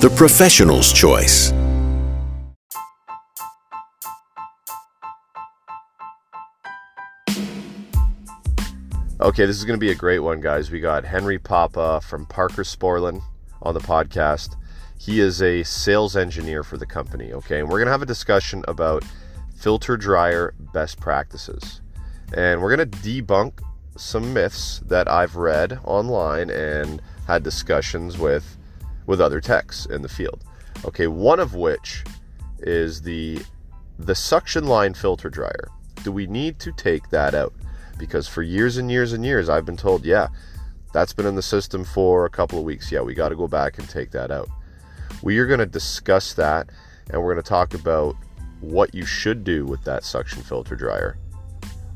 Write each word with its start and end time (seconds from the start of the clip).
the 0.00 0.10
professional's 0.10 0.92
choice. 0.92 1.52
Okay, 9.18 9.46
this 9.46 9.56
is 9.56 9.64
going 9.64 9.78
to 9.78 9.84
be 9.84 9.90
a 9.90 9.94
great 9.94 10.18
one, 10.18 10.42
guys. 10.42 10.70
We 10.70 10.80
got 10.80 11.06
Henry 11.06 11.38
Papa 11.38 12.02
from 12.02 12.26
Parker 12.26 12.62
Sporlan 12.62 13.22
on 13.62 13.72
the 13.72 13.80
podcast. 13.80 14.56
He 14.98 15.20
is 15.20 15.40
a 15.40 15.62
sales 15.62 16.14
engineer 16.14 16.62
for 16.62 16.76
the 16.76 16.84
company, 16.84 17.32
okay? 17.32 17.60
And 17.60 17.68
we're 17.70 17.78
going 17.78 17.86
to 17.86 17.92
have 17.92 18.02
a 18.02 18.06
discussion 18.06 18.64
about 18.68 19.02
filter 19.56 19.96
dryer 19.96 20.52
best 20.74 21.00
practices. 21.00 21.80
And 22.34 22.60
we're 22.60 22.76
going 22.76 22.90
to 22.90 22.98
debunk 22.98 23.62
some 23.96 24.34
myths 24.34 24.80
that 24.86 25.08
I've 25.08 25.36
read 25.36 25.80
online 25.84 26.50
and 26.50 27.00
had 27.26 27.42
discussions 27.42 28.18
with 28.18 28.55
with 29.06 29.20
other 29.20 29.40
techs 29.40 29.86
in 29.86 30.02
the 30.02 30.08
field. 30.08 30.44
Okay, 30.84 31.06
one 31.06 31.40
of 31.40 31.54
which 31.54 32.04
is 32.58 33.02
the 33.02 33.40
the 33.98 34.14
suction 34.14 34.66
line 34.66 34.94
filter 34.94 35.30
dryer. 35.30 35.68
Do 36.02 36.12
we 36.12 36.26
need 36.26 36.58
to 36.60 36.72
take 36.72 37.08
that 37.10 37.34
out? 37.34 37.54
Because 37.98 38.28
for 38.28 38.42
years 38.42 38.76
and 38.76 38.90
years 38.90 39.12
and 39.12 39.24
years 39.24 39.48
I've 39.48 39.64
been 39.64 39.76
told, 39.76 40.04
yeah, 40.04 40.28
that's 40.92 41.12
been 41.12 41.26
in 41.26 41.34
the 41.34 41.42
system 41.42 41.84
for 41.84 42.26
a 42.26 42.30
couple 42.30 42.58
of 42.58 42.64
weeks. 42.64 42.92
Yeah, 42.92 43.00
we 43.00 43.14
got 43.14 43.30
to 43.30 43.36
go 43.36 43.48
back 43.48 43.78
and 43.78 43.88
take 43.88 44.10
that 44.10 44.30
out. 44.30 44.48
We 45.22 45.38
are 45.38 45.46
going 45.46 45.60
to 45.60 45.66
discuss 45.66 46.34
that 46.34 46.68
and 47.10 47.22
we're 47.22 47.32
going 47.32 47.42
to 47.42 47.48
talk 47.48 47.74
about 47.74 48.16
what 48.60 48.94
you 48.94 49.04
should 49.04 49.44
do 49.44 49.64
with 49.64 49.82
that 49.84 50.04
suction 50.04 50.42
filter 50.42 50.76
dryer. 50.76 51.18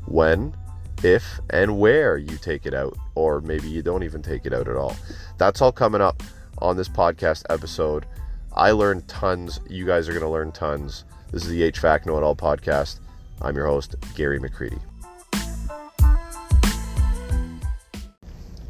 When, 0.05 0.55
if, 1.03 1.39
and 1.49 1.79
where 1.79 2.17
you 2.17 2.37
take 2.37 2.65
it 2.65 2.73
out, 2.73 2.97
or 3.15 3.41
maybe 3.41 3.69
you 3.69 3.81
don't 3.81 4.03
even 4.03 4.21
take 4.21 4.45
it 4.45 4.53
out 4.53 4.67
at 4.67 4.75
all. 4.75 4.95
That's 5.37 5.61
all 5.61 5.71
coming 5.71 6.01
up 6.01 6.23
on 6.57 6.77
this 6.77 6.89
podcast 6.89 7.43
episode. 7.49 8.05
I 8.53 8.71
learned 8.71 9.07
tons. 9.07 9.59
You 9.69 9.85
guys 9.85 10.07
are 10.09 10.11
going 10.11 10.23
to 10.23 10.29
learn 10.29 10.51
tons. 10.51 11.05
This 11.31 11.43
is 11.43 11.49
the 11.49 11.71
HVAC 11.71 12.05
Know 12.05 12.17
It 12.17 12.23
All 12.23 12.35
podcast. 12.35 12.99
I'm 13.41 13.55
your 13.55 13.65
host, 13.65 13.95
Gary 14.15 14.39
McCreadie. 14.39 14.81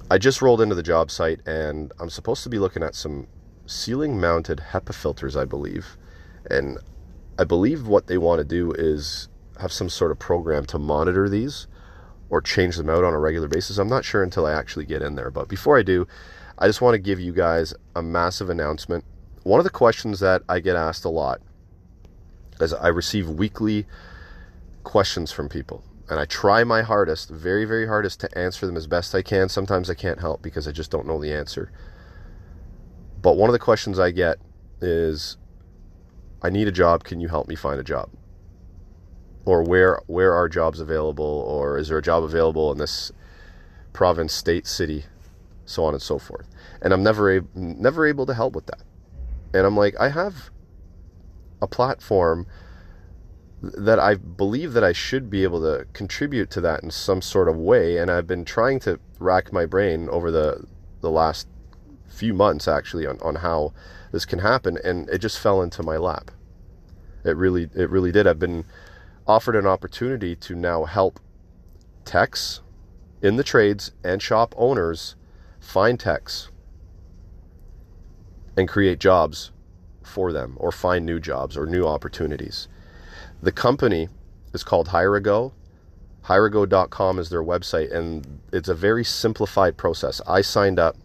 I 0.09 0.17
just 0.17 0.41
rolled 0.41 0.61
into 0.61 0.75
the 0.75 0.83
job 0.83 1.09
site 1.09 1.39
and 1.47 1.91
I'm 1.99 2.09
supposed 2.09 2.43
to 2.43 2.49
be 2.49 2.59
looking 2.59 2.83
at 2.83 2.95
some 2.95 3.27
ceiling 3.65 4.19
mounted 4.19 4.61
HEPA 4.71 4.93
filters, 4.93 5.35
I 5.35 5.45
believe. 5.45 5.97
And 6.49 6.77
I 7.39 7.45
believe 7.45 7.87
what 7.87 8.07
they 8.07 8.17
want 8.17 8.39
to 8.39 8.43
do 8.43 8.71
is 8.73 9.29
have 9.59 9.71
some 9.71 9.89
sort 9.89 10.11
of 10.11 10.19
program 10.19 10.65
to 10.65 10.77
monitor 10.79 11.29
these 11.29 11.67
or 12.29 12.41
change 12.41 12.77
them 12.77 12.89
out 12.89 13.03
on 13.03 13.13
a 13.13 13.19
regular 13.19 13.47
basis. 13.47 13.77
I'm 13.77 13.89
not 13.89 14.05
sure 14.05 14.23
until 14.23 14.45
I 14.45 14.53
actually 14.53 14.85
get 14.85 15.01
in 15.01 15.15
there. 15.15 15.31
But 15.31 15.47
before 15.47 15.77
I 15.77 15.83
do, 15.83 16.07
I 16.61 16.67
just 16.67 16.79
want 16.79 16.93
to 16.93 16.99
give 16.99 17.19
you 17.19 17.33
guys 17.33 17.73
a 17.95 18.03
massive 18.03 18.51
announcement. 18.51 19.03
One 19.41 19.59
of 19.59 19.63
the 19.63 19.71
questions 19.71 20.19
that 20.19 20.43
I 20.47 20.59
get 20.59 20.75
asked 20.75 21.03
a 21.03 21.09
lot 21.09 21.41
is 22.59 22.71
I 22.71 22.89
receive 22.89 23.27
weekly 23.27 23.87
questions 24.83 25.31
from 25.31 25.49
people. 25.49 25.83
And 26.07 26.19
I 26.19 26.25
try 26.25 26.63
my 26.63 26.83
hardest, 26.83 27.31
very, 27.31 27.65
very 27.65 27.87
hardest, 27.87 28.19
to 28.19 28.37
answer 28.37 28.67
them 28.67 28.77
as 28.77 28.85
best 28.85 29.15
I 29.15 29.23
can. 29.23 29.49
Sometimes 29.49 29.89
I 29.89 29.95
can't 29.95 30.19
help 30.19 30.43
because 30.43 30.67
I 30.67 30.71
just 30.71 30.91
don't 30.91 31.07
know 31.07 31.19
the 31.19 31.33
answer. 31.33 31.71
But 33.23 33.37
one 33.37 33.49
of 33.49 33.53
the 33.53 33.59
questions 33.59 33.97
I 33.97 34.11
get 34.11 34.37
is 34.81 35.37
I 36.43 36.51
need 36.51 36.67
a 36.67 36.71
job, 36.71 37.03
can 37.03 37.19
you 37.19 37.29
help 37.29 37.47
me 37.47 37.55
find 37.55 37.79
a 37.79 37.83
job? 37.83 38.11
Or 39.45 39.63
where 39.63 39.99
where 40.05 40.35
are 40.35 40.47
jobs 40.47 40.79
available 40.79 41.25
or 41.25 41.79
is 41.79 41.87
there 41.87 41.97
a 41.97 42.03
job 42.03 42.23
available 42.23 42.71
in 42.71 42.77
this 42.77 43.11
province, 43.93 44.31
state, 44.31 44.67
city, 44.67 45.05
so 45.71 45.85
on 45.85 45.93
and 45.93 46.01
so 46.01 46.19
forth. 46.19 46.47
And 46.81 46.93
I'm 46.93 47.03
never 47.03 47.37
a- 47.37 47.43
never 47.55 48.05
able 48.05 48.25
to 48.25 48.33
help 48.33 48.53
with 48.53 48.65
that. 48.67 48.83
And 49.53 49.65
I'm 49.65 49.77
like, 49.77 49.95
I 49.99 50.09
have 50.09 50.51
a 51.61 51.67
platform 51.67 52.47
that 53.61 53.99
I 53.99 54.15
believe 54.15 54.73
that 54.73 54.83
I 54.83 54.91
should 54.91 55.29
be 55.29 55.43
able 55.43 55.61
to 55.61 55.85
contribute 55.93 56.49
to 56.51 56.61
that 56.61 56.81
in 56.83 56.89
some 56.89 57.21
sort 57.21 57.47
of 57.47 57.55
way 57.57 57.97
and 57.97 58.09
I've 58.09 58.25
been 58.25 58.43
trying 58.43 58.79
to 58.81 58.99
rack 59.19 59.53
my 59.53 59.67
brain 59.67 60.09
over 60.09 60.31
the 60.31 60.65
the 61.01 61.11
last 61.11 61.47
few 62.07 62.33
months 62.33 62.67
actually 62.67 63.05
on, 63.05 63.19
on 63.21 63.35
how 63.35 63.73
this 64.11 64.25
can 64.25 64.39
happen 64.39 64.77
and 64.83 65.09
it 65.09 65.19
just 65.19 65.39
fell 65.39 65.61
into 65.61 65.83
my 65.83 65.97
lap 65.97 66.31
it 67.23 67.37
really 67.37 67.69
it 67.75 67.89
really 67.89 68.11
did 68.11 68.27
i've 68.27 68.39
been 68.39 68.65
offered 69.27 69.55
an 69.55 69.65
opportunity 69.65 70.35
to 70.35 70.55
now 70.55 70.83
help 70.83 71.19
techs 72.03 72.61
in 73.21 73.37
the 73.37 73.43
trades 73.43 73.91
and 74.03 74.21
shop 74.21 74.53
owners 74.57 75.15
find 75.61 75.97
techs 75.97 76.49
and 78.57 78.67
create 78.67 78.99
jobs 78.99 79.51
for 80.03 80.33
them 80.33 80.57
or 80.59 80.73
find 80.73 81.05
new 81.05 81.19
jobs 81.21 81.55
or 81.55 81.65
new 81.65 81.85
opportunities 81.85 82.67
the 83.41 83.51
company 83.51 84.07
is 84.53 84.63
called 84.63 84.89
HireAgo. 84.89 85.51
HireAgo.com 86.25 87.17
is 87.17 87.29
their 87.29 87.43
website, 87.43 87.91
and 87.91 88.39
it's 88.53 88.69
a 88.69 88.75
very 88.75 89.03
simplified 89.03 89.77
process. 89.77 90.21
I 90.27 90.41
signed 90.41 90.79
up 90.79 90.95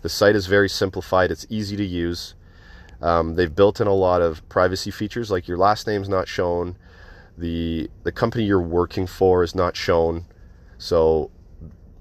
the 0.00 0.08
site 0.08 0.36
is 0.36 0.46
very 0.46 0.68
simplified, 0.68 1.30
it's 1.30 1.46
easy 1.48 1.76
to 1.76 1.84
use. 1.84 2.34
Um, 3.00 3.34
they've 3.34 3.54
built 3.54 3.80
in 3.80 3.86
a 3.86 3.94
lot 3.94 4.22
of 4.22 4.46
privacy 4.48 4.90
features, 4.90 5.30
like 5.30 5.48
your 5.48 5.56
last 5.56 5.86
name's 5.86 6.08
not 6.08 6.28
shown, 6.28 6.76
the 7.36 7.90
the 8.02 8.12
company 8.12 8.44
you're 8.44 8.60
working 8.60 9.06
for 9.06 9.42
is 9.42 9.54
not 9.54 9.76
shown, 9.76 10.26
so 10.78 11.30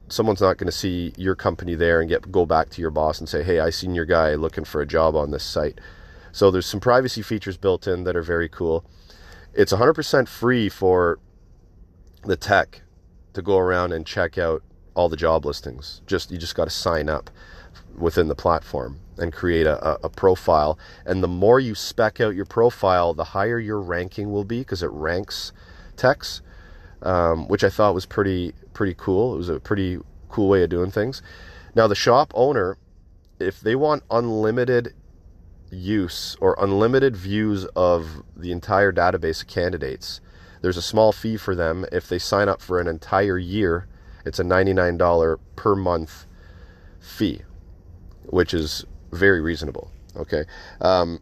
someone's 0.09 0.41
not 0.41 0.57
going 0.57 0.67
to 0.67 0.71
see 0.71 1.13
your 1.17 1.35
company 1.35 1.75
there 1.75 2.01
and 2.01 2.09
get 2.09 2.31
go 2.31 2.45
back 2.45 2.69
to 2.71 2.81
your 2.81 2.91
boss 2.91 3.19
and 3.19 3.27
say, 3.27 3.43
"Hey, 3.43 3.59
I 3.59 3.69
seen 3.69 3.95
your 3.95 4.05
guy 4.05 4.35
looking 4.35 4.63
for 4.65 4.81
a 4.81 4.85
job 4.85 5.15
on 5.15 5.31
this 5.31 5.43
site." 5.43 5.79
So 6.31 6.49
there's 6.49 6.65
some 6.65 6.79
privacy 6.79 7.21
features 7.21 7.57
built 7.57 7.87
in 7.87 8.03
that 8.05 8.15
are 8.15 8.23
very 8.23 8.49
cool. 8.49 8.83
It's 9.53 9.71
100% 9.71 10.27
free 10.27 10.67
for 10.67 11.19
the 12.23 12.35
tech 12.35 12.81
to 13.33 13.41
go 13.41 13.59
around 13.59 13.91
and 13.93 14.05
check 14.05 14.37
out 14.37 14.63
all 14.95 15.09
the 15.09 15.15
job 15.15 15.45
listings. 15.45 16.01
Just 16.07 16.31
you 16.31 16.37
just 16.37 16.55
got 16.55 16.65
to 16.65 16.71
sign 16.71 17.07
up 17.07 17.29
within 17.97 18.27
the 18.27 18.35
platform 18.35 18.99
and 19.17 19.31
create 19.31 19.67
a, 19.67 20.03
a, 20.03 20.09
profile. 20.09 20.79
And 21.05 21.21
the 21.21 21.27
more 21.27 21.59
you 21.59 21.75
spec 21.75 22.19
out 22.19 22.33
your 22.33 22.45
profile, 22.45 23.13
the 23.13 23.23
higher 23.23 23.59
your 23.59 23.79
ranking 23.79 24.31
will 24.31 24.43
be 24.43 24.59
because 24.59 24.81
it 24.81 24.89
ranks 24.91 25.51
techs, 25.95 26.41
um, 27.03 27.47
which 27.47 27.63
I 27.63 27.69
thought 27.69 27.93
was 27.93 28.07
pretty 28.07 28.53
pretty 28.73 28.95
cool. 28.97 29.33
It 29.33 29.37
was 29.37 29.49
a 29.49 29.59
pretty 29.59 29.99
cool 30.29 30.49
way 30.49 30.63
of 30.63 30.69
doing 30.69 30.91
things. 30.91 31.21
Now 31.75 31.87
the 31.87 31.95
shop 31.95 32.31
owner, 32.35 32.77
if 33.39 33.59
they 33.59 33.75
want 33.75 34.03
unlimited 34.09 34.93
use 35.71 36.37
or 36.39 36.55
unlimited 36.59 37.15
views 37.15 37.65
of 37.75 38.23
the 38.35 38.51
entire 38.51 38.91
database 38.91 39.41
of 39.41 39.47
candidates, 39.47 40.21
there's 40.61 40.77
a 40.77 40.81
small 40.81 41.11
fee 41.11 41.37
for 41.37 41.55
them 41.55 41.85
if 41.91 42.07
they 42.07 42.19
sign 42.19 42.47
up 42.47 42.61
for 42.61 42.79
an 42.79 42.87
entire 42.87 43.37
year. 43.37 43.87
It's 44.25 44.39
a 44.39 44.43
$99 44.43 45.39
per 45.55 45.75
month 45.75 46.25
fee 46.99 47.41
which 48.25 48.53
is 48.53 48.83
very 49.11 49.41
reasonable. 49.41 49.91
Okay. 50.15 50.45
Um, 50.81 51.19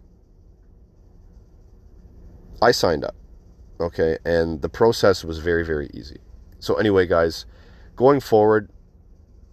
I 2.62 2.72
signed 2.72 3.04
up. 3.04 3.16
Okay. 3.80 4.18
And 4.24 4.62
the 4.62 4.70
process 4.70 5.24
was 5.24 5.40
very, 5.40 5.66
very 5.66 5.90
easy. 5.94 6.21
So, 6.62 6.76
anyway, 6.76 7.06
guys, 7.06 7.46
going 7.98 8.22
forward, 8.22 8.70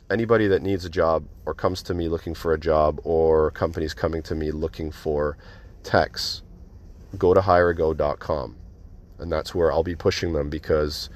anybody 0.09 0.47
that 0.47 0.63
needs 0.63 0.85
a 0.85 0.89
job 0.89 1.27
or 1.45 1.55
comes 1.55 1.83
to 1.83 1.95
me 1.95 2.09
looking 2.09 2.35
for 2.35 2.55
a 2.55 2.59
job 2.59 3.01
or 3.03 3.51
companies 3.51 3.95
coming 3.95 4.23
to 4.23 4.37
me 4.37 4.53
looking 4.53 4.93
for 4.93 5.37
techs, 5.83 6.43
go 7.19 7.35
to 7.35 7.41
hireago.com. 7.41 8.57
And 9.19 9.33
that's 9.33 9.53
where 9.53 9.73
I'll 9.73 9.83
be 9.83 9.97
pushing 9.97 10.33
them 10.35 10.49
because 10.49 11.11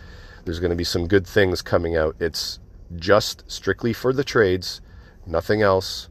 there's 0.44 0.58
going 0.58 0.70
to 0.70 0.76
be 0.76 0.82
some 0.82 1.06
good 1.06 1.28
things 1.28 1.62
coming 1.62 1.94
out. 1.96 2.16
It's 2.18 2.58
just 2.96 3.48
strictly 3.48 3.92
for 3.92 4.12
the 4.12 4.24
trades, 4.24 4.80
nothing 5.24 5.62
else 5.62 6.08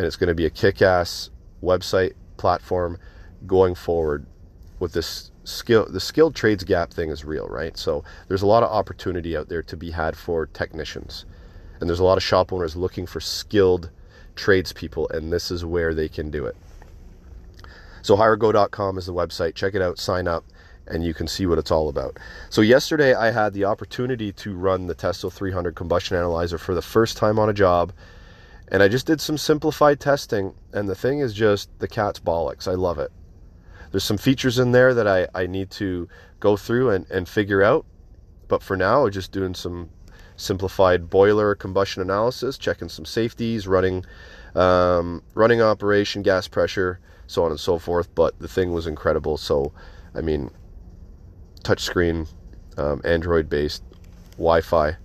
and 0.00 0.06
it's 0.06 0.16
going 0.16 0.28
to 0.28 0.34
be 0.34 0.46
a 0.46 0.50
kick-ass 0.50 1.28
website 1.62 2.14
platform 2.38 2.96
going 3.46 3.74
forward 3.74 4.24
with 4.78 4.94
this 4.94 5.29
skill 5.44 5.86
the 5.90 6.00
skilled 6.00 6.34
trades 6.34 6.64
gap 6.64 6.92
thing 6.92 7.10
is 7.10 7.24
real 7.24 7.46
right 7.46 7.78
so 7.78 8.04
there's 8.28 8.42
a 8.42 8.46
lot 8.46 8.62
of 8.62 8.70
opportunity 8.70 9.36
out 9.36 9.48
there 9.48 9.62
to 9.62 9.76
be 9.76 9.90
had 9.90 10.16
for 10.16 10.46
technicians 10.46 11.24
and 11.80 11.88
there's 11.88 12.00
a 12.00 12.04
lot 12.04 12.18
of 12.18 12.22
shop 12.22 12.52
owners 12.52 12.76
looking 12.76 13.06
for 13.06 13.20
skilled 13.20 13.90
tradespeople, 14.36 15.08
and 15.10 15.32
this 15.32 15.50
is 15.50 15.64
where 15.64 15.94
they 15.94 16.08
can 16.08 16.30
do 16.30 16.46
it. 16.46 16.56
So 18.02 18.16
hirego.com 18.16 18.98
is 18.98 19.06
the 19.06 19.14
website. 19.14 19.54
Check 19.54 19.74
it 19.74 19.82
out, 19.82 19.98
sign 19.98 20.26
up, 20.26 20.44
and 20.86 21.04
you 21.04 21.14
can 21.14 21.28
see 21.28 21.46
what 21.46 21.58
it's 21.58 21.70
all 21.70 21.88
about. 21.88 22.18
So 22.48 22.62
yesterday 22.62 23.14
I 23.14 23.30
had 23.30 23.52
the 23.52 23.66
opportunity 23.66 24.32
to 24.32 24.54
run 24.54 24.86
the 24.86 24.94
Testo 24.94 25.32
300 25.32 25.74
combustion 25.74 26.16
analyzer 26.16 26.58
for 26.58 26.74
the 26.74 26.82
first 26.82 27.16
time 27.16 27.38
on 27.38 27.48
a 27.48 27.54
job. 27.54 27.92
And 28.68 28.82
I 28.82 28.88
just 28.88 29.06
did 29.06 29.20
some 29.20 29.36
simplified 29.36 30.00
testing, 30.00 30.54
and 30.72 30.88
the 30.88 30.94
thing 30.94 31.18
is 31.20 31.34
just 31.34 31.68
the 31.80 31.88
cat's 31.88 32.20
bollocks. 32.20 32.68
I 32.68 32.74
love 32.74 32.98
it. 32.98 33.10
There's 33.90 34.04
some 34.04 34.18
features 34.18 34.58
in 34.58 34.72
there 34.72 34.94
that 34.94 35.06
I, 35.06 35.26
I 35.34 35.46
need 35.46 35.70
to 35.72 36.08
go 36.38 36.56
through 36.56 36.90
and, 36.90 37.10
and 37.10 37.28
figure 37.28 37.62
out. 37.62 37.86
But 38.48 38.62
for 38.62 38.76
now, 38.76 39.08
just 39.08 39.32
doing 39.32 39.54
some 39.54 39.90
simplified 40.36 41.10
boiler 41.10 41.54
combustion 41.54 42.02
analysis, 42.02 42.56
checking 42.58 42.88
some 42.88 43.04
safeties, 43.04 43.66
running 43.66 44.04
um, 44.54 45.22
running 45.34 45.62
operation, 45.62 46.22
gas 46.22 46.48
pressure, 46.48 46.98
so 47.26 47.44
on 47.44 47.50
and 47.50 47.60
so 47.60 47.78
forth. 47.78 48.12
But 48.14 48.38
the 48.40 48.48
thing 48.48 48.72
was 48.72 48.86
incredible. 48.86 49.36
So, 49.36 49.72
I 50.14 50.20
mean, 50.20 50.50
touchscreen, 51.62 52.28
um, 52.76 53.00
Android 53.04 53.48
based, 53.48 53.82
Wi 54.32 54.60
Fi. 54.60 54.96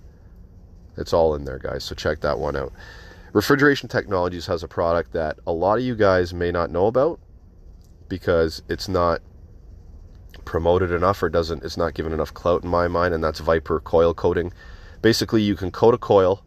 It's 0.96 1.12
all 1.12 1.34
in 1.34 1.44
there, 1.44 1.58
guys. 1.58 1.84
So 1.84 1.94
check 1.94 2.20
that 2.20 2.38
one 2.38 2.56
out. 2.56 2.72
Refrigeration 3.32 3.88
Technologies 3.88 4.46
has 4.46 4.62
a 4.62 4.68
product 4.68 5.12
that 5.12 5.38
a 5.46 5.52
lot 5.52 5.78
of 5.78 5.84
you 5.84 5.94
guys 5.94 6.32
may 6.32 6.50
not 6.50 6.70
know 6.70 6.86
about 6.86 7.20
because 8.08 8.62
it's 8.68 8.88
not 8.88 9.20
promoted 10.44 10.92
enough 10.92 11.22
or 11.22 11.28
doesn't 11.28 11.64
it's 11.64 11.76
not 11.76 11.94
given 11.94 12.12
enough 12.12 12.32
clout 12.32 12.62
in 12.62 12.70
my 12.70 12.86
mind 12.86 13.12
and 13.12 13.22
that's 13.22 13.40
Viper 13.40 13.80
coil 13.80 14.14
coating. 14.14 14.52
Basically, 15.02 15.42
you 15.42 15.54
can 15.54 15.70
coat 15.70 15.94
a 15.94 15.98
coil, 15.98 16.42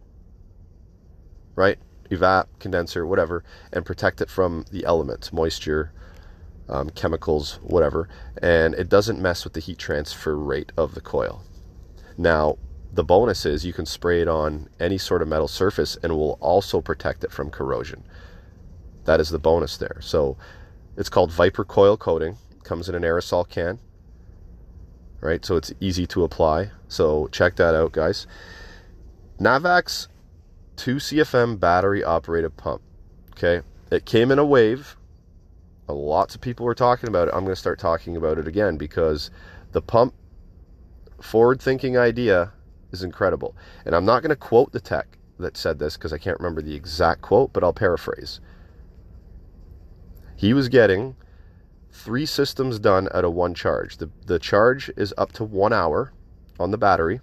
right? 1.56 1.78
Evap, 2.10 2.48
condenser, 2.60 3.06
whatever, 3.06 3.44
and 3.72 3.86
protect 3.86 4.22
it 4.22 4.30
from 4.30 4.66
the 4.72 4.84
elements, 4.86 5.32
moisture, 5.32 5.92
um, 6.68 6.90
chemicals, 6.90 7.60
whatever, 7.62 8.10
and 8.42 8.74
it 8.76 8.90
doesn't 8.90 9.22
mess 9.22 9.44
with 9.44 9.54
the 9.54 9.60
heat 9.60 9.78
transfer 9.78 10.36
rate 10.38 10.72
of 10.78 10.96
the 10.96 11.02
coil. 11.02 11.44
Now, 12.18 12.58
the 12.92 13.04
bonus 13.04 13.46
is 13.46 13.66
you 13.66 13.74
can 13.74 13.86
spray 13.86 14.22
it 14.22 14.28
on 14.28 14.68
any 14.80 14.98
sort 14.98 15.22
of 15.22 15.28
metal 15.28 15.48
surface 15.48 15.98
and 16.02 16.14
will 16.14 16.38
also 16.42 16.82
protect 16.82 17.24
it 17.24 17.32
from 17.32 17.50
corrosion. 17.50 18.04
That 19.06 19.20
is 19.20 19.30
the 19.30 19.40
bonus 19.40 19.78
there. 19.78 19.98
So 20.02 20.38
it's 21.00 21.10
called 21.10 21.31
Viper 21.31 21.66
Coil 21.66 21.98
Coating. 21.98 22.38
Comes 22.63 22.88
in 22.88 22.94
an 22.94 23.01
aerosol 23.01 23.50
can. 23.50 23.80
Right? 25.22 25.44
So 25.44 25.56
it's 25.56 25.74
easy 25.80 26.06
to 26.07 26.24
apply. 26.24 26.69
So 26.88 27.28
check 27.31 27.56
that 27.56 27.74
out, 27.74 27.92
guys. 27.92 28.28
Navax 29.40 30.07
2 30.75 30.98
CFM 30.98 31.60
battery 31.60 32.04
operated 32.04 32.56
pump. 32.56 32.84
Okay. 33.31 33.66
It 33.92 34.06
came 34.06 34.30
in 34.30 34.38
a 34.38 34.46
wave 34.46 34.96
lots 35.94 36.36
of 36.36 36.42
people 36.42 36.66
were 36.66 36.75
talking 36.75 37.10
about 37.10 37.28
it. 37.28 37.34
I'm 37.34 37.44
going 37.44 37.54
to 37.54 37.60
start 37.60 37.80
talking 37.80 38.16
about 38.16 38.38
it 38.38 38.48
again 38.48 38.78
because 38.78 39.31
the 39.72 39.81
pump 39.81 40.13
forward 41.22 41.62
thinking 41.62 41.98
idea 41.98 42.52
is 42.92 43.04
incredible. 43.04 43.56
And 43.86 43.95
I'm 43.95 44.06
not 44.06 44.22
going 44.22 44.30
to 44.30 44.36
quote 44.36 44.72
the 44.72 44.80
tech 44.80 45.18
that 45.40 45.57
said 45.57 45.80
this 45.80 45.95
because 45.95 46.13
I 46.13 46.18
can't 46.18 46.40
remember 46.40 46.62
the 46.62 46.75
exact 46.75 47.22
quote, 47.22 47.54
but 47.54 47.63
I'll 47.63 47.74
paraphrase. 47.74 48.40
He 50.40 50.54
was 50.54 50.70
getting 50.70 51.18
three 51.92 52.26
systems 52.26 52.80
done 52.80 53.10
out 53.14 53.26
of 53.26 53.34
one 53.34 53.54
charge. 53.54 53.98
The, 53.98 54.10
the 54.26 54.40
charge 54.40 54.90
is 54.96 55.14
up 55.18 55.34
to 55.34 55.44
one 55.44 55.74
hour 55.74 56.14
on 56.58 56.72
the 56.72 56.78
battery. 56.78 57.20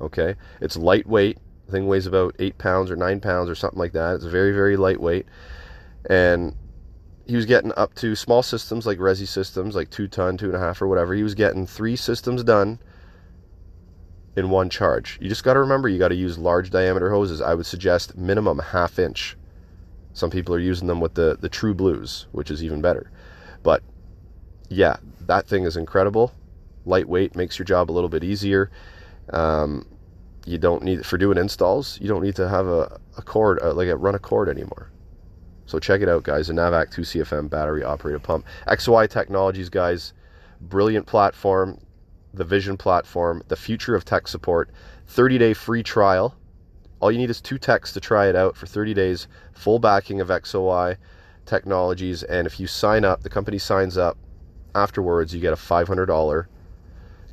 Okay. 0.00 0.34
It's 0.60 0.76
lightweight. 0.76 1.38
The 1.66 1.70
thing 1.72 1.86
weighs 1.86 2.06
about 2.06 2.34
eight 2.40 2.58
pounds 2.58 2.90
or 2.90 2.96
nine 2.96 3.20
pounds 3.20 3.48
or 3.48 3.54
something 3.54 3.78
like 3.78 3.92
that. 3.92 4.16
It's 4.16 4.24
very, 4.24 4.50
very 4.50 4.76
lightweight. 4.76 5.26
And 6.10 6.56
he 7.24 7.36
was 7.36 7.46
getting 7.46 7.72
up 7.76 7.94
to 7.94 8.16
small 8.16 8.42
systems 8.42 8.84
like 8.84 8.98
Resi 8.98 9.28
systems, 9.28 9.76
like 9.76 9.88
two 9.88 10.08
ton, 10.08 10.36
two 10.36 10.46
and 10.46 10.56
a 10.56 10.58
half, 10.58 10.82
or 10.82 10.88
whatever. 10.88 11.14
He 11.14 11.22
was 11.22 11.36
getting 11.36 11.68
three 11.68 11.94
systems 11.94 12.42
done 12.42 12.80
in 14.34 14.50
one 14.50 14.70
charge. 14.70 15.18
You 15.20 15.28
just 15.28 15.44
got 15.44 15.52
to 15.52 15.60
remember 15.60 15.88
you 15.88 16.00
got 16.00 16.08
to 16.08 16.16
use 16.16 16.36
large 16.36 16.70
diameter 16.70 17.12
hoses. 17.12 17.40
I 17.40 17.54
would 17.54 17.66
suggest 17.66 18.16
minimum 18.16 18.58
half 18.58 18.98
inch. 18.98 19.36
Some 20.16 20.30
people 20.30 20.54
are 20.54 20.58
using 20.58 20.88
them 20.88 20.98
with 20.98 21.12
the 21.12 21.36
the 21.38 21.50
True 21.50 21.74
Blues, 21.74 22.26
which 22.32 22.50
is 22.50 22.64
even 22.64 22.80
better. 22.80 23.10
But 23.62 23.82
yeah, 24.70 24.96
that 25.26 25.46
thing 25.46 25.64
is 25.64 25.76
incredible. 25.76 26.32
Lightweight 26.86 27.36
makes 27.36 27.58
your 27.58 27.66
job 27.66 27.90
a 27.90 27.92
little 27.92 28.08
bit 28.08 28.24
easier. 28.24 28.70
Um, 29.28 29.86
you 30.46 30.56
don't 30.56 30.82
need 30.82 31.04
for 31.04 31.18
doing 31.18 31.36
installs. 31.36 31.98
You 32.00 32.08
don't 32.08 32.22
need 32.22 32.34
to 32.36 32.48
have 32.48 32.66
a, 32.66 32.98
a 33.18 33.22
cord 33.22 33.60
uh, 33.62 33.74
like 33.74 33.88
a 33.88 33.96
run 33.96 34.14
a 34.14 34.18
cord 34.18 34.48
anymore. 34.48 34.90
So 35.66 35.78
check 35.78 36.00
it 36.00 36.08
out, 36.08 36.22
guys. 36.22 36.46
The 36.46 36.54
Navac 36.54 36.94
2CFM 36.94 37.50
battery 37.50 37.84
operated 37.84 38.22
pump. 38.22 38.46
XOI 38.68 39.10
Technologies, 39.10 39.68
guys. 39.68 40.14
Brilliant 40.62 41.04
platform. 41.06 41.78
The 42.32 42.44
Vision 42.44 42.78
platform. 42.78 43.42
The 43.48 43.56
future 43.56 43.94
of 43.94 44.06
tech 44.06 44.28
support. 44.28 44.70
30 45.08 45.36
day 45.36 45.52
free 45.52 45.82
trial. 45.82 46.34
All 47.00 47.12
you 47.12 47.18
need 47.18 47.30
is 47.30 47.40
two 47.40 47.58
techs 47.58 47.92
to 47.92 48.00
try 48.00 48.28
it 48.28 48.36
out 48.36 48.56
for 48.56 48.66
30 48.66 48.94
days. 48.94 49.28
Full 49.52 49.78
backing 49.78 50.20
of 50.20 50.28
XOI 50.28 50.96
Technologies. 51.44 52.22
And 52.22 52.46
if 52.46 52.58
you 52.58 52.66
sign 52.66 53.04
up, 53.04 53.22
the 53.22 53.28
company 53.28 53.58
signs 53.58 53.96
up 53.96 54.16
afterwards, 54.74 55.34
you 55.34 55.40
get 55.40 55.52
a 55.52 55.56
$500 55.56 56.46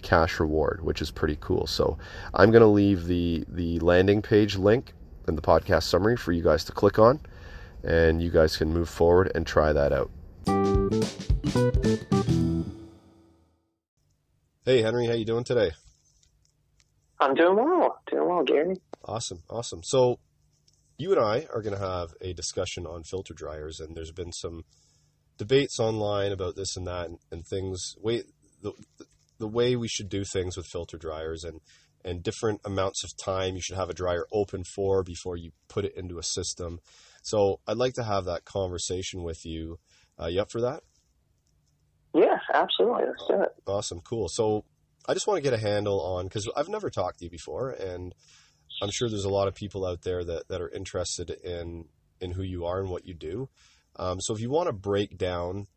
cash 0.02 0.40
reward, 0.40 0.82
which 0.84 1.02
is 1.02 1.10
pretty 1.12 1.38
cool. 1.40 1.66
So 1.66 1.98
I'm 2.34 2.52
going 2.52 2.62
to 2.62 2.68
leave 2.68 3.06
the, 3.06 3.46
the 3.48 3.80
landing 3.80 4.22
page 4.22 4.56
link 4.56 4.94
in 5.28 5.36
the 5.36 5.42
podcast 5.42 5.84
summary 5.84 6.18
for 6.18 6.32
you 6.32 6.44
guys 6.44 6.64
to 6.66 6.72
click 6.72 7.00
on 7.00 7.20
and 7.84 8.22
you 8.22 8.30
guys 8.30 8.56
can 8.58 8.74
move 8.74 8.90
forward 8.90 9.32
and 9.36 9.46
try 9.46 9.74
that 9.74 9.92
out. 9.92 10.12
Hey 14.66 14.82
Henry, 14.82 15.08
how 15.08 15.14
you 15.14 15.26
doing 15.26 15.44
today? 15.44 15.72
I'm 17.20 17.36
doing 17.36 17.56
well. 17.58 18.00
Doing 18.10 18.28
well, 18.28 18.44
Gary. 18.44 18.78
Awesome, 19.06 19.44
awesome. 19.50 19.82
So 19.84 20.20
you 20.98 21.12
and 21.12 21.20
I 21.20 21.48
are 21.54 21.62
going 21.62 21.78
to 21.78 21.86
have 21.86 22.14
a 22.22 22.34
discussion 22.34 22.86
on 22.86 23.04
filter 23.04 23.34
dryers, 23.34 23.80
and 23.80 23.96
there's 23.96 24.12
been 24.12 24.32
some 24.32 24.64
debates 25.38 25.80
online 25.80 26.32
about 26.32 26.56
this 26.56 26.78
and 26.78 26.88
that, 26.88 27.08
and, 27.08 27.18
and 27.32 27.46
things. 27.46 27.96
Way 28.02 28.24
the 28.62 28.74
the 29.40 29.48
way 29.48 29.76
we 29.76 29.88
should 29.88 30.10
do 30.10 30.24
things 30.24 30.56
with 30.56 30.68
filter 30.68 30.98
dryers, 30.98 31.44
and 31.44 31.60
and 32.06 32.24
different 32.24 32.62
amounts 32.66 33.04
of 33.04 33.12
time 33.18 33.56
you 33.56 33.62
should 33.62 33.78
have 33.78 33.90
a 33.90 33.94
dryer 33.94 34.26
open 34.32 34.64
for 34.64 35.04
before 35.04 35.38
you 35.38 35.52
put 35.68 35.86
it 35.86 35.94
into 35.96 36.18
a 36.18 36.24
system. 36.24 36.80
So 37.24 37.60
I'd 37.68 37.78
like 37.78 37.94
to 37.94 38.04
have 38.04 38.26
that 38.26 38.46
conversation 38.46 39.24
with 39.24 39.46
you. 39.46 39.80
Uh, 40.20 40.28
you 40.28 40.42
up 40.42 40.52
for 40.52 40.62
that? 40.62 40.84
Yeah, 42.14 42.38
absolutely. 42.54 43.06
Let's 43.08 43.28
do 43.28 43.42
it. 43.42 43.50
Awesome, 43.66 44.02
cool. 44.02 44.28
So 44.30 44.66
I 45.08 45.14
just 45.14 45.28
want 45.28 45.38
to 45.38 45.42
get 45.42 45.54
a 45.54 45.62
handle 45.62 46.00
on 46.02 46.26
because 46.26 46.50
I've 46.56 46.70
never 46.70 46.90
talked 46.90 47.20
to 47.20 47.26
you 47.26 47.32
before, 47.32 47.72
and 47.72 48.14
I'm 48.84 48.92
sure 48.92 49.08
there's 49.08 49.24
a 49.24 49.30
lot 49.30 49.48
of 49.48 49.56
people 49.56 49.86
out 49.86 50.02
there 50.02 50.26
that, 50.26 50.50
that 50.50 50.62
are 50.62 50.70
interested 50.70 51.30
in 51.30 51.86
in 52.20 52.32
who 52.32 52.44
you 52.44 52.66
are 52.66 52.82
and 52.82 52.90
what 52.90 53.06
you 53.06 53.14
do. 53.14 53.50
Um, 53.96 54.20
so 54.20 54.34
if 54.34 54.42
you 54.42 54.50
want 54.50 54.68
to 54.68 54.74
break 54.74 55.18
down 55.18 55.68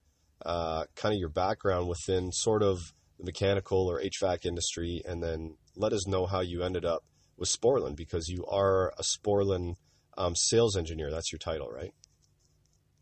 uh, 0.44 0.84
kind 0.96 1.14
of 1.14 1.18
your 1.18 1.28
background 1.28 1.88
within 1.88 2.32
sort 2.32 2.62
of 2.62 2.78
the 3.18 3.24
mechanical 3.24 3.88
or 3.88 4.00
HVAC 4.00 4.44
industry, 4.44 5.02
and 5.04 5.22
then 5.22 5.56
let 5.76 5.92
us 5.92 6.06
know 6.06 6.26
how 6.26 6.40
you 6.40 6.62
ended 6.62 6.84
up 6.84 7.04
with 7.36 7.48
Sporlan 7.48 7.94
because 7.94 8.28
you 8.28 8.44
are 8.46 8.92
a 8.98 9.02
Sporlan 9.02 9.76
um, 10.18 10.34
sales 10.34 10.76
engineer. 10.76 11.10
That's 11.10 11.30
your 11.30 11.38
title, 11.38 11.70
right? 11.70 11.94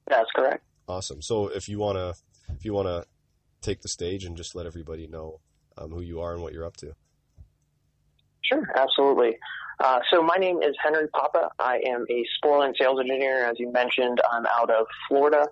That's 0.07 0.31
correct. 0.37 0.65
Awesome. 0.87 1.23
So 1.23 1.49
if 1.49 1.67
you 1.67 1.79
wanna 1.79 2.13
if 2.51 2.65
you 2.65 2.75
wanna 2.75 3.05
take 3.63 3.81
the 3.81 3.89
stage 3.89 4.25
and 4.25 4.37
just 4.37 4.55
let 4.55 4.67
everybody 4.67 5.07
know 5.07 5.41
um, 5.79 5.91
who 5.91 6.03
you 6.03 6.21
are 6.21 6.35
and 6.35 6.43
what 6.43 6.53
you're 6.53 6.67
up 6.67 6.77
to. 6.77 6.93
Sure, 8.43 8.63
absolutely. 8.77 9.39
Uh, 9.81 10.01
so 10.11 10.23
my 10.23 10.37
name 10.37 10.63
is 10.63 10.75
Henry 10.83 11.09
Papa. 11.09 11.51
I 11.59 11.81
am 11.87 12.05
a 12.09 12.25
Sporlan 12.39 12.77
sales 12.79 13.01
engineer. 13.01 13.45
As 13.45 13.59
you 13.59 13.73
mentioned, 13.73 14.21
I'm 14.31 14.47
out 14.47 14.71
of 14.71 14.87
Florida. 15.09 15.49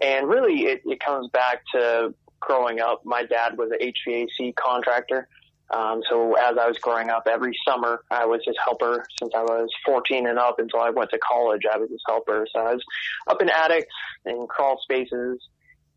And 0.00 0.28
really, 0.28 0.62
it, 0.62 0.82
it 0.84 1.00
comes 1.00 1.28
back 1.30 1.62
to 1.74 2.14
growing 2.40 2.80
up. 2.80 3.02
My 3.04 3.24
dad 3.24 3.56
was 3.56 3.70
an 3.70 3.78
HVAC 3.80 4.54
contractor. 4.56 5.28
Um, 5.70 6.02
so 6.10 6.34
as 6.34 6.58
I 6.58 6.68
was 6.68 6.76
growing 6.78 7.08
up, 7.08 7.26
every 7.26 7.52
summer 7.66 8.04
I 8.10 8.26
was 8.26 8.40
his 8.44 8.56
helper 8.62 9.06
since 9.18 9.32
I 9.34 9.42
was 9.42 9.68
14 9.86 10.26
and 10.26 10.38
up 10.38 10.58
until 10.58 10.80
I 10.80 10.90
went 10.90 11.10
to 11.10 11.18
college. 11.18 11.62
I 11.72 11.78
was 11.78 11.88
his 11.88 12.02
helper. 12.06 12.46
So 12.52 12.60
I 12.60 12.74
was 12.74 12.84
up 13.28 13.40
in 13.40 13.48
attics 13.48 13.94
and 14.26 14.48
crawl 14.48 14.78
spaces, 14.82 15.38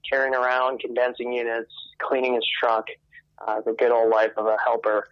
carrying 0.10 0.34
around 0.34 0.80
condensing 0.80 1.34
units, 1.34 1.72
cleaning 2.00 2.36
his 2.36 2.46
truck, 2.62 2.86
uh, 3.46 3.62
the 3.66 3.74
good 3.74 3.92
old 3.92 4.12
life 4.12 4.32
of 4.38 4.46
a 4.46 4.56
helper. 4.64 5.08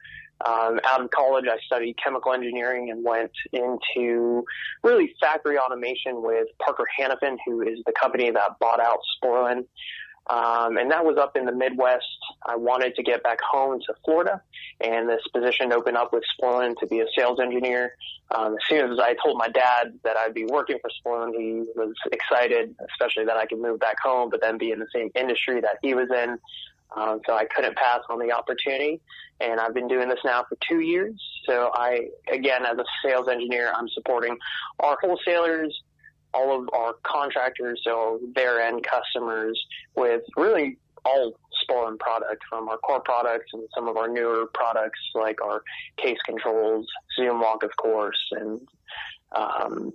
Um, 0.46 0.80
out 0.86 1.02
of 1.02 1.10
college, 1.12 1.46
I 1.50 1.58
studied 1.66 1.96
chemical 2.04 2.34
engineering 2.34 2.90
and 2.92 3.04
went 3.04 3.32
into 3.54 4.44
really 4.84 5.16
factory 5.22 5.58
automation 5.58 6.22
with 6.22 6.48
Parker 6.64 6.86
Hannifin, 7.00 7.38
who 7.46 7.62
is 7.62 7.80
the 7.86 7.94
company 7.94 8.30
that 8.30 8.60
bought 8.60 8.82
out 8.82 9.00
Sporlan. 9.24 9.66
Um, 10.30 10.78
and 10.78 10.90
that 10.92 11.04
was 11.04 11.18
up 11.18 11.36
in 11.36 11.46
the 11.46 11.52
Midwest. 11.52 12.06
I 12.46 12.56
wanted 12.56 12.96
to 12.96 13.04
get 13.04 13.24
back 13.24 13.40
home 13.42 13.80
to 13.88 13.94
Florida, 14.06 14.42
and 14.80 15.10
this 15.10 15.22
position 15.34 15.74
opened 15.74 15.98
up 15.98 16.14
with 16.14 16.24
Sporlan 16.40 16.78
to 16.80 16.88
be 16.88 17.02
a 17.02 17.06
sales 17.18 17.40
engineer. 17.42 17.96
Um, 18.32 18.54
as 18.54 18.60
soon 18.70 18.92
as 18.92 19.00
I 19.00 19.16
told 19.22 19.38
my 19.38 19.50
dad 19.50 20.00
that 20.04 20.16
I'd 20.18 20.34
be 20.34 20.46
working 20.46 20.78
for 20.82 20.90
Sporlan, 20.90 21.34
he 21.38 21.66
was 21.76 21.94
excited, 22.12 22.74
especially 22.92 23.26
that 23.26 23.36
I 23.36 23.46
could 23.46 23.60
move 23.60 23.80
back 23.80 23.98
home, 24.02 24.30
but 24.30 24.42
then 24.42 24.58
be 24.58 24.72
in 24.72 24.80
the 24.80 24.88
same 24.94 25.10
industry 25.14 25.60
that 25.60 25.78
he 25.82 25.94
was 25.94 26.10
in. 26.10 26.40
Um, 26.96 27.22
so 27.26 27.34
I 27.34 27.46
couldn't 27.46 27.76
pass 27.76 28.00
on 28.10 28.20
the 28.20 28.32
opportunity, 28.32 29.02
and 29.40 29.60
I've 29.60 29.74
been 29.74 29.88
doing 29.88 30.10
this 30.10 30.20
now 30.24 30.46
for 30.48 30.58
two 30.68 30.80
years. 30.80 31.14
So 31.48 31.72
I, 31.74 32.08
again, 32.32 32.66
as 32.66 32.78
a 32.78 32.86
sales 33.04 33.28
engineer, 33.28 33.74
I'm 33.76 33.90
supporting 33.90 34.38
our 34.80 34.98
wholesalers, 35.02 35.82
all 36.34 36.62
of 36.62 36.70
our 36.74 36.96
contractors, 37.04 37.82
so 37.84 38.20
their 38.36 38.62
end 38.62 38.86
customers 38.86 39.60
with 39.96 40.22
really 40.38 40.78
all 41.06 41.34
Sporlan 41.64 42.00
product 42.00 42.44
from 42.50 42.70
our 42.70 42.78
core 42.78 43.02
products 43.02 43.52
and 43.54 43.64
some 43.76 43.88
of 43.88 43.98
our 43.98 44.08
newer 44.08 44.46
products 44.54 45.00
like 45.16 45.42
our 45.42 45.64
case 45.98 46.18
controls, 46.26 46.88
Zoom 47.18 47.42
Lock, 47.42 47.64
of 47.64 47.76
course, 47.78 48.20
and 48.32 48.62
um, 49.36 49.92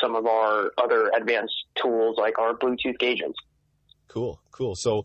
some 0.00 0.16
of 0.16 0.26
our 0.26 0.72
other 0.78 1.10
advanced 1.16 1.54
tools 1.74 2.16
like 2.18 2.38
our 2.38 2.54
Bluetooth 2.54 2.98
gauges. 2.98 3.34
Cool, 4.08 4.40
cool. 4.50 4.74
So, 4.74 5.04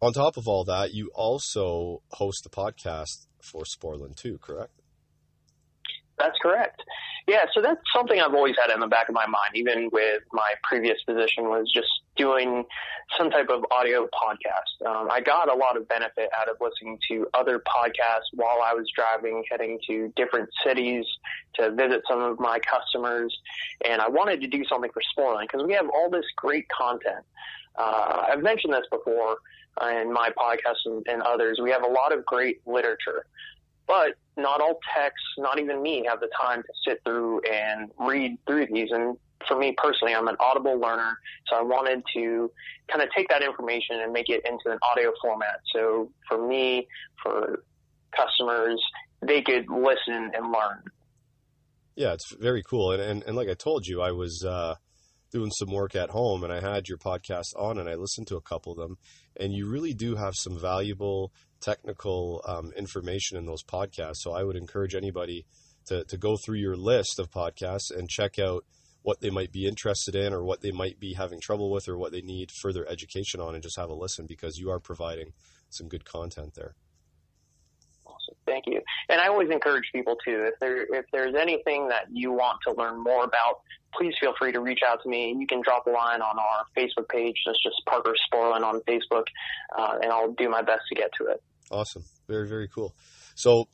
on 0.00 0.12
top 0.12 0.36
of 0.36 0.46
all 0.46 0.64
that, 0.64 0.92
you 0.92 1.10
also 1.14 2.02
host 2.12 2.44
the 2.44 2.50
podcast 2.50 3.26
for 3.42 3.64
Sporlan 3.64 4.14
too, 4.16 4.38
correct? 4.38 4.72
That's 6.18 6.38
correct. 6.40 6.80
Yeah, 7.26 7.46
so 7.54 7.62
that's 7.62 7.80
something 7.94 8.20
I've 8.20 8.34
always 8.34 8.54
had 8.60 8.72
in 8.72 8.80
the 8.80 8.86
back 8.86 9.08
of 9.08 9.14
my 9.14 9.26
mind, 9.26 9.54
even 9.54 9.88
with 9.92 10.22
my 10.32 10.52
previous 10.62 10.98
position, 11.06 11.44
was 11.44 11.70
just 11.74 11.88
doing 12.16 12.64
some 13.18 13.30
type 13.30 13.48
of 13.48 13.64
audio 13.70 14.06
podcast. 14.06 14.86
Um, 14.86 15.08
I 15.10 15.20
got 15.20 15.50
a 15.50 15.56
lot 15.56 15.76
of 15.76 15.88
benefit 15.88 16.28
out 16.38 16.48
of 16.48 16.56
listening 16.60 16.98
to 17.08 17.26
other 17.32 17.60
podcasts 17.60 18.28
while 18.34 18.60
I 18.62 18.74
was 18.74 18.86
driving, 18.94 19.42
heading 19.50 19.78
to 19.88 20.12
different 20.16 20.50
cities 20.64 21.04
to 21.54 21.72
visit 21.72 22.02
some 22.08 22.20
of 22.20 22.38
my 22.38 22.58
customers, 22.60 23.34
and 23.84 24.02
I 24.02 24.08
wanted 24.08 24.42
to 24.42 24.46
do 24.46 24.62
something 24.68 24.90
for 24.92 25.02
Sporlan 25.16 25.42
because 25.42 25.66
we 25.66 25.72
have 25.72 25.86
all 25.94 26.10
this 26.10 26.26
great 26.36 26.66
content. 26.68 27.24
Uh, 27.76 28.26
I've 28.30 28.42
mentioned 28.42 28.74
this 28.74 28.86
before 28.90 29.38
in 29.82 30.12
my 30.12 30.30
podcast 30.30 30.78
and, 30.86 31.04
and 31.08 31.22
others. 31.22 31.58
We 31.62 31.70
have 31.70 31.82
a 31.82 31.88
lot 31.88 32.12
of 32.12 32.24
great 32.24 32.60
literature. 32.66 33.26
But 33.86 34.14
not 34.36 34.60
all 34.60 34.78
texts, 34.96 35.26
not 35.36 35.58
even 35.58 35.82
me, 35.82 36.04
have 36.08 36.20
the 36.20 36.30
time 36.40 36.62
to 36.62 36.68
sit 36.86 37.00
through 37.04 37.40
and 37.40 37.90
read 37.98 38.38
through 38.46 38.66
these. 38.72 38.88
And 38.90 39.16
for 39.46 39.58
me 39.58 39.74
personally, 39.76 40.14
I'm 40.14 40.28
an 40.28 40.36
audible 40.40 40.78
learner, 40.78 41.18
so 41.48 41.56
I 41.56 41.62
wanted 41.62 42.02
to 42.14 42.50
kind 42.90 43.02
of 43.02 43.10
take 43.14 43.28
that 43.28 43.42
information 43.42 44.00
and 44.00 44.12
make 44.12 44.30
it 44.30 44.42
into 44.46 44.70
an 44.72 44.78
audio 44.90 45.12
format. 45.20 45.60
So 45.74 46.10
for 46.28 46.46
me, 46.46 46.88
for 47.22 47.62
customers, 48.16 48.80
they 49.20 49.42
could 49.42 49.68
listen 49.68 50.30
and 50.34 50.46
learn. 50.46 50.82
Yeah, 51.94 52.12
it's 52.14 52.34
very 52.34 52.62
cool. 52.62 52.92
And, 52.92 53.02
and, 53.02 53.22
and 53.24 53.36
like 53.36 53.48
I 53.48 53.54
told 53.54 53.86
you, 53.86 54.00
I 54.00 54.12
was 54.12 54.44
uh, 54.44 54.76
doing 55.30 55.50
some 55.50 55.70
work 55.70 55.94
at 55.94 56.10
home 56.10 56.42
and 56.44 56.52
I 56.52 56.60
had 56.60 56.88
your 56.88 56.98
podcast 56.98 57.56
on 57.56 57.78
and 57.78 57.88
I 57.88 57.94
listened 57.94 58.26
to 58.28 58.36
a 58.36 58.40
couple 58.40 58.72
of 58.72 58.78
them. 58.78 58.98
And 59.38 59.52
you 59.52 59.68
really 59.68 59.94
do 59.94 60.16
have 60.16 60.34
some 60.34 60.58
valuable 60.58 61.32
technical 61.60 62.42
um, 62.46 62.72
information 62.76 63.36
in 63.36 63.46
those 63.46 63.62
podcasts. 63.62 64.18
So 64.18 64.32
I 64.32 64.44
would 64.44 64.56
encourage 64.56 64.94
anybody 64.94 65.46
to, 65.86 66.04
to 66.04 66.16
go 66.16 66.36
through 66.36 66.58
your 66.58 66.76
list 66.76 67.18
of 67.18 67.30
podcasts 67.30 67.90
and 67.90 68.08
check 68.08 68.38
out 68.38 68.64
what 69.02 69.20
they 69.20 69.30
might 69.30 69.52
be 69.52 69.66
interested 69.66 70.14
in 70.14 70.32
or 70.32 70.42
what 70.44 70.62
they 70.62 70.72
might 70.72 70.98
be 70.98 71.12
having 71.12 71.40
trouble 71.40 71.70
with 71.70 71.88
or 71.88 71.98
what 71.98 72.12
they 72.12 72.22
need 72.22 72.50
further 72.50 72.88
education 72.88 73.40
on 73.40 73.54
and 73.54 73.62
just 73.62 73.78
have 73.78 73.90
a 73.90 73.94
listen 73.94 74.26
because 74.26 74.56
you 74.56 74.70
are 74.70 74.80
providing 74.80 75.32
some 75.68 75.88
good 75.88 76.04
content 76.04 76.54
there. 76.54 76.74
Awesome. 78.24 78.36
Thank 78.46 78.64
you. 78.66 78.80
And 79.08 79.20
I 79.20 79.28
always 79.28 79.50
encourage 79.50 79.84
people 79.92 80.16
too, 80.24 80.48
if 80.52 80.58
there 80.60 80.82
if 80.82 81.04
there's 81.12 81.34
anything 81.40 81.88
that 81.88 82.06
you 82.12 82.32
want 82.32 82.58
to 82.66 82.74
learn 82.74 83.02
more 83.02 83.24
about, 83.24 83.60
please 83.96 84.14
feel 84.20 84.32
free 84.38 84.52
to 84.52 84.60
reach 84.60 84.80
out 84.88 85.02
to 85.02 85.08
me. 85.08 85.34
You 85.38 85.46
can 85.46 85.60
drop 85.62 85.86
a 85.86 85.90
line 85.90 86.20
on 86.20 86.38
our 86.38 86.64
Facebook 86.76 87.08
page. 87.08 87.36
That's 87.46 87.62
just 87.62 87.76
Parker 87.86 88.14
Sporlan 88.32 88.62
on 88.62 88.80
Facebook, 88.88 89.24
uh, 89.76 89.98
and 90.02 90.12
I'll 90.12 90.32
do 90.32 90.48
my 90.48 90.62
best 90.62 90.82
to 90.88 90.94
get 90.94 91.10
to 91.20 91.26
it. 91.28 91.42
Awesome. 91.70 92.04
Very, 92.28 92.48
very 92.48 92.68
cool. 92.68 92.94
So 93.34 93.64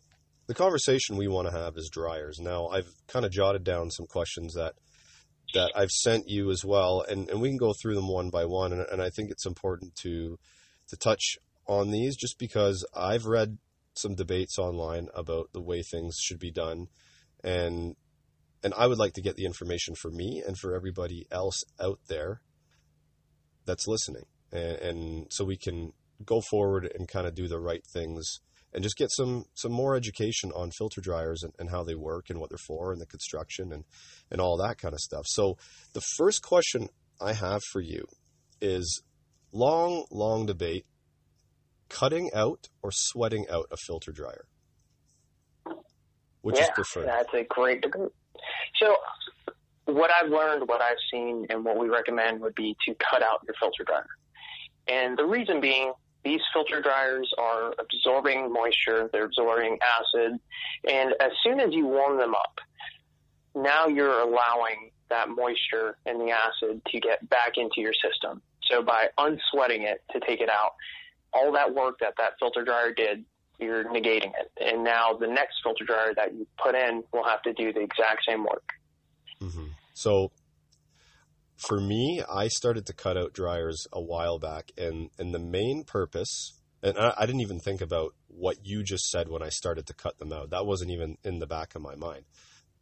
the 0.47 0.54
conversation 0.54 1.16
we 1.16 1.28
want 1.28 1.49
to 1.49 1.57
have 1.57 1.76
is 1.76 1.90
dryers. 1.92 2.38
Now 2.40 2.69
I've 2.69 2.88
kind 3.09 3.25
of 3.25 3.33
jotted 3.33 3.64
down 3.64 3.90
some 3.90 4.07
questions 4.07 4.54
that 4.54 4.75
that 5.52 5.73
I've 5.75 5.90
sent 5.90 6.28
you 6.28 6.50
as 6.50 6.64
well, 6.64 7.04
and, 7.09 7.28
and 7.28 7.40
we 7.40 7.49
can 7.49 7.57
go 7.57 7.73
through 7.83 7.97
them 7.97 8.09
one 8.09 8.30
by 8.30 8.45
one. 8.45 8.73
And, 8.73 8.87
and 8.92 9.02
I 9.02 9.11
think 9.11 9.30
it's 9.30 9.47
important 9.47 9.95
to 10.02 10.38
to 10.88 10.97
touch 10.97 11.37
on 11.66 11.90
these 11.90 12.16
just 12.16 12.38
because 12.38 12.85
I've 12.95 13.26
read 13.26 13.59
some 14.00 14.14
debates 14.14 14.59
online 14.59 15.09
about 15.14 15.52
the 15.52 15.61
way 15.61 15.83
things 15.83 16.16
should 16.21 16.38
be 16.38 16.50
done, 16.50 16.87
and 17.42 17.97
and 18.62 18.75
I 18.76 18.87
would 18.87 18.99
like 18.99 19.14
to 19.14 19.23
get 19.23 19.37
the 19.37 19.47
information 19.47 19.95
for 19.95 20.11
me 20.11 20.42
and 20.47 20.59
for 20.59 20.75
everybody 20.75 21.26
else 21.30 21.62
out 21.80 22.00
there 22.09 22.42
that's 23.64 23.87
listening, 23.87 24.25
and, 24.52 24.76
and 24.76 25.26
so 25.30 25.45
we 25.45 25.57
can 25.57 25.92
go 26.25 26.40
forward 26.50 26.90
and 26.95 27.09
kind 27.09 27.26
of 27.26 27.35
do 27.35 27.49
the 27.49 27.59
right 27.59 27.85
things 27.87 28.40
and 28.73 28.83
just 28.83 28.97
get 28.97 29.11
some 29.11 29.45
some 29.54 29.73
more 29.73 29.97
education 29.97 30.50
on 30.52 30.71
filter 30.71 31.00
dryers 31.00 31.42
and, 31.42 31.52
and 31.59 31.71
how 31.71 31.83
they 31.83 31.95
work 31.95 32.30
and 32.30 32.38
what 32.38 32.50
they're 32.50 32.59
for 32.59 32.92
and 32.92 33.00
the 33.00 33.07
construction 33.07 33.73
and 33.73 33.85
and 34.30 34.40
all 34.40 34.57
that 34.57 34.78
kind 34.78 34.95
of 34.95 35.00
stuff. 35.00 35.25
So 35.26 35.57
the 35.92 36.02
first 36.16 36.42
question 36.42 36.88
I 37.21 37.33
have 37.33 37.62
for 37.73 37.80
you 37.80 38.07
is 38.61 39.02
long, 39.52 40.04
long 40.11 40.47
debate 40.47 40.87
cutting 41.91 42.31
out 42.35 42.69
or 42.83 42.91
sweating 42.93 43.47
out 43.51 43.67
a 43.71 43.77
filter 43.77 44.13
dryer? 44.13 44.47
Which 46.43 46.57
yeah, 46.57 46.63
is 46.63 46.71
preferred? 46.71 47.07
That's 47.07 47.35
a 47.35 47.45
great 47.45 47.83
debate. 47.83 48.09
So 48.81 48.97
what 49.85 50.11
I've 50.11 50.31
learned, 50.31 50.69
what 50.69 50.81
I've 50.81 50.97
seen, 51.13 51.47
and 51.51 51.65
what 51.65 51.79
we 51.79 51.89
recommend 51.89 52.41
would 52.41 52.55
be 52.55 52.77
to 52.87 52.95
cut 53.11 53.23
out 53.23 53.41
your 53.47 53.55
filter 53.61 53.85
dryer. 53.85 54.07
And 54.89 55.19
the 55.19 55.25
reason 55.25 55.61
being 55.61 55.93
these 56.25 56.41
filter 56.53 56.81
dryers 56.81 57.31
are 57.39 57.75
absorbing 57.79 58.53
moisture, 58.53 59.09
they're 59.13 59.25
absorbing 59.25 59.79
acid, 59.83 60.39
and 60.89 61.15
as 61.21 61.31
soon 61.43 61.61
as 61.61 61.73
you 61.73 61.87
warm 61.87 62.19
them 62.19 62.35
up, 62.35 62.59
now 63.55 63.87
you're 63.87 64.21
allowing 64.21 64.91
that 65.09 65.29
moisture 65.29 65.97
and 66.07 66.21
the 66.21 66.31
acid 66.31 66.83
to 66.87 67.01
get 67.01 67.29
back 67.29 67.53
into 67.57 67.81
your 67.81 67.95
system. 67.95 68.41
So 68.71 68.83
by 68.83 69.09
unsweating 69.19 69.83
it 69.83 70.03
to 70.13 70.21
take 70.21 70.41
it 70.41 70.49
out, 70.49 70.73
all 71.33 71.53
that 71.53 71.75
work 71.75 71.99
that 72.01 72.15
that 72.19 72.33
filter 72.39 72.65
dryer 72.65 72.93
did, 72.93 73.25
you're 73.59 73.85
negating 73.85 74.33
it. 74.39 74.51
And 74.61 74.85
now 74.85 75.13
the 75.13 75.27
next 75.27 75.57
filter 75.63 75.85
dryer 75.85 76.15
that 76.17 76.35
you 76.35 76.47
put 76.63 76.75
in 76.75 77.03
will 77.13 77.25
have 77.25 77.43
to 77.43 77.53
do 77.53 77.73
the 77.73 77.81
exact 77.81 78.25
same 78.27 78.45
work. 78.45 78.69
Mm-hmm. 79.41 79.67
So 79.95 80.33
for 81.61 81.81
me, 81.81 82.23
I 82.33 82.49
started 82.49 82.87
to 82.87 82.93
cut 82.93 83.17
out 83.17 83.33
dryers 83.33 83.87
a 83.93 84.01
while 84.01 84.39
back, 84.39 84.71
and 84.79 85.11
and 85.19 85.35
the 85.35 85.39
main 85.39 85.85
purpose, 85.87 86.59
and 86.83 86.97
I, 86.97 87.13
I, 87.19 87.27
didn't 87.27 87.43
even 87.43 87.61
think 87.61 87.81
about 87.81 88.15
what 88.29 88.57
you 88.63 88.83
just 88.83 89.11
said 89.11 89.29
when 89.29 89.43
I 89.43 89.51
started 89.51 89.87
to 89.87 89.95
cut 89.95 90.19
them 90.19 90.33
out. 90.33 90.51
That 90.51 90.67
wasn't 90.67 90.91
even 90.91 91.19
in 91.23 91.39
the 91.39 91.47
back 91.47 91.75
of 91.75 91.83
my 91.83 91.95
mind. 91.95 92.25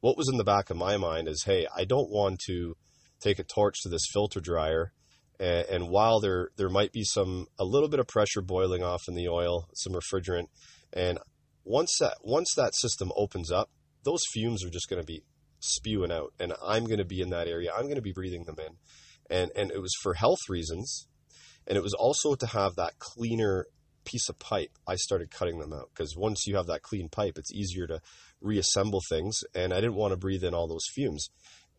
What 0.01 0.17
was 0.17 0.29
in 0.31 0.39
the 0.39 0.45
back 0.45 0.71
of 0.71 0.77
my 0.77 0.97
mind 0.97 1.27
is, 1.27 1.43
hey, 1.45 1.67
I 1.77 1.85
don't 1.85 2.11
want 2.11 2.41
to 2.47 2.77
take 3.21 3.41
a 3.41 3.45
torch 3.45 3.83
to 3.83 3.89
this 3.89 4.07
filter 4.13 4.41
dryer, 4.41 4.93
and, 5.39 5.67
and 5.69 5.89
while 5.89 6.21
there 6.21 6.51
there 6.57 6.69
might 6.69 6.93
be 6.93 7.05
some 7.05 7.47
a 7.59 7.65
little 7.65 7.89
bit 7.89 8.01
of 8.01 8.09
pressure 8.09 8.43
boiling 8.43 8.83
off 8.83 9.03
in 9.09 9.15
the 9.15 9.29
oil, 9.29 9.69
some 9.75 9.93
refrigerant, 9.93 10.47
and 10.93 11.19
once 11.65 11.97
that 12.01 12.17
once 12.23 12.53
that 12.57 12.75
system 12.75 13.13
opens 13.17 13.51
up, 13.51 13.71
those 14.05 14.23
fumes 14.33 14.65
are 14.65 14.71
just 14.71 14.89
going 14.89 15.01
to 15.01 15.07
be 15.07 15.23
spewing 15.61 16.13
out 16.13 16.33
and 16.39 16.53
I'm 16.65 16.85
going 16.85 16.99
to 16.99 17.05
be 17.05 17.21
in 17.21 17.31
that 17.31 17.49
area. 17.49 17.73
I'm 17.73 17.85
going 17.85 17.97
to 17.97 18.03
be 18.03 18.13
breathing 18.13 18.45
them 18.45 18.57
in. 18.59 18.77
And 19.31 19.51
and 19.55 19.71
it 19.71 19.81
was 19.81 19.95
for 20.03 20.15
health 20.15 20.41
reasons 20.49 21.07
and 21.67 21.77
it 21.77 21.83
was 21.83 21.95
also 21.95 22.35
to 22.35 22.47
have 22.47 22.77
that 22.77 22.99
cleaner 22.99 23.67
piece 24.05 24.29
of 24.29 24.39
pipe. 24.39 24.71
I 24.87 24.97
started 24.97 25.31
cutting 25.31 25.59
them 25.59 25.73
out 25.73 25.91
because 25.95 26.17
once 26.17 26.47
you 26.47 26.57
have 26.57 26.67
that 26.67 26.83
clean 26.83 27.11
pipe, 27.11 27.35
it's 27.37 27.53
easier 27.53 27.87
to 27.89 28.01
reassemble 28.41 29.03
things 29.09 29.41
and 29.55 29.73
I 29.73 29.81
didn't 29.81 29.97
want 29.97 30.13
to 30.13 30.17
breathe 30.17 30.45
in 30.45 30.55
all 30.55 30.69
those 30.69 30.87
fumes. 30.95 31.29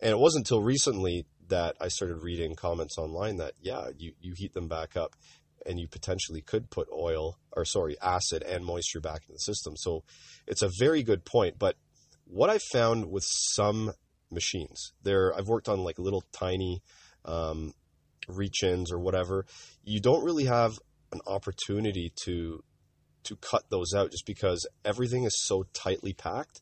And 0.01 0.11
it 0.11 0.19
wasn't 0.19 0.45
until 0.45 0.61
recently 0.61 1.25
that 1.49 1.75
I 1.79 1.87
started 1.87 2.23
reading 2.23 2.55
comments 2.55 2.97
online 2.97 3.37
that 3.37 3.53
yeah, 3.61 3.89
you 3.97 4.13
you 4.19 4.33
heat 4.35 4.53
them 4.53 4.67
back 4.67 4.95
up 4.95 5.15
and 5.65 5.79
you 5.79 5.87
potentially 5.87 6.41
could 6.41 6.69
put 6.69 6.87
oil 6.91 7.37
or 7.51 7.65
sorry, 7.65 7.97
acid 8.01 8.43
and 8.43 8.65
moisture 8.65 9.01
back 9.01 9.23
in 9.27 9.33
the 9.33 9.39
system. 9.39 9.75
So 9.75 10.03
it's 10.47 10.61
a 10.61 10.71
very 10.79 11.03
good 11.03 11.25
point, 11.25 11.59
but 11.59 11.75
what 12.25 12.49
I 12.49 12.59
found 12.71 13.11
with 13.11 13.25
some 13.27 13.93
machines, 14.31 14.93
there 15.03 15.35
I've 15.35 15.47
worked 15.47 15.67
on 15.67 15.83
like 15.83 15.99
little 15.99 16.23
tiny 16.31 16.81
um, 17.25 17.73
reach-ins 18.27 18.91
or 18.91 18.99
whatever. 18.99 19.45
You 19.83 19.99
don't 19.99 20.23
really 20.23 20.45
have 20.45 20.79
an 21.11 21.21
opportunity 21.27 22.13
to 22.23 22.63
to 23.23 23.35
cut 23.35 23.69
those 23.69 23.93
out 23.93 24.11
just 24.11 24.25
because 24.25 24.65
everything 24.85 25.23
is 25.23 25.43
so 25.43 25.65
tightly 25.73 26.13
packed 26.13 26.61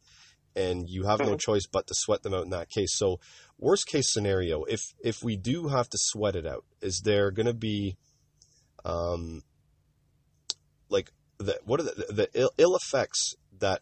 and 0.57 0.89
you 0.89 1.03
have 1.03 1.19
no 1.19 1.27
mm-hmm. 1.27 1.37
choice 1.37 1.67
but 1.71 1.87
to 1.87 1.93
sweat 1.95 2.23
them 2.23 2.33
out 2.33 2.43
in 2.43 2.49
that 2.49 2.69
case. 2.69 2.97
So 2.97 3.19
worst 3.59 3.87
case 3.87 4.11
scenario, 4.11 4.63
if 4.63 4.81
if 4.99 5.23
we 5.23 5.37
do 5.37 5.67
have 5.67 5.89
to 5.89 5.97
sweat 5.99 6.35
it 6.35 6.45
out, 6.45 6.65
is 6.81 7.01
there 7.05 7.31
going 7.31 7.45
to 7.45 7.53
be 7.53 7.95
um, 8.83 9.43
like 10.89 11.11
the 11.37 11.59
what 11.63 11.79
are 11.79 11.83
the, 11.83 12.05
the 12.09 12.29
ill, 12.33 12.51
Ill 12.57 12.75
effects 12.75 13.35
that 13.59 13.81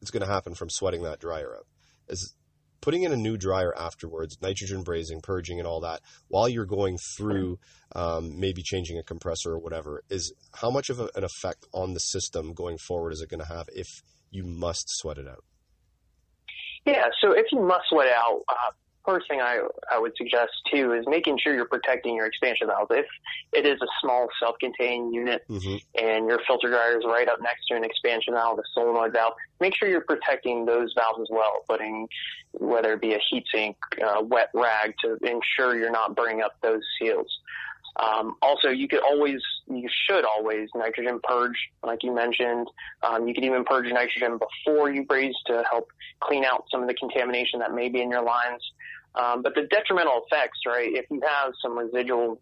is 0.00 0.10
going 0.10 0.26
to 0.26 0.32
happen 0.32 0.54
from 0.54 0.68
sweating 0.68 1.02
that 1.04 1.20
dryer 1.20 1.54
out? 1.56 1.66
Is 2.08 2.34
putting 2.80 3.04
in 3.04 3.12
a 3.12 3.16
new 3.16 3.36
dryer 3.36 3.72
afterwards, 3.78 4.36
nitrogen 4.42 4.82
brazing, 4.82 5.22
purging, 5.22 5.60
and 5.60 5.68
all 5.68 5.80
that, 5.80 6.00
while 6.28 6.48
you're 6.48 6.66
going 6.66 6.98
through 7.16 7.58
um, 7.94 8.38
maybe 8.40 8.62
changing 8.62 8.98
a 8.98 9.02
compressor 9.04 9.52
or 9.52 9.58
whatever, 9.60 10.02
is 10.10 10.34
how 10.54 10.70
much 10.70 10.90
of 10.90 10.98
a, 10.98 11.08
an 11.14 11.22
effect 11.24 11.64
on 11.72 11.94
the 11.94 12.00
system 12.00 12.52
going 12.52 12.76
forward 12.76 13.12
is 13.12 13.22
it 13.22 13.30
going 13.30 13.40
to 13.40 13.46
have 13.46 13.66
if 13.72 13.86
you 14.30 14.44
must 14.44 14.84
sweat 14.88 15.18
it 15.18 15.28
out? 15.28 15.44
Yeah, 16.84 17.06
so 17.20 17.32
if 17.32 17.46
you 17.52 17.60
must 17.60 17.84
sweat 17.88 18.08
out, 18.08 18.42
uh, 18.48 18.72
first 19.04 19.28
thing 19.28 19.40
I, 19.40 19.60
I 19.90 19.98
would 19.98 20.12
suggest 20.16 20.52
too 20.72 20.92
is 20.92 21.04
making 21.06 21.38
sure 21.42 21.54
you're 21.54 21.66
protecting 21.66 22.16
your 22.16 22.26
expansion 22.26 22.68
valve. 22.68 22.88
If 22.90 23.06
it 23.52 23.66
is 23.66 23.80
a 23.82 23.86
small 24.00 24.28
self-contained 24.40 25.14
unit 25.14 25.44
mm-hmm. 25.48 25.76
and 26.04 26.26
your 26.28 26.40
filter 26.46 26.68
dryer 26.68 26.98
is 26.98 27.04
right 27.04 27.28
up 27.28 27.40
next 27.40 27.66
to 27.68 27.76
an 27.76 27.84
expansion 27.84 28.34
valve, 28.34 28.58
a 28.58 28.62
solenoid 28.74 29.12
valve, 29.12 29.34
make 29.60 29.74
sure 29.76 29.88
you're 29.88 30.00
protecting 30.00 30.66
those 30.66 30.92
valves 30.96 31.20
as 31.20 31.28
well, 31.30 31.64
putting 31.68 32.08
whether 32.52 32.94
it 32.94 33.00
be 33.00 33.14
a 33.14 33.20
heatsink, 33.32 33.76
uh, 34.04 34.22
wet 34.22 34.50
rag 34.54 34.94
to 35.04 35.16
ensure 35.22 35.76
you're 35.76 35.90
not 35.90 36.14
burning 36.14 36.42
up 36.42 36.52
those 36.62 36.82
seals. 36.98 37.38
Um, 37.96 38.36
also, 38.40 38.68
you 38.68 38.88
could 38.88 39.02
always, 39.02 39.40
you 39.66 39.88
should 40.06 40.24
always 40.24 40.68
nitrogen 40.74 41.20
purge, 41.22 41.56
like 41.84 42.02
you 42.02 42.14
mentioned. 42.14 42.68
Um, 43.02 43.28
you 43.28 43.34
could 43.34 43.44
even 43.44 43.64
purge 43.64 43.86
nitrogen 43.92 44.38
before 44.38 44.90
you 44.90 45.04
braze 45.04 45.34
to 45.46 45.62
help 45.70 45.88
clean 46.20 46.44
out 46.44 46.64
some 46.70 46.82
of 46.82 46.88
the 46.88 46.94
contamination 46.94 47.60
that 47.60 47.74
may 47.74 47.88
be 47.88 48.00
in 48.00 48.10
your 48.10 48.22
lines. 48.22 48.62
Um, 49.14 49.42
but 49.42 49.54
the 49.54 49.62
detrimental 49.62 50.22
effects, 50.26 50.60
right? 50.66 50.90
If 50.90 51.06
you 51.10 51.20
have 51.20 51.52
some 51.60 51.76
residual 51.76 52.40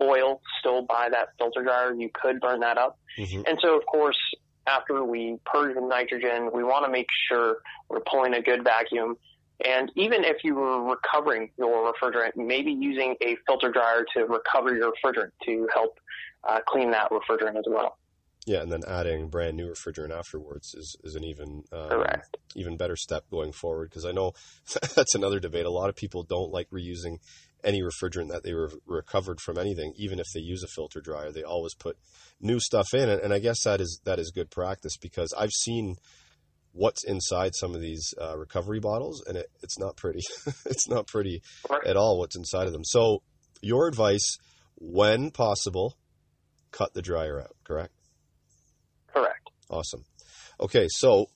oil 0.00 0.40
still 0.60 0.82
by 0.82 1.08
that 1.10 1.28
filter 1.38 1.62
dryer, 1.62 1.94
you 1.94 2.10
could 2.12 2.40
burn 2.40 2.60
that 2.60 2.78
up. 2.78 2.98
Mm-hmm. 3.18 3.42
And 3.46 3.58
so, 3.60 3.76
of 3.76 3.84
course, 3.86 4.18
after 4.66 5.04
we 5.04 5.38
purge 5.44 5.74
the 5.74 5.80
nitrogen, 5.80 6.50
we 6.52 6.64
want 6.64 6.86
to 6.86 6.90
make 6.90 7.06
sure 7.28 7.58
we're 7.88 8.00
pulling 8.00 8.34
a 8.34 8.42
good 8.42 8.64
vacuum 8.64 9.16
and 9.64 9.90
even 9.94 10.24
if 10.24 10.44
you 10.44 10.54
were 10.54 10.82
recovering 10.82 11.50
your 11.58 11.92
refrigerant, 11.92 12.36
maybe 12.36 12.72
using 12.72 13.14
a 13.22 13.36
filter 13.46 13.70
dryer 13.70 14.04
to 14.14 14.24
recover 14.24 14.74
your 14.74 14.92
refrigerant 14.92 15.30
to 15.44 15.68
help 15.72 15.98
uh, 16.48 16.60
clean 16.66 16.90
that 16.90 17.10
refrigerant 17.10 17.56
as 17.56 17.64
well. 17.66 17.96
Yeah, 18.46 18.62
and 18.62 18.70
then 18.70 18.82
adding 18.86 19.28
brand 19.28 19.56
new 19.56 19.66
refrigerant 19.66 20.16
afterwards 20.16 20.72
is, 20.74 20.96
is 21.02 21.16
an 21.16 21.24
even 21.24 21.64
um, 21.72 22.04
even 22.54 22.76
better 22.76 22.94
step 22.94 23.24
going 23.28 23.50
forward 23.50 23.90
because 23.90 24.04
I 24.04 24.12
know 24.12 24.32
that's 24.94 25.16
another 25.16 25.40
debate. 25.40 25.66
A 25.66 25.70
lot 25.70 25.88
of 25.88 25.96
people 25.96 26.22
don't 26.22 26.52
like 26.52 26.68
reusing 26.70 27.18
any 27.64 27.82
refrigerant 27.82 28.28
that 28.28 28.44
they 28.44 28.54
re- 28.54 28.68
recovered 28.86 29.40
from 29.40 29.58
anything, 29.58 29.94
even 29.96 30.20
if 30.20 30.26
they 30.32 30.40
use 30.40 30.62
a 30.62 30.68
filter 30.68 31.00
dryer. 31.00 31.32
They 31.32 31.42
always 31.42 31.74
put 31.74 31.98
new 32.40 32.60
stuff 32.60 32.94
in, 32.94 33.08
and 33.08 33.34
I 33.34 33.40
guess 33.40 33.64
that 33.64 33.80
is 33.80 34.00
that 34.04 34.20
is 34.20 34.30
good 34.32 34.50
practice 34.50 34.96
because 34.96 35.34
I've 35.36 35.50
seen 35.50 35.96
what's 36.76 37.04
inside 37.04 37.52
some 37.54 37.74
of 37.74 37.80
these 37.80 38.12
uh, 38.20 38.36
recovery 38.36 38.80
bottles, 38.80 39.22
and 39.26 39.36
it, 39.36 39.46
it's 39.62 39.78
not 39.78 39.96
pretty. 39.96 40.20
it's 40.66 40.88
not 40.88 41.06
pretty 41.06 41.42
at 41.84 41.96
all 41.96 42.18
what's 42.18 42.36
inside 42.36 42.66
of 42.66 42.72
them. 42.72 42.84
So, 42.84 43.22
your 43.62 43.88
advice, 43.88 44.36
when 44.76 45.30
possible, 45.30 45.96
cut 46.70 46.92
the 46.94 47.02
dryer 47.02 47.40
out. 47.40 47.56
Correct. 47.64 47.92
Correct. 49.08 49.50
Awesome. 49.70 50.04
Okay, 50.60 50.86
so 50.90 51.26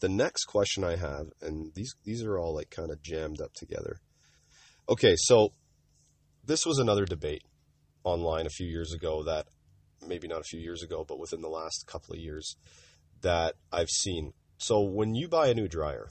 the 0.00 0.08
next 0.08 0.44
question 0.44 0.84
I 0.84 0.96
have, 0.96 1.26
and 1.42 1.72
these 1.74 1.94
these 2.04 2.22
are 2.22 2.38
all 2.38 2.54
like 2.54 2.70
kind 2.70 2.90
of 2.90 3.02
jammed 3.02 3.40
up 3.40 3.52
together. 3.54 3.96
Okay, 4.88 5.14
so 5.16 5.50
this 6.44 6.64
was 6.64 6.78
another 6.78 7.04
debate 7.04 7.42
online 8.04 8.46
a 8.46 8.50
few 8.50 8.66
years 8.66 8.94
ago 8.94 9.22
that 9.24 9.46
maybe 10.06 10.28
not 10.28 10.40
a 10.40 10.44
few 10.44 10.60
years 10.60 10.82
ago, 10.82 11.04
but 11.06 11.18
within 11.18 11.42
the 11.42 11.48
last 11.48 11.86
couple 11.86 12.14
of 12.14 12.20
years 12.20 12.56
that 13.20 13.54
I've 13.72 13.90
seen 13.90 14.32
so 14.58 14.80
when 14.80 15.14
you 15.14 15.28
buy 15.28 15.48
a 15.48 15.54
new 15.54 15.68
dryer, 15.68 16.08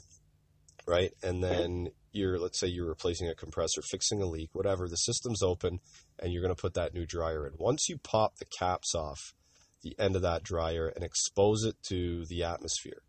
right, 0.86 1.12
and 1.22 1.42
then 1.42 1.90
you're 2.12 2.38
let's 2.38 2.58
say 2.58 2.66
you're 2.66 2.88
replacing 2.88 3.28
a 3.28 3.34
compressor, 3.34 3.82
fixing 3.82 4.22
a 4.22 4.26
leak, 4.26 4.50
whatever, 4.54 4.88
the 4.88 4.96
system's 4.96 5.42
open, 5.42 5.80
and 6.18 6.32
you're 6.32 6.42
going 6.42 6.54
to 6.54 6.60
put 6.60 6.74
that 6.74 6.94
new 6.94 7.06
dryer 7.06 7.46
in. 7.46 7.52
Once 7.58 7.88
you 7.88 7.98
pop 7.98 8.36
the 8.36 8.46
caps 8.46 8.94
off 8.94 9.34
the 9.82 9.94
end 9.98 10.16
of 10.16 10.22
that 10.22 10.42
dryer 10.42 10.88
and 10.88 11.04
expose 11.04 11.64
it 11.64 11.76
to 11.88 12.24
the 12.26 12.42
atmosphere, 12.42 13.02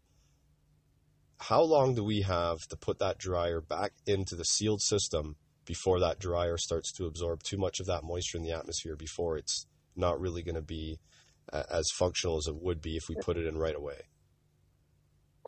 how 1.39 1.61
long 1.61 1.95
do 1.95 2.03
we 2.03 2.21
have 2.21 2.59
to 2.69 2.75
put 2.75 2.99
that 2.99 3.17
dryer 3.17 3.61
back 3.61 3.93
into 4.05 4.35
the 4.35 4.43
sealed 4.43 4.81
system 4.81 5.37
before 5.65 5.99
that 5.99 6.19
dryer 6.19 6.57
starts 6.57 6.91
to 6.91 7.05
absorb 7.05 7.41
too 7.43 7.57
much 7.57 7.79
of 7.79 7.85
that 7.85 8.03
moisture 8.03 8.37
in 8.37 8.43
the 8.43 8.51
atmosphere 8.51 8.95
before 8.95 9.37
it's 9.37 9.65
not 9.95 10.19
really 10.19 10.43
going 10.43 10.55
to 10.55 10.61
be 10.61 10.99
as 11.51 11.89
functional 11.97 12.37
as 12.37 12.47
it 12.47 12.55
would 12.55 12.81
be 12.81 12.97
if 12.97 13.03
we 13.07 13.15
put 13.15 13.37
it 13.37 13.45
in 13.45 13.57
right 13.57 13.75
away? 13.75 14.01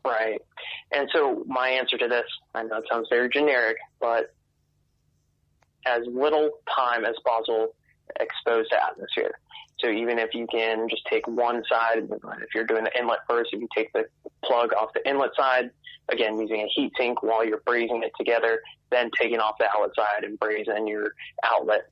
Right. 0.05 0.41
And 0.91 1.09
so 1.13 1.43
my 1.47 1.69
answer 1.69 1.97
to 1.97 2.07
this, 2.07 2.25
I 2.55 2.63
know 2.63 2.77
it 2.77 2.85
sounds 2.91 3.07
very 3.09 3.29
generic, 3.29 3.77
but 3.99 4.33
as 5.85 6.01
little 6.07 6.49
time 6.75 7.05
as 7.05 7.15
possible 7.25 7.75
exposed 8.19 8.71
to 8.71 8.83
atmosphere. 8.83 9.39
So 9.79 9.89
even 9.89 10.19
if 10.19 10.33
you 10.33 10.47
can 10.51 10.87
just 10.89 11.03
take 11.09 11.27
one 11.27 11.63
side, 11.69 12.07
if 12.09 12.49
you're 12.53 12.65
doing 12.65 12.83
the 12.83 12.99
inlet 12.99 13.19
first, 13.27 13.49
if 13.53 13.61
you 13.61 13.67
take 13.75 13.91
the 13.93 14.05
plug 14.43 14.73
off 14.73 14.89
the 14.93 15.07
inlet 15.07 15.31
side, 15.35 15.71
again, 16.09 16.39
using 16.39 16.61
a 16.61 16.67
heat 16.75 16.91
sink 16.97 17.23
while 17.23 17.45
you're 17.45 17.61
brazing 17.61 18.03
it 18.03 18.11
together, 18.17 18.59
then 18.91 19.09
taking 19.19 19.39
off 19.39 19.55
the 19.59 19.67
outlet 19.75 19.91
side 19.95 20.23
and 20.23 20.39
brazing 20.39 20.87
your 20.87 21.13
outlet. 21.43 21.89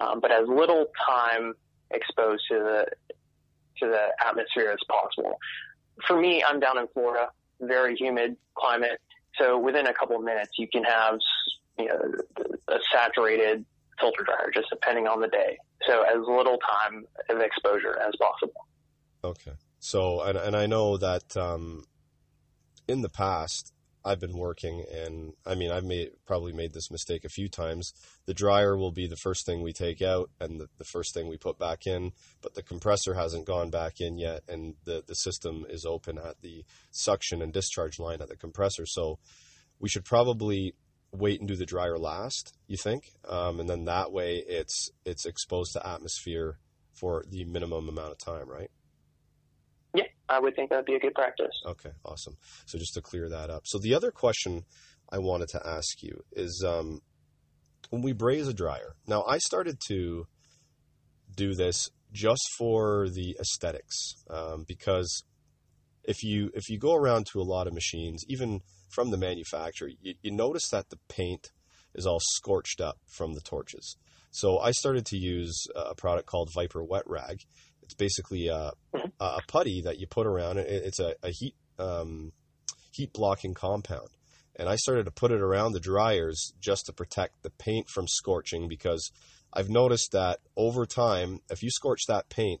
Um, 0.00 0.20
but 0.20 0.30
as 0.30 0.46
little 0.48 0.86
time 1.08 1.54
exposed 1.90 2.42
to 2.50 2.54
the, 2.54 2.86
to 3.78 3.86
the 3.86 4.08
atmosphere 4.24 4.70
as 4.70 4.78
possible. 4.88 5.38
For 6.06 6.18
me, 6.18 6.44
I'm 6.44 6.60
down 6.60 6.78
in 6.78 6.86
Florida 6.88 7.28
very 7.62 7.96
humid 7.96 8.36
climate. 8.54 9.00
So 9.40 9.58
within 9.58 9.86
a 9.86 9.94
couple 9.94 10.16
of 10.16 10.24
minutes, 10.24 10.52
you 10.58 10.68
can 10.68 10.84
have 10.84 11.18
you 11.78 11.86
know 11.86 12.00
a 12.68 12.78
saturated 12.92 13.64
filter 13.98 14.24
dryer, 14.24 14.50
just 14.52 14.68
depending 14.70 15.06
on 15.06 15.20
the 15.20 15.28
day. 15.28 15.56
So 15.86 16.02
as 16.02 16.18
little 16.26 16.58
time 16.58 17.04
of 17.30 17.40
exposure 17.40 17.98
as 17.98 18.14
possible. 18.20 18.66
Okay. 19.24 19.52
So 19.78 20.22
and 20.22 20.36
and 20.36 20.56
I 20.56 20.66
know 20.66 20.96
that 20.96 21.36
um, 21.36 21.84
in 22.86 23.02
the 23.02 23.08
past 23.08 23.72
I've 24.04 24.20
been 24.20 24.36
working, 24.36 24.84
and 24.92 25.32
I 25.46 25.54
mean, 25.54 25.70
I've 25.70 25.84
made 25.84 26.10
probably 26.26 26.52
made 26.52 26.72
this 26.72 26.90
mistake 26.90 27.24
a 27.24 27.28
few 27.28 27.48
times. 27.48 27.92
The 28.26 28.34
dryer 28.34 28.76
will 28.76 28.92
be 28.92 29.06
the 29.06 29.16
first 29.16 29.46
thing 29.46 29.62
we 29.62 29.72
take 29.72 30.02
out 30.02 30.30
and 30.40 30.60
the, 30.60 30.68
the 30.78 30.84
first 30.84 31.14
thing 31.14 31.28
we 31.28 31.36
put 31.36 31.58
back 31.58 31.86
in, 31.86 32.12
but 32.40 32.54
the 32.54 32.62
compressor 32.62 33.14
hasn't 33.14 33.46
gone 33.46 33.70
back 33.70 34.00
in 34.00 34.18
yet, 34.18 34.42
and 34.48 34.74
the, 34.84 35.02
the 35.06 35.14
system 35.14 35.64
is 35.68 35.84
open 35.84 36.18
at 36.18 36.40
the 36.40 36.64
suction 36.90 37.42
and 37.42 37.52
discharge 37.52 37.98
line 37.98 38.20
at 38.20 38.28
the 38.28 38.36
compressor. 38.36 38.86
So 38.86 39.18
we 39.78 39.88
should 39.88 40.04
probably 40.04 40.74
wait 41.12 41.40
and 41.40 41.48
do 41.48 41.56
the 41.56 41.66
dryer 41.66 41.98
last. 41.98 42.56
You 42.66 42.76
think, 42.76 43.12
um, 43.28 43.60
and 43.60 43.68
then 43.68 43.84
that 43.84 44.12
way 44.12 44.42
it's 44.46 44.90
it's 45.04 45.26
exposed 45.26 45.72
to 45.74 45.86
atmosphere 45.86 46.58
for 46.92 47.24
the 47.28 47.44
minimum 47.44 47.88
amount 47.88 48.12
of 48.12 48.18
time, 48.18 48.48
right? 48.48 48.70
I 50.32 50.40
would 50.40 50.56
think 50.56 50.70
that'd 50.70 50.86
be 50.86 50.94
a 50.94 51.00
good 51.00 51.14
practice. 51.14 51.52
Okay, 51.66 51.90
awesome. 52.04 52.36
So 52.64 52.78
just 52.78 52.94
to 52.94 53.02
clear 53.02 53.28
that 53.28 53.50
up. 53.50 53.62
So 53.66 53.78
the 53.78 53.94
other 53.94 54.10
question 54.10 54.64
I 55.10 55.18
wanted 55.18 55.48
to 55.48 55.60
ask 55.64 56.02
you 56.02 56.24
is 56.32 56.64
um, 56.66 57.00
when 57.90 58.00
we 58.00 58.12
braze 58.12 58.48
a 58.48 58.54
dryer. 58.54 58.96
Now 59.06 59.24
I 59.24 59.38
started 59.38 59.78
to 59.88 60.26
do 61.34 61.54
this 61.54 61.90
just 62.12 62.42
for 62.58 63.08
the 63.08 63.36
aesthetics 63.38 64.14
um, 64.30 64.64
because 64.66 65.22
if 66.04 66.22
you 66.22 66.50
if 66.54 66.68
you 66.68 66.78
go 66.78 66.94
around 66.94 67.26
to 67.32 67.40
a 67.40 67.44
lot 67.44 67.66
of 67.66 67.74
machines, 67.74 68.24
even 68.28 68.60
from 68.88 69.10
the 69.10 69.18
manufacturer, 69.18 69.90
you, 70.00 70.14
you 70.22 70.30
notice 70.30 70.68
that 70.70 70.88
the 70.88 70.98
paint 71.08 71.50
is 71.94 72.06
all 72.06 72.20
scorched 72.20 72.80
up 72.80 72.98
from 73.06 73.34
the 73.34 73.40
torches. 73.40 73.96
So 74.30 74.58
I 74.58 74.70
started 74.70 75.04
to 75.06 75.18
use 75.18 75.66
a 75.76 75.94
product 75.94 76.26
called 76.26 76.48
Viper 76.54 76.82
Wet 76.82 77.02
Rag, 77.06 77.40
it's 77.92 77.94
basically 77.94 78.48
a, 78.48 78.72
a 79.20 79.40
putty 79.48 79.82
that 79.82 79.98
you 79.98 80.06
put 80.06 80.26
around. 80.26 80.58
It's 80.58 80.98
a, 80.98 81.14
a 81.22 81.30
heat 81.30 81.54
um, 81.78 82.32
heat 82.92 83.12
blocking 83.12 83.54
compound, 83.54 84.08
and 84.56 84.68
I 84.68 84.76
started 84.76 85.04
to 85.04 85.10
put 85.10 85.30
it 85.30 85.40
around 85.40 85.72
the 85.72 85.80
dryers 85.80 86.52
just 86.60 86.86
to 86.86 86.92
protect 86.92 87.42
the 87.42 87.50
paint 87.50 87.88
from 87.88 88.06
scorching 88.08 88.68
because 88.68 89.10
I've 89.52 89.68
noticed 89.68 90.12
that 90.12 90.38
over 90.56 90.86
time, 90.86 91.40
if 91.50 91.62
you 91.62 91.70
scorch 91.70 92.06
that 92.08 92.30
paint 92.30 92.60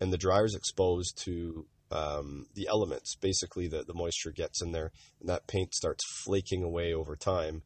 and 0.00 0.12
the 0.12 0.18
dryer's 0.18 0.54
exposed 0.54 1.20
to 1.24 1.66
um, 1.92 2.46
the 2.54 2.66
elements, 2.68 3.14
basically 3.14 3.68
the, 3.68 3.84
the 3.84 3.94
moisture 3.94 4.32
gets 4.32 4.60
in 4.60 4.72
there 4.72 4.90
and 5.20 5.28
that 5.28 5.46
paint 5.46 5.74
starts 5.74 6.02
flaking 6.24 6.64
away 6.64 6.92
over 6.92 7.14
time, 7.14 7.62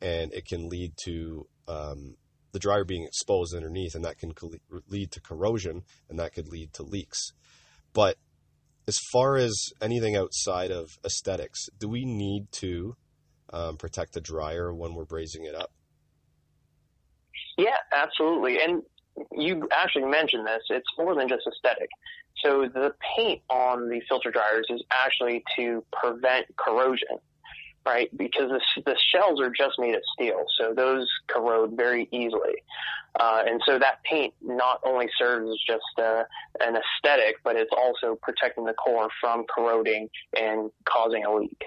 and 0.00 0.32
it 0.32 0.46
can 0.46 0.68
lead 0.68 0.92
to 1.04 1.46
um, 1.68 2.16
the 2.52 2.58
dryer 2.58 2.84
being 2.84 3.04
exposed 3.04 3.54
underneath, 3.54 3.94
and 3.94 4.04
that 4.04 4.18
can 4.18 4.32
lead 4.88 5.10
to 5.12 5.20
corrosion, 5.20 5.82
and 6.08 6.18
that 6.18 6.32
could 6.32 6.48
lead 6.48 6.72
to 6.74 6.82
leaks. 6.82 7.32
But 7.92 8.16
as 8.86 8.98
far 9.12 9.36
as 9.36 9.54
anything 9.82 10.16
outside 10.16 10.70
of 10.70 10.98
aesthetics, 11.04 11.68
do 11.78 11.88
we 11.88 12.04
need 12.04 12.50
to 12.52 12.96
um, 13.52 13.76
protect 13.76 14.14
the 14.14 14.20
dryer 14.20 14.74
when 14.74 14.94
we're 14.94 15.04
brazing 15.04 15.44
it 15.44 15.54
up? 15.54 15.70
Yeah, 17.56 17.76
absolutely. 17.94 18.58
And 18.62 18.82
you 19.32 19.68
actually 19.72 20.06
mentioned 20.06 20.46
this. 20.46 20.62
It's 20.70 20.86
more 20.96 21.14
than 21.14 21.28
just 21.28 21.42
aesthetic. 21.46 21.88
So 22.44 22.68
the 22.72 22.94
paint 23.16 23.42
on 23.50 23.88
the 23.88 24.00
filter 24.08 24.30
dryers 24.30 24.66
is 24.70 24.82
actually 24.92 25.42
to 25.56 25.84
prevent 25.92 26.46
corrosion, 26.56 27.18
right? 27.88 28.14
Because 28.16 28.50
the, 28.50 28.82
the 28.84 28.96
shells 29.10 29.40
are 29.40 29.50
just 29.50 29.78
made 29.78 29.94
of 29.94 30.02
steel, 30.12 30.44
so 30.60 30.74
those 30.74 31.08
corrode 31.26 31.72
very 31.74 32.06
easily. 32.12 32.62
Uh, 33.18 33.42
and 33.46 33.60
so 33.64 33.78
that 33.78 34.02
paint 34.04 34.34
not 34.42 34.80
only 34.84 35.08
serves 35.18 35.48
as 35.48 35.56
just 35.66 35.98
uh, 35.98 36.22
an 36.60 36.76
aesthetic, 36.76 37.36
but 37.42 37.56
it's 37.56 37.72
also 37.76 38.18
protecting 38.22 38.64
the 38.64 38.74
core 38.74 39.08
from 39.20 39.44
corroding 39.44 40.08
and 40.38 40.70
causing 40.84 41.24
a 41.24 41.34
leak. 41.34 41.64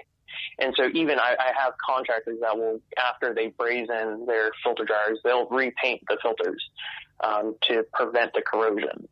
And 0.60 0.72
so 0.76 0.88
even 0.94 1.18
I, 1.18 1.34
I 1.38 1.52
have 1.62 1.74
contractors 1.84 2.38
that 2.40 2.56
will, 2.56 2.80
after 2.96 3.34
they 3.34 3.48
brazen 3.48 4.24
their 4.26 4.50
filter 4.62 4.84
dryers, 4.84 5.18
they'll 5.24 5.48
repaint 5.48 6.02
the 6.08 6.16
filters 6.22 6.62
um, 7.22 7.56
to 7.68 7.84
prevent 7.92 8.32
the 8.32 8.42
corrosion. 8.42 9.08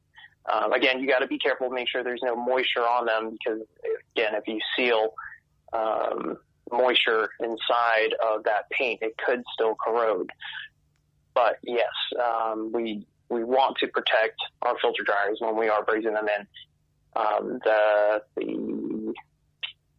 Um, 0.50 0.72
again, 0.72 1.00
you 1.00 1.08
got 1.08 1.18
to 1.18 1.26
be 1.26 1.38
careful, 1.38 1.68
to 1.68 1.74
make 1.74 1.88
sure 1.88 2.02
there's 2.02 2.22
no 2.22 2.36
moisture 2.36 2.80
on 2.80 3.04
them 3.04 3.32
because 3.32 3.60
again, 4.14 4.34
if 4.34 4.44
you 4.46 4.58
seal 4.76 5.12
um, 5.72 6.38
moisture 6.72 7.28
inside 7.40 8.14
of 8.24 8.44
that 8.44 8.70
paint, 8.70 9.00
it 9.02 9.16
could 9.18 9.42
still 9.54 9.74
corrode. 9.74 10.30
But 11.34 11.56
yes, 11.62 11.86
um, 12.22 12.72
we 12.72 13.06
we 13.28 13.44
want 13.44 13.76
to 13.78 13.86
protect 13.86 14.36
our 14.62 14.76
filter 14.80 15.02
dryers 15.04 15.38
when 15.40 15.56
we 15.56 15.68
are 15.68 15.84
brazing 15.84 16.14
them 16.14 16.26
in. 16.28 16.46
Um, 17.16 17.60
the 17.64 18.22
the 18.36 19.14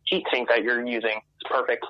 heat 0.06 0.26
sink 0.32 0.50
that 0.50 0.64
you're 0.64 0.86
using 0.86 1.18
is 1.18 1.50
perfect. 1.50 1.86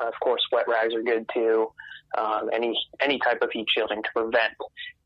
Uh, 0.00 0.08
of 0.08 0.14
course, 0.20 0.42
wet 0.50 0.66
rags 0.68 0.94
are 0.94 1.02
good 1.02 1.26
too. 1.32 1.72
Um, 2.18 2.50
any 2.52 2.76
any 3.00 3.18
type 3.18 3.40
of 3.42 3.50
heat 3.52 3.66
shielding 3.74 4.02
to 4.02 4.08
prevent 4.14 4.54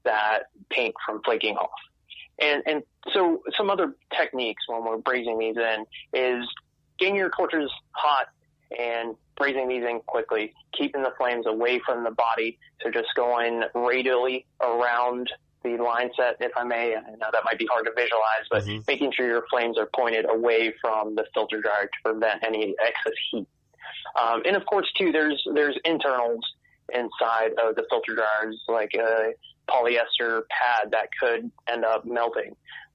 that 0.05 0.44
paint 0.70 0.94
from 1.05 1.20
flaking 1.24 1.57
off. 1.57 1.70
And 2.38 2.62
and 2.66 2.83
so 3.12 3.42
some 3.57 3.70
other 3.70 3.94
techniques 4.16 4.62
when 4.66 4.85
we're 4.85 4.98
brazing 4.98 5.38
these 5.38 5.57
in 5.57 5.87
is 6.12 6.44
getting 6.98 7.16
your 7.16 7.31
torches 7.31 7.70
hot 7.92 8.29
and 8.79 9.16
brazing 9.37 9.68
these 9.68 9.85
in 9.85 10.00
quickly, 10.07 10.52
keeping 10.76 11.02
the 11.02 11.12
flames 11.18 11.46
away 11.46 11.81
from 11.85 12.05
the 12.05 12.11
body. 12.11 12.59
So 12.83 12.90
just 12.90 13.09
going 13.14 13.62
radially 13.74 14.46
around 14.61 15.31
the 15.62 15.83
line 15.83 16.11
set, 16.16 16.37
if 16.40 16.52
I 16.57 16.64
may. 16.64 16.94
I 16.94 17.00
know 17.00 17.29
that 17.33 17.44
might 17.44 17.59
be 17.59 17.66
hard 17.66 17.87
to 17.87 17.92
visualize, 17.94 18.46
but 18.50 18.64
mm-hmm. 18.64 18.83
making 18.87 19.12
sure 19.12 19.26
your 19.26 19.44
flames 19.50 19.79
are 19.79 19.88
pointed 19.94 20.26
away 20.29 20.72
from 20.81 21.14
the 21.14 21.24
filter 21.35 21.61
dryer 21.61 21.87
to 21.87 22.11
prevent 22.11 22.44
any 22.44 22.74
excess 22.85 23.12
heat. 23.31 23.46
Um, 24.20 24.42
and 24.46 24.57
of 24.57 24.64
course, 24.66 24.90
too, 24.96 25.12
there's 25.12 25.42
there's 25.55 25.79
internals 25.85 26.40
inside 26.92 27.52
of 27.62 27.74
the 27.74 27.85
filter 27.90 28.14
dryers, 28.14 28.61
like 28.68 28.94
a 28.94 29.33
polyester 29.68 30.42
pad 30.48 30.92
that 30.92 31.09
could 31.20 31.50
end 31.68 31.85
up 31.85 32.05
melting 32.05 32.55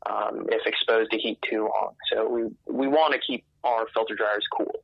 um, 0.10 0.48
if 0.50 0.66
exposed 0.66 1.12
to 1.12 1.18
heat 1.18 1.38
too 1.50 1.64
long. 1.64 1.94
So 2.12 2.28
we 2.28 2.44
we 2.74 2.88
want 2.88 3.14
to 3.14 3.20
keep 3.20 3.44
our 3.64 3.88
filter 3.94 4.16
dryers 4.16 4.46
cool. 4.56 4.84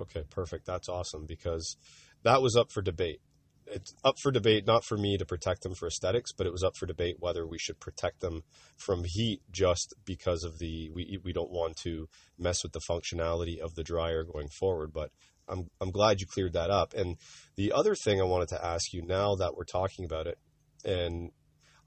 Okay, 0.00 0.24
perfect. 0.30 0.66
That's 0.66 0.88
awesome 0.88 1.26
because 1.26 1.76
that 2.22 2.42
was 2.42 2.56
up 2.56 2.70
for 2.70 2.82
debate 2.82 3.20
it's 3.66 3.94
up 4.04 4.18
for 4.18 4.30
debate, 4.30 4.66
not 4.66 4.84
for 4.84 4.96
me 4.96 5.18
to 5.18 5.24
protect 5.24 5.62
them 5.62 5.74
for 5.74 5.86
aesthetics, 5.88 6.32
but 6.32 6.46
it 6.46 6.52
was 6.52 6.62
up 6.62 6.76
for 6.76 6.86
debate 6.86 7.16
whether 7.18 7.46
we 7.46 7.58
should 7.58 7.80
protect 7.80 8.20
them 8.20 8.42
from 8.76 9.04
heat 9.04 9.42
just 9.50 9.94
because 10.04 10.44
of 10.44 10.58
the 10.58 10.90
we 10.90 11.18
we 11.22 11.32
don't 11.32 11.50
want 11.50 11.76
to 11.78 12.08
mess 12.38 12.62
with 12.62 12.72
the 12.72 12.80
functionality 12.80 13.58
of 13.58 13.74
the 13.74 13.82
dryer 13.82 14.24
going 14.24 14.48
forward. 14.48 14.92
But 14.92 15.10
I'm 15.48 15.68
I'm 15.80 15.90
glad 15.90 16.20
you 16.20 16.26
cleared 16.26 16.52
that 16.52 16.70
up. 16.70 16.94
And 16.94 17.16
the 17.56 17.72
other 17.72 17.94
thing 17.94 18.20
I 18.20 18.24
wanted 18.24 18.48
to 18.48 18.64
ask 18.64 18.92
you 18.92 19.02
now 19.02 19.34
that 19.36 19.56
we're 19.56 19.64
talking 19.64 20.04
about 20.04 20.26
it, 20.26 20.38
and 20.84 21.30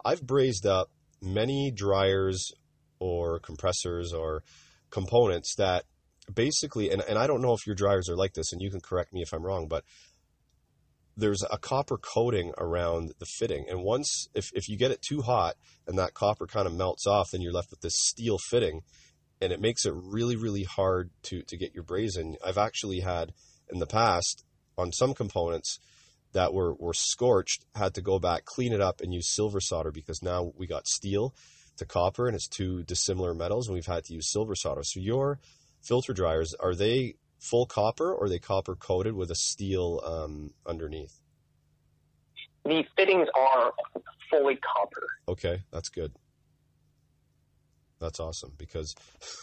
I've 0.04 0.26
brazed 0.26 0.66
up 0.66 0.92
many 1.22 1.72
dryers 1.72 2.52
or 3.00 3.40
compressors 3.40 4.14
or 4.14 4.44
components 4.90 5.56
that 5.56 5.86
basically 6.34 6.90
and, 6.90 7.02
and 7.02 7.18
I 7.18 7.28
don't 7.28 7.42
know 7.42 7.54
if 7.54 7.66
your 7.66 7.76
dryers 7.76 8.10
are 8.10 8.16
like 8.16 8.34
this 8.34 8.52
and 8.52 8.62
you 8.62 8.70
can 8.70 8.82
correct 8.82 9.14
me 9.14 9.22
if 9.22 9.34
I'm 9.34 9.46
wrong, 9.46 9.68
but 9.68 9.84
there's 11.18 11.44
a 11.52 11.58
copper 11.58 11.98
coating 11.98 12.54
around 12.58 13.14
the 13.20 13.26
fitting. 13.26 13.66
And 13.70 13.84
once, 13.84 14.30
if, 14.34 14.50
if 14.54 14.70
you 14.70 14.78
get 14.78 14.92
it 14.92 15.02
too 15.02 15.22
hot 15.22 15.56
and 15.86 15.98
that 15.98 16.14
copper 16.14 16.48
kind 16.48 16.66
of 16.66 16.74
melts 16.74 17.06
off, 17.06 17.32
then 17.32 17.42
you're 17.42 17.52
left 17.52 17.72
with 17.72 17.82
this 17.82 17.96
steel 17.98 18.38
fitting 18.50 18.82
and 19.42 19.52
it 19.52 19.62
makes 19.62 19.86
it 19.86 19.94
really, 19.96 20.36
really 20.36 20.64
hard 20.64 21.10
to, 21.24 21.44
to 21.44 21.58
get 21.58 21.74
your 21.74 21.84
brazen. 21.84 22.36
I've 22.46 22.58
actually 22.58 23.02
had 23.02 23.34
in 23.70 23.80
the 23.80 23.86
past 23.86 24.44
on 24.78 24.92
some 24.92 25.14
components 25.14 25.80
that 26.34 26.54
were, 26.54 26.74
were 26.76 26.94
scorched, 26.94 27.66
had 27.76 27.94
to 27.96 28.02
go 28.02 28.20
back, 28.20 28.46
clean 28.46 28.74
it 28.74 28.82
up 28.82 29.02
and 29.02 29.14
use 29.14 29.34
silver 29.34 29.60
solder 29.60 29.92
because 29.92 30.22
now 30.22 30.52
we 30.58 30.68
got 30.68 30.88
steel 30.88 31.34
to 31.78 31.86
copper 31.86 32.28
and 32.28 32.36
it's 32.36 32.48
two 32.48 32.84
dissimilar 32.84 33.34
metals 33.34 33.68
and 33.68 33.74
we've 33.74 33.86
had 33.86 34.04
to 34.06 34.14
use 34.14 34.32
silver 34.32 34.56
solder. 34.56 34.84
So 34.84 35.00
your 35.00 35.40
filter 35.82 36.14
dryers, 36.14 36.54
are 36.60 36.76
they 36.76 37.16
full 37.40 37.66
copper 37.66 38.14
or 38.14 38.26
are 38.26 38.30
they 38.30 38.40
copper 38.40 38.76
coated 38.76 39.14
with 39.14 39.32
a 39.32 39.36
steel 39.36 40.02
um, 40.06 40.52
underneath? 40.66 41.22
The 42.66 42.84
fittings 42.96 43.28
are 43.36 43.74
fully 44.30 44.58
copper. 44.58 45.08
Okay, 45.28 45.64
that's 45.72 45.90
good. 45.90 46.14
That's 48.00 48.20
awesome 48.20 48.54
because 48.58 48.96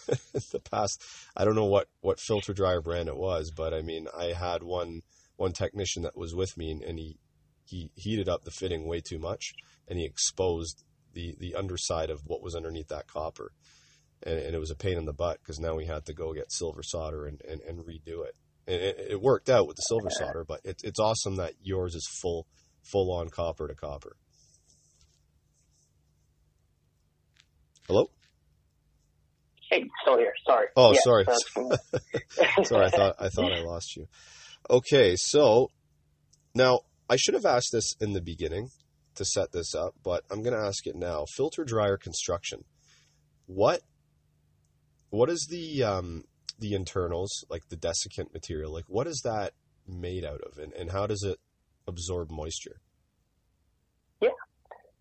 in 0.09 0.16
the 0.53 0.61
past, 0.70 1.03
I 1.37 1.44
don't 1.44 1.57
know 1.57 1.66
what, 1.66 1.88
what 2.01 2.20
filter 2.20 2.55
dryer 2.55 2.81
brand 2.81 3.09
it 3.09 3.16
was, 3.16 3.51
but 3.51 3.75
I 3.75 3.83
mean, 3.83 4.07
I 4.16 4.33
had 4.33 4.62
one 4.62 5.03
one 5.37 5.53
technician 5.53 6.03
that 6.03 6.16
was 6.16 6.35
with 6.35 6.57
me 6.57 6.70
and, 6.70 6.83
and 6.83 6.99
he 6.99 7.18
he 7.64 7.90
heated 7.94 8.29
up 8.29 8.44
the 8.44 8.51
fitting 8.51 8.87
way 8.87 9.01
too 9.01 9.18
much 9.18 9.53
and 9.87 9.99
he 9.99 10.05
exposed 10.05 10.83
the 11.12 11.35
the 11.38 11.55
underside 11.55 12.11
of 12.11 12.22
what 12.27 12.42
was 12.42 12.55
underneath 12.55 12.88
that 12.88 13.07
copper 13.07 13.53
and, 14.22 14.38
and 14.38 14.55
it 14.55 14.59
was 14.59 14.70
a 14.70 14.76
pain 14.76 14.98
in 14.98 15.05
the 15.05 15.12
butt 15.12 15.38
because 15.42 15.59
now 15.59 15.74
we 15.74 15.87
had 15.87 16.07
to 16.07 16.14
go 16.14 16.33
get 16.33 16.52
silver 16.52 16.83
solder 16.83 17.26
and, 17.26 17.40
and, 17.48 17.61
and 17.62 17.81
redo 17.81 18.24
it. 18.26 18.35
And 18.66 18.76
it, 18.76 19.07
it, 19.11 19.20
worked 19.20 19.48
out 19.48 19.66
with 19.66 19.76
the 19.76 19.83
silver 19.83 20.11
solder, 20.11 20.44
but 20.44 20.61
it, 20.64 20.81
it's 20.83 20.98
awesome 20.98 21.37
that 21.37 21.55
yours 21.62 21.94
is 21.94 22.09
full 22.20 22.46
full 22.83 23.12
on 23.12 23.29
copper 23.29 23.68
to 23.68 23.74
copper. 23.74 24.16
Hello. 27.87 28.11
Hey, 29.70 29.85
still 30.02 30.18
here. 30.18 30.33
Sorry. 30.46 30.66
Oh, 30.76 30.92
yes, 30.92 31.02
sorry. 31.05 31.24
sorry, 32.64 32.87
I 32.87 32.90
thought 32.90 33.16
I 33.20 33.29
thought 33.29 33.52
I 33.52 33.61
lost 33.61 33.96
you. 33.96 34.07
Okay, 34.68 35.14
so 35.16 35.70
now 36.55 36.81
I 37.09 37.16
should 37.16 37.35
have 37.35 37.46
asked 37.46 37.70
this 37.72 37.94
in 38.00 38.12
the 38.12 38.20
beginning 38.20 38.68
to 39.14 39.24
set 39.24 39.52
this 39.52 39.74
up, 39.74 39.94
but 40.05 40.24
I'm 40.31 40.42
going 40.42 40.57
to 40.57 40.66
ask 40.66 40.87
it 40.87 40.96
now. 40.96 41.24
Filter 41.37 41.64
dryer 41.64 41.96
construction. 41.96 42.64
What 43.46 43.83
what 45.10 45.30
is 45.30 45.46
the 45.50 45.82
um, 45.82 46.24
the 46.58 46.74
internals, 46.74 47.44
like 47.48 47.68
the 47.68 47.76
desiccant 47.76 48.32
material? 48.32 48.72
Like, 48.72 48.84
what 48.88 49.06
is 49.06 49.20
that 49.24 49.52
made 49.86 50.24
out 50.24 50.40
of, 50.40 50.58
and, 50.58 50.72
and 50.72 50.90
how 50.90 51.06
does 51.06 51.22
it 51.22 51.38
absorb 51.86 52.30
moisture? 52.30 52.80
Yeah. 54.20 54.30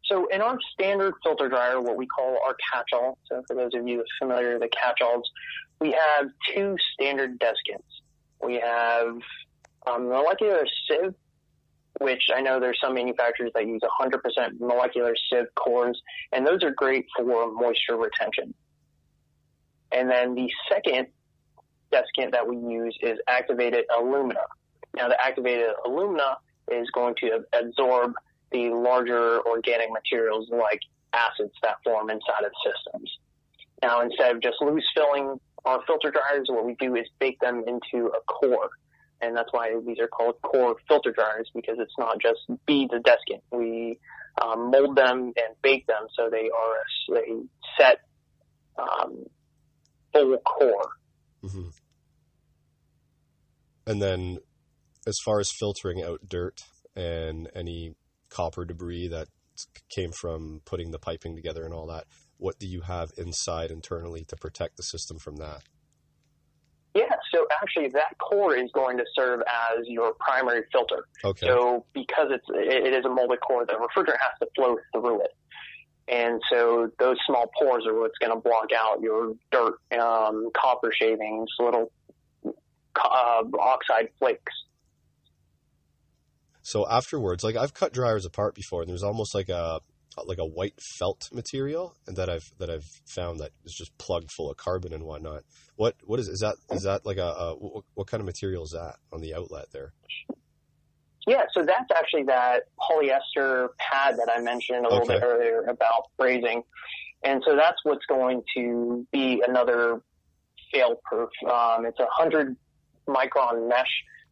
So 0.05 0.27
in 0.27 0.41
our 0.41 0.57
standard 0.73 1.13
filter 1.23 1.49
dryer, 1.49 1.81
what 1.81 1.97
we 1.97 2.05
call 2.05 2.37
our 2.45 2.55
catch-all. 2.71 3.17
So 3.29 3.41
for 3.47 3.55
those 3.55 3.71
of 3.73 3.87
you 3.87 4.03
familiar 4.19 4.53
with 4.53 4.61
the 4.61 4.69
catch-alls, 4.69 5.27
we 5.79 5.91
have 5.91 6.27
two 6.53 6.75
standard 6.93 7.39
desiccants. 7.39 7.81
We 8.43 8.55
have 8.55 9.17
um, 9.87 10.09
molecular 10.09 10.65
sieve, 10.87 11.15
which 11.99 12.21
I 12.33 12.41
know 12.41 12.59
there's 12.59 12.79
some 12.83 12.93
manufacturers 12.93 13.51
that 13.55 13.65
use 13.65 13.81
100% 13.99 14.59
molecular 14.59 15.15
sieve 15.29 15.47
cores, 15.55 15.99
and 16.31 16.45
those 16.45 16.63
are 16.63 16.71
great 16.71 17.05
for 17.15 17.51
moisture 17.51 17.97
retention. 17.97 18.53
And 19.95 20.11
then 20.11 20.35
the 20.35 20.49
second 20.69 21.07
desiccant 21.91 22.31
that 22.33 22.47
we 22.47 22.57
use 22.57 22.97
is 23.01 23.17
activated 23.27 23.85
alumina. 23.97 24.41
Now 24.95 25.07
the 25.07 25.17
activated 25.23 25.69
alumina 25.85 26.37
is 26.69 26.89
going 26.91 27.15
to 27.21 27.39
absorb 27.53 28.13
the 28.51 28.69
larger 28.69 29.39
organic 29.47 29.89
materials 29.91 30.49
like 30.51 30.81
acids 31.13 31.53
that 31.63 31.77
form 31.83 32.09
inside 32.09 32.43
of 32.45 32.51
systems. 32.65 33.17
Now 33.81 34.01
instead 34.01 34.35
of 34.35 34.41
just 34.41 34.57
loose 34.61 34.85
filling 34.93 35.39
our 35.63 35.81
filter 35.87 36.11
dryers, 36.11 36.47
what 36.49 36.65
we 36.65 36.75
do 36.75 36.95
is 36.95 37.05
bake 37.19 37.39
them 37.39 37.63
into 37.65 38.07
a 38.07 38.21
core. 38.31 38.69
And 39.21 39.35
that's 39.35 39.51
why 39.51 39.73
these 39.87 39.99
are 39.99 40.07
called 40.07 40.35
core 40.41 40.75
filter 40.89 41.11
dryers 41.11 41.49
because 41.55 41.77
it's 41.79 41.95
not 41.97 42.19
just 42.21 42.39
beads 42.65 42.93
of 42.93 43.01
desiccant. 43.03 43.41
We 43.51 43.97
um, 44.43 44.71
mold 44.71 44.97
them 44.97 45.33
and 45.37 45.55
bake 45.61 45.87
them 45.87 46.07
so 46.13 46.29
they 46.29 46.49
are 46.49 47.17
a 47.17 47.41
set 47.79 47.99
um, 48.77 49.25
full 50.15 50.37
core. 50.37 50.89
Mm-hmm. 51.43 51.69
And 53.87 54.01
then, 54.01 54.39
as 55.05 55.15
far 55.23 55.39
as 55.39 55.51
filtering 55.59 56.01
out 56.03 56.21
dirt 56.27 56.61
and 56.95 57.49
any 57.55 57.95
copper 58.29 58.65
debris 58.65 59.09
that 59.09 59.27
came 59.95 60.11
from 60.11 60.61
putting 60.65 60.91
the 60.91 60.99
piping 60.99 61.35
together 61.35 61.63
and 61.63 61.73
all 61.73 61.87
that, 61.87 62.05
what 62.37 62.57
do 62.59 62.67
you 62.67 62.81
have 62.81 63.11
inside 63.17 63.71
internally 63.71 64.25
to 64.25 64.35
protect 64.35 64.77
the 64.77 64.83
system 64.83 65.17
from 65.19 65.37
that? 65.37 65.61
Yeah, 66.95 67.11
so 67.33 67.45
actually 67.61 67.89
that 67.89 68.17
core 68.19 68.55
is 68.55 68.71
going 68.73 68.97
to 68.97 69.03
serve 69.13 69.41
as 69.41 69.85
your 69.85 70.13
primary 70.19 70.63
filter. 70.71 71.05
Okay. 71.25 71.45
So 71.45 71.85
because 71.93 72.27
it's 72.31 72.45
it 72.49 72.93
is 72.93 73.05
a 73.05 73.09
molded 73.09 73.39
core, 73.41 73.65
the 73.65 73.73
refrigerant 73.73 74.17
has 74.21 74.39
to 74.41 74.47
flow 74.55 74.77
through 74.93 75.21
it. 75.23 75.31
And 76.07 76.41
so 76.51 76.91
those 76.99 77.17
small 77.25 77.49
pores 77.59 77.85
are 77.87 77.99
what's 77.99 78.17
going 78.19 78.31
to 78.31 78.39
block 78.39 78.67
out 78.75 79.01
your 79.01 79.33
dirt, 79.51 79.75
um, 79.99 80.51
copper 80.55 80.91
shavings, 80.93 81.49
little 81.59 81.91
uh, 82.45 83.43
oxide 83.59 84.09
flakes. 84.19 84.53
So 86.61 86.87
afterwards, 86.89 87.43
like 87.43 87.55
I've 87.55 87.73
cut 87.73 87.93
dryers 87.93 88.25
apart 88.25 88.55
before, 88.55 88.81
and 88.81 88.89
there's 88.89 89.03
almost 89.03 89.35
like 89.35 89.49
a 89.49 89.79
like 90.25 90.37
a 90.37 90.45
white 90.45 90.79
felt 90.97 91.29
material, 91.31 91.95
that 92.07 92.29
I've 92.29 92.49
that 92.59 92.69
I've 92.69 92.85
found 93.05 93.39
that 93.39 93.51
is 93.65 93.73
just 93.73 93.95
plugged 93.97 94.31
full 94.31 94.49
of 94.49 94.57
carbon 94.57 94.93
and 94.93 95.03
whatnot. 95.03 95.43
What 95.75 95.95
what 96.03 96.19
is 96.19 96.27
is 96.27 96.39
that? 96.39 96.55
Is 96.71 96.83
that 96.83 97.05
like 97.05 97.17
a, 97.17 97.27
a 97.27 97.55
what 97.93 98.07
kind 98.07 98.21
of 98.21 98.25
material 98.25 98.63
is 98.63 98.71
that 98.71 98.95
on 99.11 99.21
the 99.21 99.35
outlet 99.35 99.67
there? 99.73 99.93
Yeah, 101.27 101.43
so 101.53 101.65
that's 101.65 101.89
actually 101.95 102.23
that 102.23 102.63
polyester 102.79 103.69
pad 103.79 104.17
that 104.17 104.29
I 104.31 104.41
mentioned 104.41 104.85
a 104.85 104.89
little 104.89 105.05
Okay. 105.05 105.15
bit 105.15 105.23
earlier 105.23 105.61
about 105.63 106.03
brazing. 106.19 106.61
And 107.23 107.41
so 107.47 107.55
that's 107.55 107.77
what's 107.83 108.05
going 108.05 108.43
to 108.55 109.07
be 109.11 109.41
another 109.47 110.01
fail 110.71 111.01
proof. 111.05 111.29
Um, 111.49 111.85
it's 111.85 111.99
a 111.99 112.07
hundred 112.11 112.55
micron 113.07 113.67
mesh. 113.67 113.87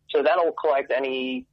So 0.09 0.21
that'll 0.21 0.53
collect 0.53 0.91
any 0.95 1.47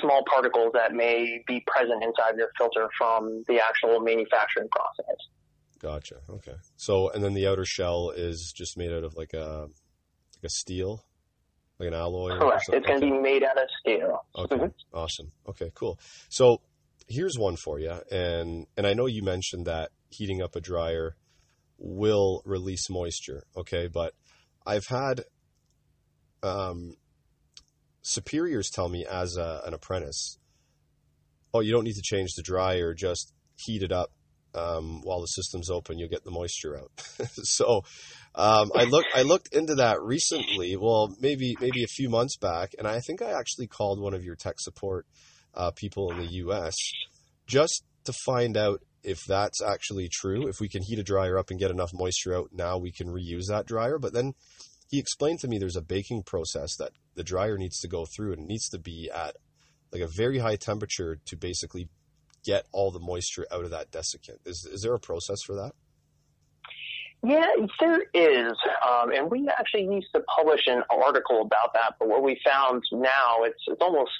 small 0.00 0.22
particles 0.30 0.72
that 0.74 0.92
may 0.92 1.42
be 1.46 1.64
present 1.66 2.02
inside 2.02 2.36
your 2.36 2.48
filter 2.58 2.88
from 2.98 3.44
the 3.48 3.60
actual 3.60 4.00
manufacturing 4.00 4.68
process. 4.70 5.16
Gotcha. 5.80 6.16
Okay. 6.28 6.56
So 6.76 7.10
and 7.10 7.22
then 7.22 7.34
the 7.34 7.46
outer 7.46 7.64
shell 7.64 8.10
is 8.14 8.52
just 8.54 8.76
made 8.76 8.92
out 8.92 9.04
of 9.04 9.14
like 9.14 9.32
a 9.32 9.68
like 10.36 10.44
a 10.44 10.48
steel, 10.50 11.04
like 11.78 11.88
an 11.88 11.94
alloy. 11.94 12.38
Correct. 12.38 12.62
It's 12.68 12.86
going 12.86 13.00
to 13.00 13.06
Okay. 13.06 13.16
be 13.16 13.20
made 13.22 13.42
out 13.42 13.58
of 13.58 13.68
steel. 13.80 14.24
Okay, 14.36 14.56
Mhm. 14.56 14.72
awesome. 14.92 15.32
Okay, 15.48 15.70
cool. 15.74 15.98
So 16.28 16.62
here's 17.08 17.38
one 17.38 17.56
for 17.56 17.78
you, 17.78 18.00
and 18.10 18.66
and 18.76 18.86
I 18.86 18.94
know 18.94 19.06
you 19.06 19.22
mentioned 19.22 19.66
that 19.66 19.90
heating 20.10 20.40
up 20.42 20.56
a 20.56 20.60
dryer 20.60 21.16
will 21.78 22.42
release 22.44 22.88
moisture. 22.88 23.44
Okay, 23.56 23.88
but 23.88 24.14
I've 24.66 24.86
had 24.86 25.24
um, 26.42 26.96
superiors 28.02 28.70
tell 28.70 28.88
me 28.88 29.04
as 29.04 29.36
a, 29.36 29.62
an 29.66 29.74
apprentice, 29.74 30.38
oh, 31.52 31.60
you 31.60 31.72
don't 31.72 31.84
need 31.84 31.94
to 31.96 32.02
change 32.02 32.34
the 32.34 32.42
dryer, 32.42 32.94
just 32.94 33.32
heat 33.56 33.82
it 33.82 33.92
up. 33.92 34.10
Um, 34.56 35.02
while 35.02 35.20
the 35.20 35.26
system's 35.26 35.70
open, 35.70 35.98
you'll 35.98 36.08
get 36.08 36.24
the 36.24 36.30
moisture 36.30 36.78
out. 36.78 36.90
so, 37.28 37.82
um, 38.34 38.70
I 38.74 38.84
looked 38.84 39.08
I 39.14 39.22
looked 39.22 39.54
into 39.54 39.76
that 39.76 40.00
recently. 40.00 40.76
Well, 40.76 41.14
maybe 41.20 41.56
maybe 41.60 41.84
a 41.84 41.88
few 41.88 42.08
months 42.08 42.36
back, 42.36 42.70
and 42.78 42.86
I 42.86 43.00
think 43.00 43.22
I 43.22 43.38
actually 43.38 43.66
called 43.66 44.00
one 44.00 44.14
of 44.14 44.24
your 44.24 44.36
tech 44.36 44.56
support 44.58 45.06
uh, 45.54 45.70
people 45.76 46.10
in 46.12 46.18
the 46.18 46.32
U.S. 46.44 46.74
just 47.46 47.84
to 48.04 48.12
find 48.24 48.56
out 48.56 48.80
if 49.02 49.24
that's 49.24 49.62
actually 49.62 50.08
true. 50.12 50.48
If 50.48 50.60
we 50.60 50.68
can 50.68 50.82
heat 50.82 50.98
a 50.98 51.04
dryer 51.04 51.38
up 51.38 51.50
and 51.50 51.60
get 51.60 51.70
enough 51.70 51.92
moisture 51.94 52.34
out, 52.34 52.50
now 52.52 52.76
we 52.76 52.92
can 52.92 53.08
reuse 53.08 53.48
that 53.48 53.66
dryer. 53.66 53.98
But 53.98 54.12
then 54.12 54.32
he 54.88 54.98
explained 54.98 55.40
to 55.40 55.48
me 55.48 55.58
there's 55.58 55.76
a 55.76 55.82
baking 55.82 56.24
process 56.24 56.76
that 56.78 56.92
the 57.14 57.24
dryer 57.24 57.56
needs 57.56 57.78
to 57.80 57.88
go 57.88 58.04
through, 58.04 58.32
and 58.32 58.42
it 58.42 58.48
needs 58.48 58.68
to 58.70 58.78
be 58.78 59.10
at 59.14 59.36
like 59.92 60.02
a 60.02 60.08
very 60.08 60.38
high 60.38 60.56
temperature 60.56 61.18
to 61.26 61.36
basically 61.36 61.88
get 62.46 62.66
all 62.72 62.90
the 62.90 63.00
moisture 63.00 63.46
out 63.52 63.64
of 63.64 63.70
that 63.70 63.90
desiccant. 63.90 64.38
Is 64.46 64.64
is 64.64 64.82
there 64.82 64.94
a 64.94 65.00
process 65.00 65.42
for 65.42 65.54
that? 65.56 65.72
Yeah, 67.22 67.46
there 67.80 68.04
is. 68.14 68.52
Um, 68.86 69.10
and 69.10 69.28
we 69.30 69.48
actually 69.48 69.84
used 69.92 70.08
to 70.14 70.22
publish 70.38 70.60
an 70.66 70.82
article 70.90 71.42
about 71.42 71.72
that, 71.74 71.94
but 71.98 72.08
what 72.08 72.22
we 72.22 72.38
found 72.44 72.84
now, 72.92 73.42
it's, 73.42 73.58
it's 73.66 73.80
almost 73.80 74.12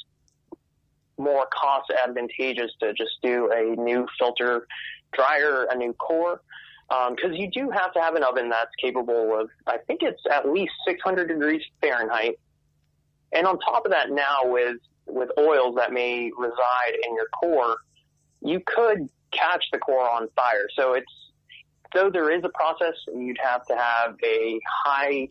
more 1.18 1.46
cost 1.54 1.92
advantageous 2.04 2.70
to 2.80 2.92
just 2.94 3.12
do 3.22 3.50
a 3.54 3.80
new 3.80 4.06
filter 4.18 4.66
dryer, 5.12 5.66
a 5.70 5.76
new 5.76 5.92
core. 5.92 6.40
Because 6.88 7.32
you 7.34 7.50
do 7.50 7.70
have 7.70 7.92
to 7.94 8.00
have 8.00 8.14
an 8.14 8.24
oven 8.24 8.48
that's 8.48 8.70
capable 8.80 9.38
of, 9.38 9.50
I 9.66 9.78
think 9.86 10.02
it's 10.02 10.22
at 10.32 10.48
least 10.48 10.72
600 10.86 11.28
degrees 11.28 11.62
Fahrenheit. 11.80 12.38
And 13.32 13.46
on 13.46 13.58
top 13.60 13.84
of 13.84 13.92
that, 13.92 14.10
now 14.10 14.40
with 14.44 14.78
with 15.08 15.30
oils 15.38 15.76
that 15.76 15.92
may 15.92 16.30
reside 16.36 16.94
in 17.06 17.14
your 17.14 17.26
core, 17.40 17.76
you 18.40 18.60
could 18.64 19.08
catch 19.32 19.64
the 19.72 19.78
core 19.78 20.08
on 20.08 20.28
fire. 20.36 20.66
So 20.78 20.94
it's 20.94 21.06
though 21.94 22.10
there 22.10 22.30
is 22.36 22.42
a 22.44 22.50
process, 22.50 22.94
you'd 23.14 23.38
have 23.42 23.64
to 23.66 23.76
have 23.76 24.16
a 24.24 24.60
high 24.84 25.28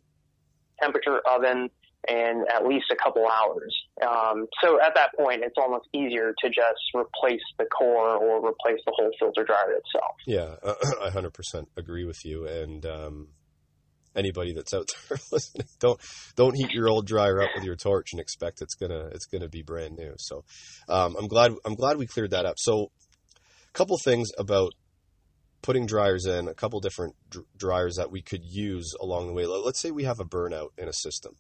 temperature 0.82 1.20
oven 1.30 1.70
and 2.08 2.46
at 2.54 2.66
least 2.68 2.86
a 2.92 2.96
couple 2.96 3.28
hours. 3.28 3.76
Um, 4.06 4.48
so 4.62 4.80
at 4.82 4.94
that 4.96 5.10
point, 5.18 5.42
it's 5.44 5.56
almost 5.58 5.88
easier 5.94 6.34
to 6.44 6.50
just 6.50 6.82
replace 6.94 7.42
the 7.58 7.66
core 7.66 8.16
or 8.16 8.38
replace 8.48 8.80
the 8.86 8.94
whole 8.96 9.12
filter 9.20 9.44
dryer 9.44 9.74
itself. 9.74 10.16
Yeah, 10.28 10.56
I 11.04 11.10
100% 11.10 11.68
agree 11.78 12.06
with 12.06 12.24
you. 12.24 12.46
And 12.48 12.86
um, 12.86 13.30
anybody 14.16 14.54
that's 14.54 14.74
out 14.74 14.90
there 15.10 15.18
listening, 15.32 15.68
don't 15.80 16.00
don't 16.36 16.56
heat 16.56 16.72
your 16.72 16.90
old 16.90 17.08
dryer 17.08 17.42
up 17.42 17.50
with 17.56 17.64
your 17.64 17.76
torch 17.76 18.10
and 18.14 18.20
expect 18.20 18.62
it's 18.62 18.76
gonna 18.76 19.10
it's 19.14 19.26
gonna 19.26 19.50
be 19.50 19.62
brand 19.62 19.96
new. 19.98 20.14
So 20.18 20.44
um, 20.90 21.16
I'm 21.18 21.28
glad 21.28 21.54
I'm 21.66 21.76
glad 21.76 21.98
we 21.98 22.08
cleared 22.08 22.32
that 22.32 22.46
up. 22.46 22.56
So 22.58 22.92
a 23.68 23.72
couple 23.74 23.98
things 24.04 24.30
about 24.38 24.72
putting 25.62 25.86
dryers 25.88 26.26
in, 26.26 26.48
a 26.48 26.54
couple 26.54 26.80
different 26.80 27.16
dr- 27.30 27.46
dryers 27.58 27.96
that 27.96 28.12
we 28.12 28.22
could 28.22 28.44
use 28.44 28.94
along 29.02 29.28
the 29.28 29.34
way. 29.34 29.46
Let- 29.46 29.66
Let's 29.66 29.82
say 29.82 29.92
we 29.92 30.04
have 30.04 30.20
a 30.20 30.26
burnout 30.26 30.70
in 30.78 30.88
a 30.88 30.94
system. 30.94 31.34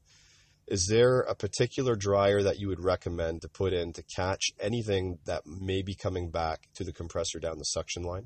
Is 0.68 0.88
there 0.90 1.20
a 1.20 1.36
particular 1.36 1.96
dryer 1.96 2.42
that 2.42 2.58
you 2.60 2.68
would 2.70 2.84
recommend 2.84 3.44
to 3.44 3.48
put 3.48 3.72
in 3.72 3.94
to 3.94 4.04
catch 4.16 4.46
anything 4.60 5.20
that 5.26 5.44
may 5.46 5.84
be 5.84 5.94
coming 5.94 6.32
back 6.32 6.62
to 6.74 6.84
the 6.84 6.92
compressor 6.92 7.40
down 7.40 7.60
the 7.60 7.66
suction 7.66 8.02
line? 8.02 8.26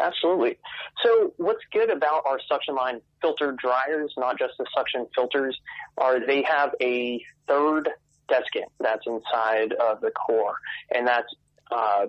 Absolutely. 0.00 0.56
So 1.04 1.34
what's 1.36 1.62
good 1.72 1.90
about 1.90 2.22
our 2.26 2.40
suction 2.48 2.74
line 2.74 3.00
filter 3.20 3.54
dryers, 3.60 4.12
not 4.16 4.38
just 4.38 4.54
the 4.58 4.66
suction 4.74 5.06
filters, 5.14 5.58
are 5.98 6.24
they 6.24 6.42
have 6.42 6.74
a 6.80 7.22
third 7.46 7.88
desiccant 8.30 8.70
that's 8.78 9.06
inside 9.06 9.72
of 9.74 10.00
the 10.00 10.10
core, 10.12 10.54
and 10.94 11.06
that's 11.06 11.32
uh, 11.70 12.06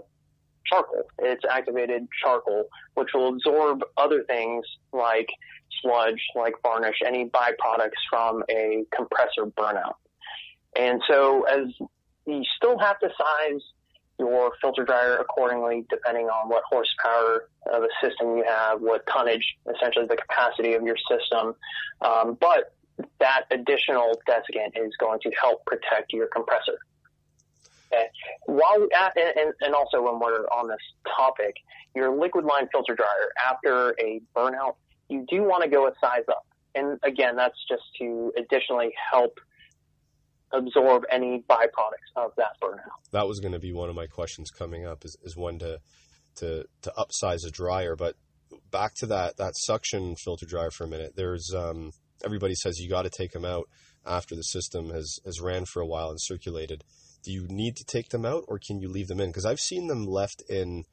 charcoal. 0.66 1.04
It's 1.20 1.44
activated 1.50 2.08
charcoal, 2.24 2.66
which 2.94 3.10
will 3.14 3.30
absorb 3.30 3.82
other 3.98 4.24
things 4.24 4.66
like 4.94 5.28
sludge, 5.82 6.22
like 6.36 6.54
varnish, 6.64 6.98
any 7.06 7.26
byproducts 7.26 8.00
from 8.10 8.44
a 8.50 8.86
compressor 8.96 9.46
burnout. 9.58 9.96
And 10.78 11.02
so 11.10 11.44
as 11.44 11.68
you 12.26 12.44
still 12.56 12.78
have 12.80 13.00
to 13.00 13.10
size 13.10 13.62
your 14.22 14.52
filter 14.62 14.84
dryer 14.84 15.18
accordingly, 15.18 15.84
depending 15.90 16.28
on 16.28 16.48
what 16.48 16.64
horsepower 16.70 17.50
of 17.74 17.84
a 17.84 17.90
system 18.06 18.38
you 18.38 18.44
have, 18.48 18.80
what 18.80 19.04
tonnage, 19.08 19.58
essentially 19.76 20.06
the 20.06 20.16
capacity 20.16 20.74
of 20.74 20.84
your 20.84 20.96
system. 21.10 21.56
Um, 22.02 22.38
but 22.40 22.76
that 23.20 23.46
additional 23.50 24.14
desiccant 24.30 24.78
is 24.78 24.94
going 25.00 25.20
to 25.22 25.32
help 25.42 25.66
protect 25.66 26.14
your 26.14 26.28
compressor. 26.28 26.78
Okay. 27.92 28.06
While 28.46 28.88
at, 28.98 29.18
and, 29.18 29.54
and 29.62 29.74
also 29.74 30.04
when 30.04 30.20
we're 30.20 30.46
on 30.46 30.68
this 30.68 30.78
topic, 31.18 31.56
your 31.96 32.16
liquid 32.16 32.46
line 32.46 32.68
filter 32.72 32.94
dryer 32.96 33.32
after 33.44 33.96
a 34.00 34.22
burnout, 34.36 34.76
you 35.10 35.26
do 35.28 35.42
want 35.42 35.64
to 35.64 35.70
go 35.70 35.88
a 35.88 35.94
size 36.00 36.24
up. 36.30 36.46
And 36.76 37.00
again, 37.04 37.36
that's 37.36 37.58
just 37.68 37.84
to 38.00 38.32
additionally 38.38 38.94
help 39.12 39.40
absorb 40.54 41.04
any 41.12 41.44
byproducts 41.50 42.12
of 42.16 42.32
that 42.38 42.56
burnout. 42.62 42.80
that 43.12 43.28
was 43.28 43.40
going 43.40 43.54
to 43.54 43.60
be 43.60 43.74
one 43.74 43.90
of 43.90 43.96
my 43.96 44.08
questions 44.08 44.50
coming 44.52 44.86
up 44.86 45.06
is, 45.06 45.18
is 45.24 45.36
when 45.36 45.60
to 45.60 45.80
to 46.36 46.66
to 46.82 46.94
upsize 46.98 47.46
a 47.46 47.52
dryer 47.52 47.96
but 47.96 48.16
back 48.72 48.94
to 48.96 49.06
that 49.08 49.38
that 49.38 49.56
suction 49.56 50.16
filter 50.16 50.46
dryer 50.46 50.72
for 50.72 50.86
a 50.86 50.90
minute. 50.90 51.14
There's 51.16 51.54
um, 51.56 51.92
everybody 52.24 52.56
says 52.56 52.80
you 52.80 52.90
got 52.90 53.04
to 53.04 53.10
take 53.10 53.32
them 53.32 53.46
out 53.46 53.68
after 54.06 54.36
the 54.36 54.44
system 54.44 54.90
has 54.90 55.20
has 55.26 55.40
ran 55.42 55.66
for 55.66 55.82
a 55.82 55.88
while 55.88 56.10
and 56.10 56.20
circulated. 56.22 56.84
Do 57.24 57.32
you 57.32 57.46
need 57.50 57.76
to 57.76 57.84
take 57.86 58.10
them 58.10 58.26
out 58.26 58.46
or 58.48 58.60
can 58.60 58.80
you 58.80 58.90
leave 58.90 59.08
them 59.08 59.20
in? 59.20 59.30
Because 59.30 59.46
i've 59.46 59.60
seen 59.60 59.88
them 59.88 60.06
left 60.06 60.42
in 60.50 60.86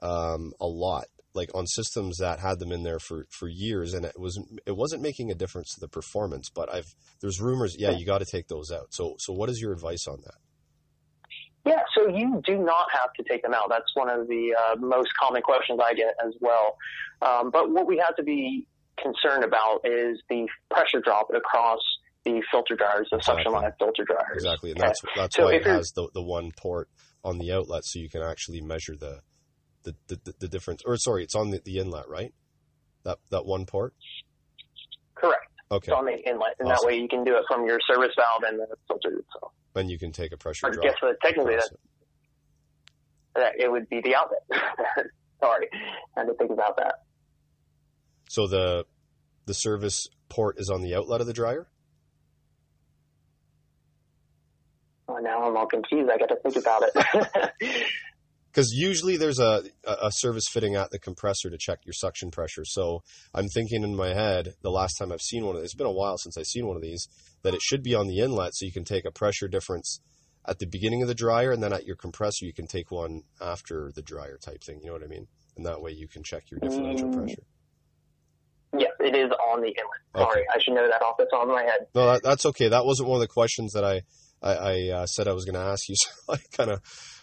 um, 0.00 0.52
a 0.60 0.66
lot 0.66 1.06
like 1.38 1.50
on 1.54 1.66
systems 1.66 2.18
that 2.18 2.38
had 2.40 2.58
them 2.58 2.72
in 2.72 2.82
there 2.82 2.98
for, 2.98 3.24
for 3.38 3.48
years 3.48 3.94
and 3.94 4.04
it 4.04 4.18
was 4.18 4.34
it 4.66 4.76
wasn't 4.76 5.00
making 5.08 5.30
a 5.30 5.34
difference 5.34 5.72
to 5.74 5.80
the 5.80 5.88
performance 5.88 6.50
but 6.54 6.66
i've 6.76 6.90
there's 7.22 7.40
rumors 7.40 7.76
yeah 7.78 7.92
you 7.98 8.04
got 8.04 8.18
to 8.18 8.26
take 8.30 8.48
those 8.48 8.70
out 8.70 8.88
so 8.90 9.14
so 9.18 9.32
what 9.32 9.48
is 9.48 9.60
your 9.60 9.72
advice 9.72 10.04
on 10.06 10.18
that 10.26 10.38
Yeah, 11.64 11.82
so 11.94 12.08
you 12.08 12.40
do 12.46 12.56
not 12.58 12.86
have 12.92 13.12
to 13.18 13.22
take 13.30 13.42
them 13.42 13.52
out. 13.54 13.66
That's 13.68 13.90
one 13.94 14.08
of 14.08 14.26
the 14.26 14.54
uh, 14.58 14.76
most 14.76 15.10
common 15.20 15.42
questions 15.42 15.78
I 15.84 15.92
get 15.94 16.14
as 16.24 16.32
well. 16.40 16.76
Um, 17.20 17.50
but 17.50 17.70
what 17.70 17.86
we 17.86 17.98
have 17.98 18.16
to 18.16 18.22
be 18.22 18.66
concerned 19.02 19.44
about 19.44 19.80
is 19.84 20.20
the 20.30 20.46
pressure 20.70 21.00
drop 21.00 21.28
across 21.34 21.80
the 22.24 22.42
filter 22.50 22.74
dryers, 22.76 23.08
the 23.10 23.20
suction 23.22 23.52
line 23.52 23.70
filter 23.78 24.04
dryers. 24.04 24.36
Exactly, 24.36 24.70
and 24.70 24.80
Okay. 24.80 24.88
that's 24.88 25.00
that's 25.16 25.36
So 25.36 25.44
why 25.44 25.54
it 25.54 25.66
has 25.66 25.92
the, 25.94 26.08
the 26.14 26.22
one 26.22 26.50
port 26.56 26.88
on 27.24 27.38
the 27.38 27.52
outlet, 27.52 27.82
so 27.84 27.98
you 27.98 28.08
can 28.08 28.22
actually 28.22 28.60
measure 28.60 28.96
the 28.96 29.20
the, 29.84 29.94
the, 30.08 30.34
the 30.40 30.48
difference. 30.48 30.82
Or 30.84 30.96
sorry, 30.96 31.22
it's 31.24 31.34
on 31.34 31.50
the, 31.50 31.60
the 31.64 31.78
inlet, 31.78 32.08
right? 32.08 32.32
That 33.04 33.18
that 33.30 33.44
one 33.46 33.64
port. 33.66 33.94
Correct. 35.14 35.44
Okay, 35.70 35.92
It's 35.92 35.98
on 35.98 36.06
the 36.06 36.12
inlet, 36.12 36.54
and 36.58 36.68
Awesome. 36.70 36.82
that 36.82 36.86
way 36.86 36.98
you 37.00 37.08
can 37.08 37.24
do 37.24 37.34
it 37.36 37.44
from 37.46 37.66
your 37.66 37.78
service 37.86 38.12
valve 38.16 38.42
and 38.46 38.58
the 38.58 38.66
filter 38.86 39.18
itself. 39.18 39.52
then 39.74 39.88
you 39.88 39.98
can 39.98 40.12
take 40.12 40.32
a 40.32 40.36
pressure 40.36 40.66
I 40.68 40.70
guess 40.70 40.94
that 41.02 41.16
technically 41.22 41.56
that, 41.56 41.64
it. 41.70 41.80
that 43.34 43.52
it 43.58 43.70
would 43.70 43.88
be 43.88 44.00
the 44.00 44.14
outlet. 44.14 44.40
Sorry, 45.40 45.68
I 46.16 46.20
had 46.20 46.26
to 46.26 46.34
think 46.34 46.50
about 46.50 46.76
that. 46.78 46.94
So 48.30 48.46
the 48.46 48.84
the 49.44 49.52
service 49.54 50.06
port 50.28 50.56
is 50.58 50.70
on 50.70 50.82
the 50.82 50.94
outlet 50.94 51.20
of 51.20 51.26
the 51.26 51.32
dryer. 51.34 51.68
Oh, 55.08 55.18
now 55.18 55.42
I'm 55.42 55.56
all 55.56 55.66
confused. 55.66 56.10
I 56.10 56.18
got 56.18 56.28
to 56.28 56.36
think 56.36 56.56
about 56.56 56.82
it. 56.82 57.52
Because 58.58 58.72
usually 58.72 59.16
there's 59.16 59.38
a, 59.38 59.62
a 59.86 60.10
service 60.10 60.48
fitting 60.50 60.74
at 60.74 60.90
the 60.90 60.98
compressor 60.98 61.48
to 61.48 61.56
check 61.56 61.78
your 61.86 61.92
suction 61.92 62.32
pressure. 62.32 62.64
So 62.64 63.04
I'm 63.32 63.46
thinking 63.46 63.84
in 63.84 63.94
my 63.94 64.08
head, 64.08 64.54
the 64.62 64.70
last 64.72 64.94
time 64.98 65.12
I've 65.12 65.22
seen 65.22 65.46
one 65.46 65.54
of 65.54 65.62
these, 65.62 65.66
it's 65.66 65.76
been 65.76 65.86
a 65.86 65.92
while 65.92 66.18
since 66.18 66.36
I've 66.36 66.46
seen 66.46 66.66
one 66.66 66.74
of 66.74 66.82
these, 66.82 67.06
that 67.42 67.54
it 67.54 67.62
should 67.62 67.84
be 67.84 67.94
on 67.94 68.08
the 68.08 68.18
inlet 68.18 68.56
so 68.56 68.66
you 68.66 68.72
can 68.72 68.82
take 68.82 69.04
a 69.04 69.12
pressure 69.12 69.46
difference 69.46 70.00
at 70.44 70.58
the 70.58 70.66
beginning 70.66 71.02
of 71.02 71.08
the 71.08 71.14
dryer 71.14 71.52
and 71.52 71.62
then 71.62 71.72
at 71.72 71.86
your 71.86 71.94
compressor 71.94 72.46
you 72.46 72.52
can 72.52 72.66
take 72.66 72.90
one 72.90 73.22
after 73.40 73.92
the 73.94 74.02
dryer 74.02 74.38
type 74.42 74.64
thing. 74.64 74.80
You 74.80 74.88
know 74.88 74.94
what 74.94 75.04
I 75.04 75.06
mean? 75.06 75.28
And 75.56 75.64
that 75.64 75.80
way 75.80 75.92
you 75.92 76.08
can 76.08 76.24
check 76.24 76.50
your 76.50 76.58
differential 76.58 77.10
mm. 77.10 77.16
pressure. 77.16 77.44
Yes, 78.76 78.90
it 78.98 79.14
is 79.14 79.30
on 79.52 79.60
the 79.60 79.68
inlet. 79.68 80.02
Sorry, 80.16 80.40
okay. 80.40 80.46
I 80.52 80.58
should 80.60 80.74
know 80.74 80.88
that 80.90 81.00
off 81.00 81.16
the 81.16 81.28
top 81.30 81.44
of 81.44 81.48
my 81.50 81.62
head. 81.62 81.86
No, 81.94 82.06
that, 82.12 82.24
that's 82.24 82.44
okay. 82.46 82.70
That 82.70 82.84
wasn't 82.84 83.08
one 83.08 83.18
of 83.18 83.22
the 83.22 83.32
questions 83.32 83.74
that 83.74 83.84
I 83.84 84.02
I, 84.42 84.52
I 84.52 84.88
uh, 84.90 85.06
said 85.06 85.28
I 85.28 85.32
was 85.32 85.44
going 85.44 85.54
to 85.54 85.60
ask 85.60 85.88
you, 85.88 85.94
so 85.98 86.32
I 86.32 86.38
kind 86.56 86.70
of 86.70 86.80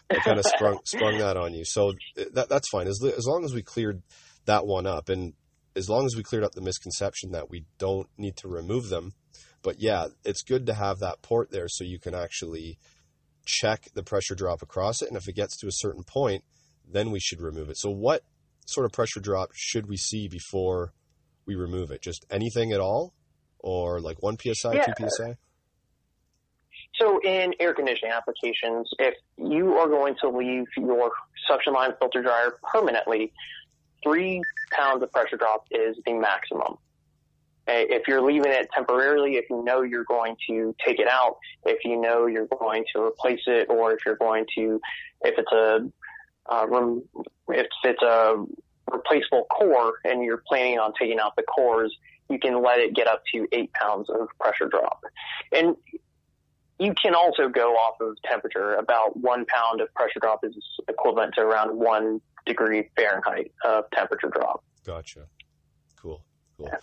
kind 0.10 0.40
of 0.40 0.46
sprung 0.46 0.80
sprung 0.86 1.18
that 1.18 1.38
on 1.38 1.54
you. 1.54 1.64
So 1.66 1.94
eh, 2.18 2.26
that 2.34 2.50
that's 2.50 2.70
fine 2.70 2.88
as 2.88 3.00
as 3.04 3.26
long 3.26 3.44
as 3.44 3.54
we 3.54 3.62
cleared 3.62 4.02
that 4.46 4.66
one 4.66 4.86
up, 4.86 5.10
and 5.10 5.34
as 5.76 5.90
long 5.90 6.06
as 6.06 6.16
we 6.16 6.24
cleared 6.24 6.44
up 6.44 6.54
the 6.54 6.62
misconception 6.62 7.32
that 7.32 7.50
we 7.50 7.66
don't 7.78 8.08
need 8.18 8.38
to 8.38 8.48
remove 8.48 8.90
them. 8.90 9.14
But 9.62 9.78
yeah, 9.80 10.08
it's 10.24 10.44
good 10.44 10.68
to 10.68 10.74
have 10.74 11.00
that 11.00 11.22
port 11.22 11.52
there 11.52 11.68
so 11.68 11.84
you 11.84 12.00
can 12.00 12.14
actually 12.14 12.78
check 13.46 13.86
the 13.94 14.04
pressure 14.04 14.36
drop 14.36 14.62
across 14.62 15.02
it, 15.02 15.08
and 15.08 15.18
if 15.18 15.28
it 15.28 15.36
gets 15.36 15.58
to 15.58 15.68
a 15.68 15.72
certain 15.72 16.04
point, 16.04 16.44
then 16.88 17.12
we 17.12 17.20
should 17.20 17.42
remove 17.42 17.70
it. 17.70 17.78
So 17.78 17.90
what 17.90 18.22
sort 18.68 18.86
of 18.86 18.92
pressure 18.92 19.20
drop 19.20 19.50
should 19.54 19.88
we 19.88 19.98
see 19.98 20.28
before 20.28 20.94
we 21.46 21.56
remove 21.56 21.92
it? 21.92 22.02
Just 22.02 22.26
anything 22.30 22.72
at 22.72 22.80
all, 22.80 23.14
or 23.60 24.00
like 24.00 24.22
one 24.22 24.38
psi, 24.38 24.74
yeah. 24.74 24.86
two 24.86 25.08
psi? 25.10 25.36
So 27.00 27.20
in 27.22 27.54
air 27.60 27.74
conditioning 27.74 28.14
applications, 28.14 28.90
if 29.00 29.16
you 29.38 29.74
are 29.76 29.88
going 29.88 30.16
to 30.22 30.30
leave 30.30 30.66
your 30.78 31.12
suction 31.48 31.74
line 31.74 31.92
filter 32.00 32.22
dryer 32.22 32.58
permanently, 32.72 33.34
three 34.04 34.42
pounds 34.72 35.04
of 35.04 35.12
pressure 35.12 35.38
drop 35.38 35.66
is 35.72 35.98
the 36.06 36.14
maximum. 36.14 36.78
If 37.68 38.08
you're 38.08 38.22
leaving 38.22 38.52
it 38.52 38.70
temporarily, 38.74 39.38
if 39.38 39.46
you 39.50 39.64
know 39.64 39.82
you're 39.82 40.06
going 40.06 40.38
to 40.48 40.76
take 40.86 41.00
it 41.00 41.08
out, 41.08 41.38
if 41.66 41.84
you 41.84 42.00
know 42.00 42.28
you're 42.28 42.46
going 42.46 42.86
to 42.96 43.02
replace 43.02 43.42
it, 43.48 43.68
or 43.70 43.92
if 43.92 44.00
you're 44.06 44.18
going 44.18 44.46
to, 44.56 44.80
if 45.22 45.34
it's 45.38 45.52
a, 45.52 45.90
uh, 46.48 46.68
if 47.50 47.68
it's 47.84 48.02
a 48.04 48.46
replaceable 48.92 49.46
core 49.46 49.94
and 50.04 50.24
you're 50.24 50.44
planning 50.48 50.78
on 50.78 50.94
taking 51.00 51.20
out 51.20 51.36
the 51.36 51.44
cores, 51.44 51.92
you 52.30 52.38
can 52.40 52.62
let 52.62 52.80
it 52.80 52.96
get 52.96 53.08
up 53.08 53.24
to 53.34 53.48
eight 53.52 53.74
pounds 53.74 54.10
of 54.10 54.28
pressure 54.40 54.68
drop. 54.68 55.04
And 55.52 55.76
you 56.80 56.94
can 57.02 57.16
also 57.16 57.48
go 57.48 57.74
off 57.74 58.00
of 58.02 58.16
temperature. 58.30 58.74
About 58.76 59.18
one 59.18 59.46
pound 59.46 59.82
of 59.82 59.94
pressure 59.94 60.20
drop 60.20 60.44
is 60.44 60.56
equivalent 60.88 61.34
to 61.36 61.42
around 61.42 61.78
one 61.78 62.22
degree 62.46 62.90
Fahrenheit 62.96 63.52
of 63.64 63.86
temperature 63.92 64.30
drop. 64.30 64.64
Gotcha. 64.86 65.28
Cool. 65.96 66.24
Cool. 66.58 66.68
Yeah. 66.70 66.78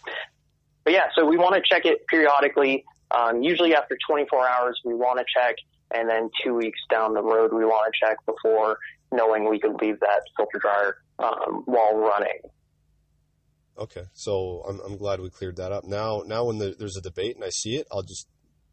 But 0.85 0.93
yeah, 0.95 1.07
so 1.15 1.25
we 1.27 1.37
want 1.37 1.55
to 1.55 1.63
check 1.63 1.85
it 1.85 2.07
periodically. 2.09 2.85
Um, 3.11 3.43
usually 3.43 3.75
after 3.75 3.97
24 4.09 4.49
hours, 4.49 4.81
we 4.85 4.95
want 4.95 5.19
to 5.19 5.25
check, 5.37 5.57
and 5.95 6.09
then 6.09 6.31
two 6.43 6.55
weeks 6.55 6.81
down 6.91 7.15
the 7.15 7.23
road, 7.23 7.53
we 7.53 7.65
want 7.65 7.93
to 7.93 8.07
check 8.07 8.17
before 8.27 8.79
knowing 9.13 9.49
we 9.49 9.61
can 9.61 9.77
leave 9.77 10.01
that 10.01 10.23
filter 10.37 10.59
dryer 10.59 10.97
um, 11.19 11.63
while 11.67 11.95
running. 11.97 12.41
Okay, 13.79 14.05
so 14.13 14.65
I'm, 14.69 14.81
I'm 14.81 14.97
glad 14.97 15.21
we 15.21 15.31
cleared 15.31 15.57
that 15.57 15.73
up. 15.73 15.85
Now, 15.85 16.23
now 16.27 16.45
when 16.45 16.59
the, 16.59 16.75
there's 16.79 16.97
a 16.97 17.01
debate 17.01 17.37
and 17.37 17.45
I 17.45 17.51
see 17.51 17.77
it, 17.77 17.87
I'll 17.93 18.03
just 18.03 18.27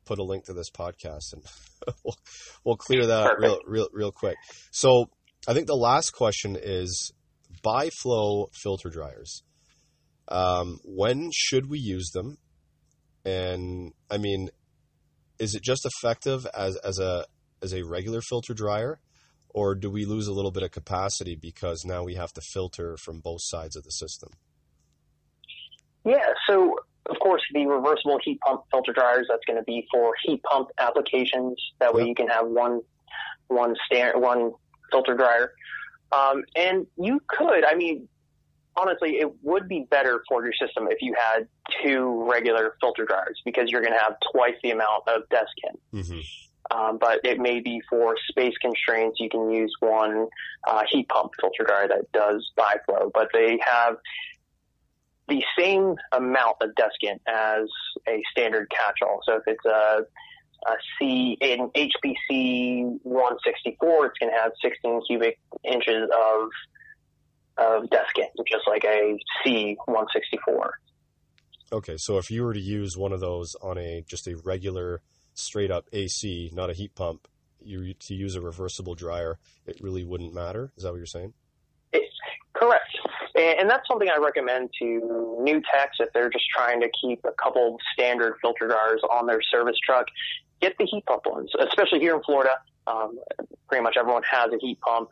put 0.10 0.20
a 0.20 0.24
link 0.24 0.46
to 0.46 0.54
this 0.54 0.72
podcast 0.72 1.34
and 1.34 1.44
we'll, 2.04 2.18
we'll 2.66 2.78
clear 2.78 3.06
that 3.06 3.36
real, 3.38 3.60
real, 3.66 3.88
real 3.94 4.12
quick. 4.12 4.36
So 4.72 5.06
I 5.48 5.54
think 5.54 5.68
the 5.68 5.76
last 5.76 6.12
question 6.12 6.58
is 6.60 7.14
Bi-Flow 7.62 8.48
filter 8.52 8.90
dryers. 8.90 9.44
Um, 10.28 10.80
when 10.84 11.30
should 11.32 11.70
we 11.70 11.78
use 11.78 12.10
them? 12.12 12.38
And 13.24 13.94
I 14.10 14.18
mean, 14.18 14.50
is 15.38 15.54
it 15.54 15.64
just 15.64 15.86
effective 15.86 16.48
as, 16.58 16.76
as 16.78 16.98
a, 16.98 17.26
as 17.62 17.74
a 17.74 17.84
regular 17.84 18.22
filter 18.22 18.56
dryer? 18.56 19.00
Or 19.52 19.76
do 19.76 19.90
we 19.90 20.06
lose 20.06 20.28
a 20.28 20.34
little 20.34 20.52
bit 20.52 20.64
of 20.64 20.72
capacity 20.72 21.36
because 21.36 21.84
now 21.86 22.04
we 22.04 22.16
have 22.16 22.32
to 22.34 22.42
filter 22.42 22.98
from 23.04 23.20
both 23.20 23.42
sides 23.42 23.76
of 23.76 23.84
the 23.84 23.92
system? 23.92 24.30
Yeah, 26.06 26.34
so 26.48 26.76
of 27.10 27.20
course, 27.20 27.42
the 27.54 27.66
reversible 27.66 28.20
heat 28.24 28.40
pump 28.42 28.64
filter 28.72 28.94
dryers, 28.94 29.28
that's 29.30 29.44
going 29.46 29.58
to 29.58 29.64
be 29.64 29.88
for 29.92 30.14
heat 30.24 30.42
pump 30.44 30.70
applications. 30.78 31.60
That 31.80 31.94
way 31.94 32.08
you 32.08 32.16
can 32.16 32.28
have 32.28 32.48
one, 32.48 32.82
one 33.48 33.76
stand, 33.86 34.22
one 34.22 34.52
filter 34.92 35.16
dryer. 35.16 35.54
Um, 36.12 36.44
and 36.56 36.88
you 36.98 37.22
could, 37.28 37.66
I 37.66 37.76
mean, 37.76 38.08
honestly, 38.76 39.20
it 39.20 39.32
would 39.44 39.68
be 39.68 39.86
better 39.90 40.24
for 40.28 40.44
your 40.44 40.54
system 40.54 40.88
if 40.90 41.02
you 41.02 41.14
had 41.18 41.48
two 41.84 42.28
regular 42.30 42.76
filter 42.80 43.06
dryers 43.06 43.40
because 43.46 43.70
you're 43.70 43.82
going 43.82 43.94
to 43.94 44.00
have 44.00 44.16
twice 44.34 44.56
the 44.64 44.72
amount 44.72 45.08
of 45.08 45.24
desiccant. 45.30 45.80
Mm-hmm. 45.94 46.20
Um, 46.72 46.98
but 47.00 47.20
it 47.24 47.40
may 47.40 47.62
be 47.62 47.82
for 47.90 48.16
space 48.30 48.54
constraints. 48.62 49.20
You 49.20 49.30
can 49.30 49.50
use 49.52 49.74
one 49.80 50.28
uh, 50.68 50.84
heat 50.90 51.10
pump 51.10 51.32
filter 51.40 51.64
dryer 51.66 51.88
that 51.88 52.12
does 52.12 52.52
Bi-Flow, 52.56 53.12
but 53.14 53.30
they 53.34 53.60
have 53.66 53.98
the 55.30 55.44
same 55.58 55.96
amount 56.12 56.58
of 56.62 56.72
desiccant 56.72 57.20
as 57.28 57.68
a 58.08 58.22
standard 58.32 58.70
catch-all. 58.70 59.22
So 59.26 59.36
if 59.36 59.44
it's 59.48 59.66
a, 59.66 60.06
a 60.68 60.76
C 60.98 61.38
in 61.40 61.70
HPC 61.76 63.00
164, 63.04 64.06
it's 64.06 64.18
going 64.20 64.32
to 64.32 64.40
have 64.40 64.52
16 64.62 65.02
cubic 65.08 65.40
inches 65.64 66.10
of 66.14 66.50
of 67.58 67.84
desiccant, 67.90 68.30
just 68.48 68.66
like 68.68 68.86
a 68.86 69.18
C 69.44 69.76
164. 69.86 70.74
Okay, 71.72 71.98
so 71.98 72.18
if 72.18 72.32
you 72.32 72.44
were 72.44 72.54
to 72.54 72.60
use 72.60 72.98
one 72.98 73.12
of 73.12 73.20
those 73.20 73.56
on 73.62 73.78
a 73.78 74.04
just 74.08 74.28
a 74.28 74.38
regular 74.44 75.02
straight 75.34 75.70
up 75.70 75.88
AC, 75.94 76.52
not 76.54 76.70
a 76.70 76.74
heat 76.74 76.96
pump, 76.96 77.28
you 77.62 77.94
to 77.94 78.16
use 78.16 78.36
a 78.36 78.42
reversible 78.42 78.96
dryer, 78.96 79.38
it 79.66 79.80
really 79.82 80.04
wouldn't 80.04 80.34
matter. 80.34 80.72
Is 80.78 80.84
that 80.84 80.92
what 80.92 80.98
you're 80.98 81.06
saying? 81.06 81.34
It's 81.92 82.16
correct. 82.54 82.98
And 83.40 83.70
that's 83.70 83.88
something 83.88 84.10
I 84.14 84.20
recommend 84.20 84.70
to 84.80 85.38
new 85.42 85.62
techs 85.74 85.98
if 86.00 86.10
they're 86.14 86.30
just 86.30 86.46
trying 86.56 86.82
to 86.82 86.90
keep 87.02 87.24
a 87.24 87.32
couple 87.42 87.78
standard 87.94 88.36
filter 88.42 88.68
dryers 88.68 89.02
on 89.10 89.28
their 89.28 89.42
service 89.42 89.78
truck. 89.86 90.08
Get 90.62 90.74
the 90.78 90.86
heat 90.86 91.06
pump 91.06 91.24
ones, 91.26 91.50
especially 91.60 92.00
here 92.00 92.16
in 92.16 92.24
Florida. 92.24 92.52
Um, 92.86 93.18
pretty 93.68 93.84
much 93.84 93.96
everyone 93.98 94.24
has 94.30 94.52
a 94.52 94.58
heat 94.60 94.80
pump, 94.82 95.10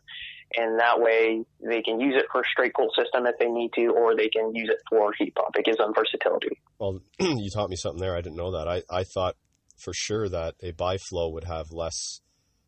and 0.57 0.79
that 0.79 0.99
way 0.99 1.45
they 1.63 1.81
can 1.81 2.01
use 2.01 2.15
it 2.17 2.25
for 2.31 2.41
a 2.41 2.43
straight 2.51 2.73
cool 2.75 2.89
system 2.97 3.25
if 3.27 3.35
they 3.39 3.47
need 3.47 3.71
to, 3.75 3.87
or 3.87 4.15
they 4.15 4.27
can 4.27 4.53
use 4.53 4.69
it 4.69 4.79
for 4.89 5.13
heat 5.17 5.33
pump. 5.35 5.55
It 5.57 5.63
gives 5.63 5.77
them 5.77 5.93
versatility. 5.95 6.59
Well, 6.79 7.01
you 7.19 7.49
taught 7.53 7.69
me 7.69 7.77
something 7.77 8.01
there. 8.01 8.15
I 8.15 8.21
didn't 8.21 8.37
know 8.37 8.51
that. 8.51 8.67
I, 8.67 8.83
I 8.89 9.03
thought 9.03 9.35
for 9.77 9.93
sure 9.93 10.27
that 10.27 10.55
a 10.61 10.71
Bi-Flow 10.71 11.29
would 11.29 11.45
have 11.45 11.71
less 11.71 12.21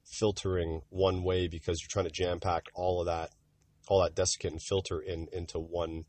filtering 0.05 0.81
one 0.89 1.23
way 1.23 1.47
because 1.47 1.81
you're 1.81 1.89
trying 1.89 2.05
to 2.05 2.11
jam 2.11 2.39
pack 2.39 2.65
all 2.75 3.01
of 3.01 3.07
that 3.07 3.29
all 3.89 4.01
that 4.03 4.15
desiccant 4.15 4.51
and 4.51 4.61
filter 4.61 5.01
in 5.01 5.27
into 5.33 5.59
one 5.59 6.05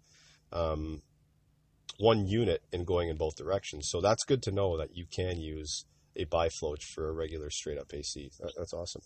um, 0.53 1.03
one 1.99 2.27
unit 2.27 2.62
and 2.73 2.87
going 2.87 3.09
in 3.09 3.16
both 3.16 3.37
directions. 3.37 3.88
So 3.90 4.01
that's 4.01 4.25
good 4.25 4.43
to 4.45 4.53
know 4.53 4.79
that 4.79 4.97
you 4.97 5.07
can 5.07 5.40
use 5.40 5.85
a 6.16 6.25
Bi-Flow 6.25 6.75
for 6.95 7.09
a 7.09 7.12
regular 7.12 7.51
straight 7.51 7.79
up 7.79 7.93
AC. 7.93 8.31
That, 8.40 8.53
that's 8.57 8.73
awesome. 8.73 9.03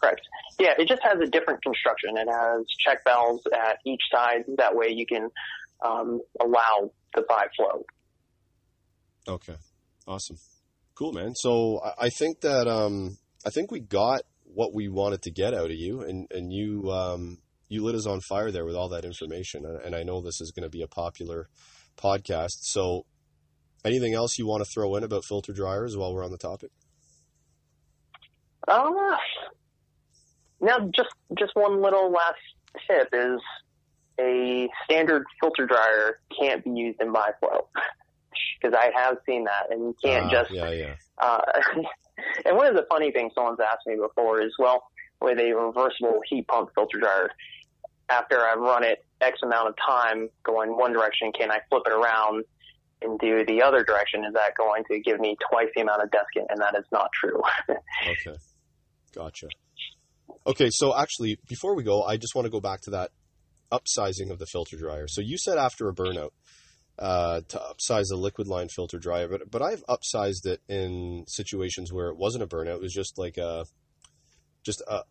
Correct. 0.00 0.20
Yeah, 0.58 0.74
it 0.78 0.88
just 0.88 1.02
has 1.02 1.20
a 1.20 1.26
different 1.26 1.62
construction. 1.62 2.16
It 2.16 2.28
has 2.30 2.64
check 2.84 2.98
valves 3.04 3.42
at 3.52 3.78
each 3.86 4.02
side. 4.12 4.44
That 4.56 4.74
way 4.74 4.88
you 4.90 5.06
can 5.06 5.28
um, 5.84 6.20
allow 6.40 6.90
the 7.14 7.22
Bi-Flow. 7.28 7.84
Okay. 9.28 9.56
Awesome. 10.06 10.36
Cool, 10.94 11.12
man. 11.12 11.34
So 11.34 11.80
I 11.98 12.08
think 12.08 12.40
that 12.40 12.66
um, 12.66 13.18
I 13.46 13.50
think 13.50 13.70
we 13.70 13.80
got 13.80 14.22
what 14.44 14.74
we 14.74 14.88
wanted 14.88 15.22
to 15.22 15.30
get 15.30 15.54
out 15.54 15.66
of 15.66 15.76
you, 15.76 16.00
and 16.00 16.26
and 16.32 16.52
you 16.52 16.90
um, 16.90 17.38
you 17.68 17.84
lit 17.84 17.94
us 17.94 18.06
on 18.06 18.20
fire 18.20 18.50
there 18.50 18.64
with 18.64 18.74
all 18.74 18.88
that 18.88 19.04
information. 19.04 19.64
And 19.66 19.94
I 19.94 20.02
know 20.02 20.20
this 20.20 20.40
is 20.40 20.50
going 20.50 20.64
to 20.64 20.70
be 20.70 20.82
a 20.82 20.88
popular 20.88 21.48
podcast. 21.96 22.62
So, 22.62 23.04
anything 23.84 24.14
else 24.14 24.38
you 24.38 24.46
want 24.46 24.64
to 24.64 24.70
throw 24.70 24.96
in 24.96 25.04
about 25.04 25.24
filter 25.24 25.52
dryers 25.52 25.96
while 25.96 26.14
we're 26.14 26.24
on 26.24 26.30
the 26.30 26.38
topic? 26.38 26.70
Uh, 28.66 29.16
now, 30.60 30.78
just 30.94 31.10
just 31.38 31.54
one 31.54 31.80
little 31.80 32.10
last 32.10 32.38
tip 32.86 33.08
is 33.12 33.40
a 34.20 34.68
standard 34.84 35.24
filter 35.40 35.66
dryer 35.66 36.20
can't 36.38 36.64
be 36.64 36.70
used 36.70 37.00
in 37.00 37.12
Bi-Flow 37.12 37.68
because 38.60 38.76
I 38.78 38.90
have 38.94 39.18
seen 39.24 39.44
that, 39.44 39.70
and 39.70 39.80
you 39.80 39.96
can't 40.02 40.26
uh, 40.26 40.30
just. 40.30 40.50
Yeah, 40.50 40.70
yeah. 40.70 40.94
Uh, 41.20 41.40
and 42.44 42.56
one 42.56 42.68
of 42.68 42.76
the 42.76 42.86
funny 42.88 43.10
things 43.10 43.32
someone's 43.34 43.58
asked 43.58 43.84
me 43.88 43.96
before 43.96 44.40
is, 44.40 44.52
well, 44.56 44.84
with 45.20 45.38
a 45.40 45.52
reversible 45.52 46.20
heat 46.28 46.46
pump 46.46 46.70
filter 46.76 46.98
dryer. 47.00 47.30
After 48.10 48.40
I've 48.40 48.58
run 48.58 48.84
it 48.84 49.04
X 49.20 49.38
amount 49.42 49.68
of 49.68 49.74
time 49.84 50.28
going 50.42 50.76
one 50.76 50.92
direction, 50.92 51.32
can 51.32 51.50
I 51.50 51.58
flip 51.68 51.82
it 51.86 51.92
around 51.92 52.44
and 53.02 53.18
do 53.18 53.44
the 53.44 53.62
other 53.62 53.84
direction? 53.84 54.24
Is 54.24 54.34
that 54.34 54.52
going 54.56 54.84
to 54.90 55.00
give 55.00 55.20
me 55.20 55.36
twice 55.50 55.68
the 55.74 55.82
amount 55.82 56.02
of 56.02 56.10
desiccant? 56.10 56.46
And 56.50 56.60
that 56.60 56.74
is 56.78 56.84
not 56.92 57.10
true. 57.12 57.40
okay. 57.68 58.38
Gotcha. 59.14 59.48
Okay, 60.46 60.68
so 60.70 60.96
actually, 60.96 61.38
before 61.48 61.74
we 61.74 61.82
go, 61.82 62.02
I 62.02 62.16
just 62.16 62.34
want 62.34 62.46
to 62.46 62.50
go 62.50 62.60
back 62.60 62.80
to 62.82 62.90
that 62.90 63.10
upsizing 63.70 64.30
of 64.30 64.38
the 64.38 64.46
filter 64.46 64.76
dryer. 64.76 65.06
So 65.08 65.20
you 65.20 65.36
said 65.38 65.58
after 65.58 65.88
a 65.88 65.94
burnout 65.94 66.30
uh, 66.98 67.42
to 67.48 67.58
upsize 67.58 68.06
the 68.08 68.16
liquid 68.16 68.48
line 68.48 68.68
filter 68.68 68.98
dryer, 68.98 69.28
but 69.28 69.50
but 69.50 69.62
I've 69.62 69.84
upsized 69.86 70.46
it 70.46 70.60
in 70.68 71.24
situations 71.28 71.92
where 71.92 72.08
it 72.08 72.16
wasn't 72.16 72.44
a 72.44 72.46
burnout. 72.46 72.76
It 72.76 72.80
was 72.80 72.92
just 72.92 73.18
like 73.18 73.36
a 73.36 73.66
just 74.64 74.82
a 74.88 75.02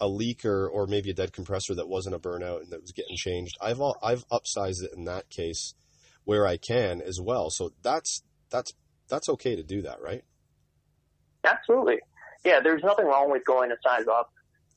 a 0.00 0.08
leak 0.08 0.44
or, 0.44 0.68
or 0.68 0.86
maybe 0.86 1.10
a 1.10 1.14
dead 1.14 1.32
compressor 1.32 1.74
that 1.74 1.88
wasn't 1.88 2.14
a 2.14 2.18
burnout 2.18 2.62
and 2.62 2.70
that 2.70 2.80
was 2.80 2.92
getting 2.92 3.16
changed. 3.16 3.56
I've 3.60 3.80
all, 3.80 3.96
I've 4.02 4.26
upsized 4.28 4.82
it 4.82 4.92
in 4.96 5.04
that 5.04 5.28
case 5.30 5.74
where 6.24 6.46
I 6.46 6.56
can 6.56 7.00
as 7.00 7.20
well. 7.20 7.50
So 7.50 7.72
that's 7.82 8.22
that's 8.50 8.74
that's 9.08 9.28
okay 9.30 9.56
to 9.56 9.62
do 9.62 9.82
that, 9.82 10.00
right? 10.02 10.22
Absolutely. 11.44 11.98
Yeah, 12.44 12.60
there's 12.60 12.82
nothing 12.82 13.06
wrong 13.06 13.30
with 13.30 13.44
going 13.44 13.72
a 13.72 13.76
size 13.82 14.06
up, 14.06 14.30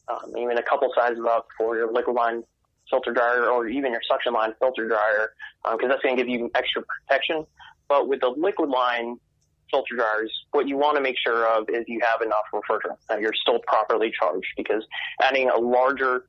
um, 0.08 0.36
even 0.38 0.58
a 0.58 0.64
couple 0.64 0.90
sizes 0.96 1.24
up 1.28 1.48
for 1.58 1.76
your 1.76 1.92
liquid 1.92 2.16
line 2.16 2.44
filter 2.90 3.14
dryer 3.14 3.46
or 3.46 3.68
even 3.68 3.92
your 3.92 4.02
suction 4.10 4.34
line 4.34 4.54
filter 4.60 4.88
dryer, 4.88 5.34
because 5.64 5.84
um, 5.84 5.90
that's 5.90 6.02
going 6.02 6.16
to 6.16 6.24
give 6.24 6.30
you 6.30 6.50
extra 6.56 6.84
protection. 6.84 7.46
But 7.88 8.08
with 8.08 8.22
the 8.22 8.30
liquid 8.30 8.70
line 8.70 9.18
filter 9.72 9.96
dryers, 9.96 10.32
what 10.52 10.68
you 10.68 10.78
want 10.78 10.96
to 10.98 11.02
make 11.02 11.16
sure 11.26 11.48
of 11.48 11.70
is 11.70 11.86
you 11.88 12.00
have 12.04 12.22
enough 12.22 12.44
refrigerant, 12.54 12.98
that 13.10 13.22
you're 13.22 13.34
still 13.34 13.60
properly 13.66 14.12
charged, 14.18 14.48
because 14.58 14.84
adding 15.22 15.50
a 15.50 15.58
larger 15.58 16.26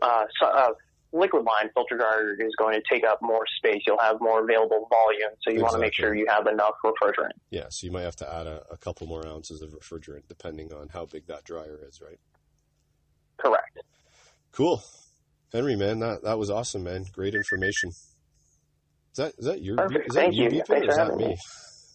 uh, 0.00 0.24
uh, 0.42 0.70
liquid 1.12 1.44
line 1.44 1.70
filter 1.74 1.96
dryer 1.96 2.34
is 2.38 2.54
going 2.56 2.74
to 2.74 2.82
take 2.90 3.04
up 3.04 3.18
more 3.20 3.44
space. 3.56 3.82
You'll 3.86 3.98
have 3.98 4.20
more 4.20 4.42
available 4.42 4.88
volume, 4.90 5.30
so 5.42 5.50
you 5.50 5.56
exactly. 5.56 5.62
want 5.62 5.72
to 5.74 5.78
make 5.80 5.94
sure 5.94 6.14
you 6.14 6.26
have 6.28 6.46
enough 6.46 6.74
refrigerant. 6.84 7.32
Yeah, 7.50 7.66
so 7.70 7.86
you 7.86 7.90
might 7.90 8.02
have 8.02 8.16
to 8.16 8.32
add 8.32 8.46
a, 8.46 8.62
a 8.70 8.76
couple 8.76 9.06
more 9.06 9.26
ounces 9.26 9.62
of 9.62 9.70
refrigerant 9.70 10.22
depending 10.28 10.72
on 10.72 10.88
how 10.88 11.06
big 11.06 11.26
that 11.26 11.44
dryer 11.44 11.80
is, 11.86 12.00
right? 12.00 12.18
Correct. 13.38 13.78
Cool. 14.52 14.82
Henry, 15.52 15.76
man, 15.76 16.00
that, 16.00 16.22
that 16.24 16.38
was 16.38 16.50
awesome, 16.50 16.84
man. 16.84 17.06
Great 17.12 17.34
information. 17.34 17.90
Is 17.90 19.16
that 19.16 19.34
is 19.38 19.46
that 19.46 19.62
your 19.62 19.76
Perfect. 19.76 20.08
is 20.08 20.14
that 20.14 20.34
you, 20.34 20.44
you 20.44 20.50
beeping 20.50 20.86
or 20.86 20.90
is 20.90 20.96
that 20.96 21.16
me? 21.16 21.28
me? 21.28 21.38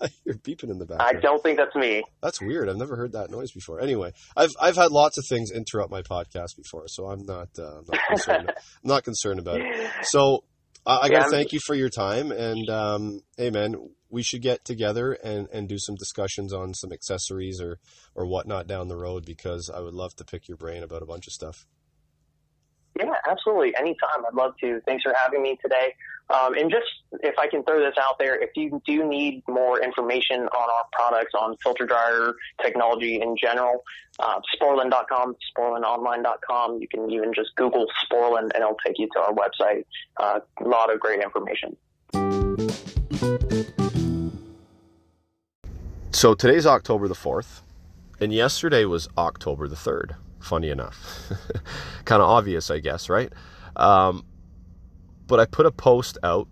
You're 0.25 0.35
beeping 0.35 0.69
in 0.69 0.79
the 0.79 0.85
background. 0.85 1.17
I 1.17 1.19
don't 1.19 1.41
think 1.41 1.57
that's 1.57 1.75
me. 1.75 2.03
That's 2.21 2.41
weird. 2.41 2.69
I've 2.69 2.77
never 2.77 2.95
heard 2.95 3.13
that 3.13 3.29
noise 3.29 3.51
before. 3.51 3.79
Anyway, 3.79 4.13
I've 4.35 4.51
I've 4.59 4.75
had 4.75 4.91
lots 4.91 5.17
of 5.17 5.25
things 5.27 5.51
interrupt 5.51 5.91
my 5.91 6.01
podcast 6.01 6.55
before, 6.57 6.87
so 6.87 7.07
I'm 7.07 7.25
not 7.25 7.49
uh, 7.57 7.79
I'm 7.79 7.85
not 7.87 7.99
concerned. 8.09 8.49
I'm 8.49 8.87
not 8.87 9.03
concerned 9.03 9.39
about 9.39 9.61
it. 9.61 9.91
So 10.03 10.43
uh, 10.85 10.99
I 11.01 11.09
got 11.09 11.15
to 11.15 11.31
yeah, 11.31 11.37
thank 11.37 11.53
you 11.53 11.59
for 11.65 11.75
your 11.75 11.89
time, 11.89 12.31
and 12.31 12.69
um, 12.69 13.21
hey, 13.37 13.49
man, 13.49 13.75
we 14.09 14.21
should 14.21 14.41
get 14.41 14.65
together 14.65 15.13
and, 15.13 15.47
and 15.51 15.67
do 15.67 15.77
some 15.79 15.95
discussions 15.95 16.53
on 16.53 16.73
some 16.73 16.91
accessories 16.91 17.61
or 17.61 17.79
or 18.15 18.27
whatnot 18.27 18.67
down 18.67 18.87
the 18.89 18.97
road 18.97 19.25
because 19.25 19.71
I 19.73 19.79
would 19.79 19.93
love 19.93 20.15
to 20.17 20.25
pick 20.25 20.47
your 20.47 20.57
brain 20.57 20.83
about 20.83 21.01
a 21.01 21.05
bunch 21.05 21.25
of 21.27 21.33
stuff. 21.33 21.65
Yeah, 22.97 23.11
absolutely. 23.27 23.73
Anytime. 23.79 24.25
I'd 24.27 24.35
love 24.35 24.53
to. 24.61 24.79
Thanks 24.85 25.03
for 25.03 25.13
having 25.17 25.41
me 25.41 25.57
today. 25.61 25.95
Um, 26.29 26.53
and 26.55 26.71
just 26.71 26.85
if 27.21 27.37
I 27.37 27.47
can 27.47 27.63
throw 27.63 27.79
this 27.79 27.95
out 27.99 28.17
there, 28.17 28.41
if 28.41 28.51
you 28.55 28.81
do 28.85 29.05
need 29.07 29.43
more 29.47 29.83
information 29.83 30.41
on 30.41 30.69
our 30.69 30.85
products, 30.91 31.33
on 31.37 31.55
filter 31.57 31.85
dryer 31.85 32.35
technology 32.61 33.21
in 33.21 33.35
general, 33.37 33.83
uh, 34.19 34.39
sporlanonline.com. 34.57 35.35
You 36.81 36.87
can 36.87 37.11
even 37.11 37.33
just 37.33 37.53
Google 37.55 37.87
Sporlan 38.05 38.43
and 38.43 38.55
it'll 38.55 38.77
take 38.85 38.99
you 38.99 39.09
to 39.13 39.19
our 39.19 39.33
website. 39.33 39.85
Uh, 40.17 40.39
a 40.63 40.67
lot 40.67 40.93
of 40.93 40.99
great 40.99 41.21
information. 41.21 41.75
So 46.11 46.33
today's 46.33 46.65
October 46.65 47.09
the 47.09 47.15
4th, 47.15 47.61
and 48.19 48.31
yesterday 48.31 48.85
was 48.85 49.09
October 49.17 49.67
the 49.67 49.75
3rd 49.75 50.15
funny 50.43 50.69
enough. 50.69 51.31
kind 52.05 52.21
of 52.21 52.29
obvious, 52.29 52.69
I 52.69 52.79
guess, 52.79 53.09
right? 53.09 53.31
Um, 53.75 54.25
but 55.27 55.39
I 55.39 55.45
put 55.45 55.65
a 55.65 55.71
post 55.71 56.17
out 56.23 56.47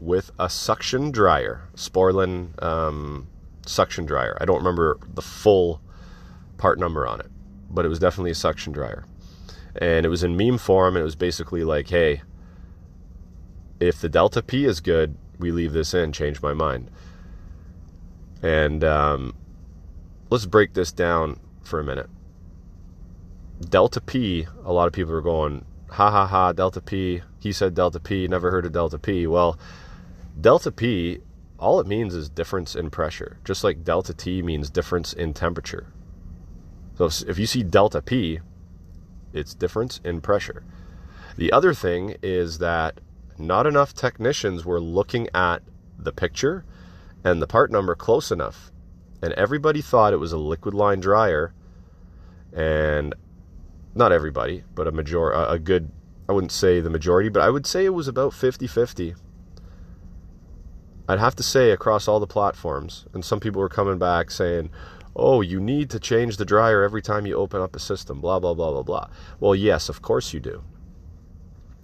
with 0.00 0.30
a 0.38 0.50
suction 0.50 1.10
dryer, 1.10 1.68
Sporlan 1.74 2.62
um, 2.62 3.28
suction 3.66 4.04
dryer. 4.04 4.36
I 4.40 4.44
don't 4.44 4.58
remember 4.58 4.98
the 5.14 5.22
full 5.22 5.80
part 6.58 6.78
number 6.78 7.06
on 7.06 7.20
it, 7.20 7.30
but 7.70 7.84
it 7.84 7.88
was 7.88 7.98
definitely 7.98 8.30
a 8.32 8.34
suction 8.34 8.72
dryer. 8.72 9.04
And 9.76 10.06
it 10.06 10.08
was 10.08 10.22
in 10.22 10.36
meme 10.36 10.58
form, 10.58 10.96
and 10.96 11.00
it 11.00 11.04
was 11.04 11.16
basically 11.16 11.64
like, 11.64 11.88
hey, 11.88 12.22
if 13.80 14.00
the 14.00 14.08
Delta 14.08 14.42
P 14.42 14.64
is 14.64 14.80
good, 14.80 15.16
we 15.38 15.50
leave 15.50 15.72
this 15.72 15.94
in, 15.94 16.12
change 16.12 16.40
my 16.42 16.52
mind. 16.54 16.90
And 18.42 18.84
um, 18.84 19.34
let's 20.30 20.46
break 20.46 20.74
this 20.74 20.92
down 20.92 21.40
for 21.62 21.80
a 21.80 21.84
minute. 21.84 22.08
Delta 23.68 24.00
P, 24.00 24.46
a 24.64 24.72
lot 24.72 24.86
of 24.86 24.92
people 24.92 25.14
are 25.14 25.20
going, 25.20 25.64
ha 25.94 26.10
ha 26.10 26.26
ha, 26.26 26.52
Delta 26.52 26.80
P. 26.80 27.22
He 27.38 27.52
said 27.52 27.74
Delta 27.74 28.00
P, 28.00 28.26
never 28.26 28.50
heard 28.50 28.66
of 28.66 28.72
Delta 28.72 28.98
P. 28.98 29.26
Well, 29.26 29.58
Delta 30.40 30.72
P, 30.72 31.20
all 31.58 31.78
it 31.78 31.86
means 31.86 32.14
is 32.14 32.28
difference 32.28 32.74
in 32.74 32.90
pressure, 32.90 33.38
just 33.44 33.62
like 33.62 33.84
Delta 33.84 34.12
T 34.12 34.42
means 34.42 34.70
difference 34.70 35.12
in 35.12 35.32
temperature. 35.32 35.86
So 36.98 37.08
if 37.28 37.38
you 37.38 37.46
see 37.46 37.62
Delta 37.62 38.02
P, 38.02 38.40
it's 39.32 39.54
difference 39.54 40.00
in 40.04 40.20
pressure. 40.20 40.64
The 41.36 41.52
other 41.52 41.72
thing 41.74 42.16
is 42.22 42.58
that 42.58 43.00
not 43.38 43.66
enough 43.66 43.94
technicians 43.94 44.64
were 44.64 44.80
looking 44.80 45.28
at 45.32 45.62
the 45.98 46.12
picture 46.12 46.64
and 47.22 47.40
the 47.40 47.46
part 47.46 47.70
number 47.70 47.94
close 47.94 48.32
enough. 48.32 48.72
And 49.22 49.32
everybody 49.34 49.80
thought 49.80 50.12
it 50.12 50.18
was 50.18 50.32
a 50.32 50.38
liquid 50.38 50.74
line 50.74 51.00
dryer. 51.00 51.52
And 52.52 53.14
not 53.94 54.12
everybody, 54.12 54.64
but 54.74 54.88
a 54.88 54.92
major 54.92 55.30
a 55.30 55.58
good 55.58 55.90
I 56.28 56.32
wouldn't 56.32 56.52
say 56.52 56.80
the 56.80 56.90
majority, 56.90 57.28
but 57.28 57.42
I 57.42 57.50
would 57.50 57.66
say 57.66 57.84
it 57.84 57.92
was 57.92 58.08
about 58.08 58.32
50-50. 58.32 59.14
I'd 61.06 61.18
have 61.18 61.36
to 61.36 61.42
say 61.42 61.70
across 61.70 62.08
all 62.08 62.18
the 62.18 62.26
platforms. 62.26 63.04
And 63.12 63.22
some 63.22 63.40
people 63.40 63.60
were 63.60 63.68
coming 63.68 63.98
back 63.98 64.30
saying, 64.30 64.70
"Oh, 65.14 65.42
you 65.42 65.60
need 65.60 65.90
to 65.90 66.00
change 66.00 66.38
the 66.38 66.46
dryer 66.46 66.82
every 66.82 67.02
time 67.02 67.26
you 67.26 67.36
open 67.36 67.60
up 67.60 67.76
a 67.76 67.78
system, 67.78 68.20
blah 68.20 68.38
blah 68.38 68.54
blah 68.54 68.72
blah 68.72 68.82
blah." 68.82 69.08
Well, 69.38 69.54
yes, 69.54 69.88
of 69.90 70.00
course 70.00 70.32
you 70.32 70.40
do. 70.40 70.62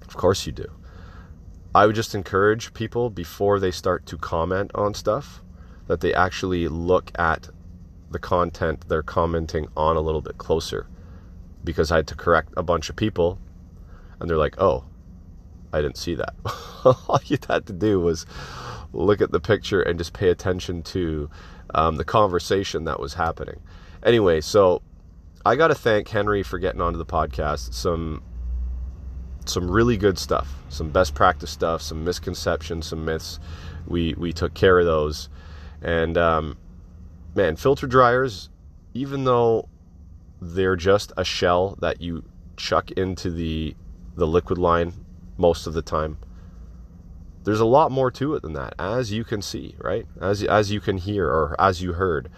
Of 0.09 0.17
course 0.17 0.47
you 0.47 0.53
do. 0.53 0.67
I 1.75 1.87
would 1.87 1.95
just 1.95 2.15
encourage 2.15 2.73
people 2.73 3.11
before 3.11 3.61
they 3.61 3.71
start 3.71 4.07
to 4.07 4.17
comment 4.17 4.71
on 4.75 4.95
stuff 4.95 5.43
that 5.87 6.01
they 6.01 6.15
actually 6.15 6.67
look 6.67 7.13
at 7.19 7.51
the 8.11 8.19
content 8.19 8.89
they're 8.89 9.03
commenting 9.03 9.69
on 9.77 9.97
a 9.97 10.01
little 10.01 10.23
bit 10.23 10.39
closer 10.39 10.89
because 11.65 11.91
I 11.91 11.97
had 11.97 12.07
to 12.09 12.15
correct 12.15 12.53
a 12.57 12.63
bunch 12.63 12.91
of 12.91 12.97
people, 12.97 13.39
and 14.19 14.29
they're 14.29 14.37
like, 14.37 14.61
"Oh, 14.61 14.85
I 15.73 15.81
didn't 15.81 15.99
see 15.99 16.15
that." 16.15 16.35
All 16.85 17.21
you 17.27 17.39
had 17.49 17.67
to 17.67 17.73
do 17.73 18.01
was 18.01 18.27
look 18.93 19.21
at 19.21 19.31
the 19.31 19.41
picture 19.41 19.83
and 19.83 19.99
just 19.99 20.13
pay 20.13 20.31
attention 20.31 20.83
to 20.83 21.31
um, 21.75 21.97
the 21.97 22.05
conversation 22.05 22.85
that 22.85 22.99
was 22.99 23.15
happening. 23.15 23.61
Anyway, 24.03 24.41
so 24.41 24.83
I 25.45 25.57
got 25.57 25.69
to 25.69 25.75
thank 25.75 26.09
Henry 26.09 26.43
for 26.43 26.59
getting 26.59 26.81
onto 26.81 26.99
the 26.99 27.07
podcast. 27.07 27.73
Some 27.75 28.23
some 29.47 29.71
really 29.71 29.97
good 29.97 30.19
stuff, 30.19 30.49
some 30.69 30.91
best 30.91 31.15
practice 31.15 31.51
stuff, 31.51 31.83
some 31.83 32.05
misconceptions, 32.05 32.87
some 32.87 33.05
myths. 33.05 33.41
We 33.87 34.15
we 34.15 34.33
took 34.33 34.55
care 34.55 34.79
of 34.79 34.87
those, 34.87 35.29
and 35.83 36.17
um, 36.19 36.59
man, 37.35 37.57
filter 37.57 37.87
dryers. 37.87 38.49
Even 38.93 39.23
though 39.25 39.69
they're 40.41 40.77
just 40.77 41.13
a 41.17 41.25
shell 41.25 41.77
that 41.81 42.01
you 42.01 42.25
chuck 42.57 42.91
into 42.93 43.31
the 43.31 43.75
the 44.17 44.27
liquid 44.27 44.59
line 44.59 44.93
most 45.37 45.67
of 45.67 45.73
the 45.73 45.83
time. 45.83 46.19
There's 47.45 47.61
a 47.61 47.65
lot 47.67 47.91
more 47.91 48.11
to 48.13 48.35
it 48.35 48.43
than 48.43 48.53
that, 48.53 48.75
as 48.79 49.13
you 49.13 49.25
can 49.25 49.41
see, 49.43 49.75
right? 49.79 50.07
As 50.21 50.43
as 50.43 50.71
you 50.71 50.81
can 50.81 50.99
hear 50.99 51.27
or 51.29 51.57
as 51.59 51.83
you 51.83 51.95
heard 51.95 52.31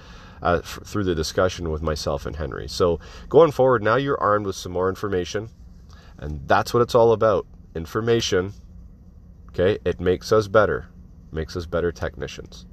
uh, 0.43 0.61
f- 0.63 0.81
through 0.85 1.05
the 1.05 1.15
discussion 1.15 1.71
with 1.71 1.83
myself 1.83 2.27
and 2.27 2.37
Henry. 2.37 2.69
So 2.69 3.01
going 3.29 3.53
forward, 3.53 3.83
now 3.83 3.97
you're 3.97 4.21
armed 4.21 4.47
with 4.47 4.57
some 4.57 4.73
more 4.73 4.89
information, 4.89 5.49
and 6.19 6.47
that's 6.47 6.73
what 6.73 6.83
it's 6.83 6.95
all 6.95 7.13
about. 7.13 7.47
Information. 7.75 8.53
Okay, 9.49 9.79
it 9.85 10.01
makes 10.01 10.33
us 10.33 10.49
better, 10.49 10.89
makes 11.31 11.57
us 11.57 11.67
better 11.67 11.93
technicians. 11.93 12.67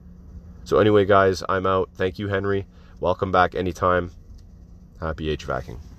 So 0.63 0.77
anyway, 0.79 1.05
guys, 1.05 1.43
I'm 1.49 1.65
out. 1.65 1.89
Thank 1.95 2.19
you, 2.19 2.27
Henry. 2.27 2.67
Welcome 2.99 3.31
back 3.31 3.55
anytime. 3.55 4.11
Happy 4.99 5.35
HVACing. 5.37 5.79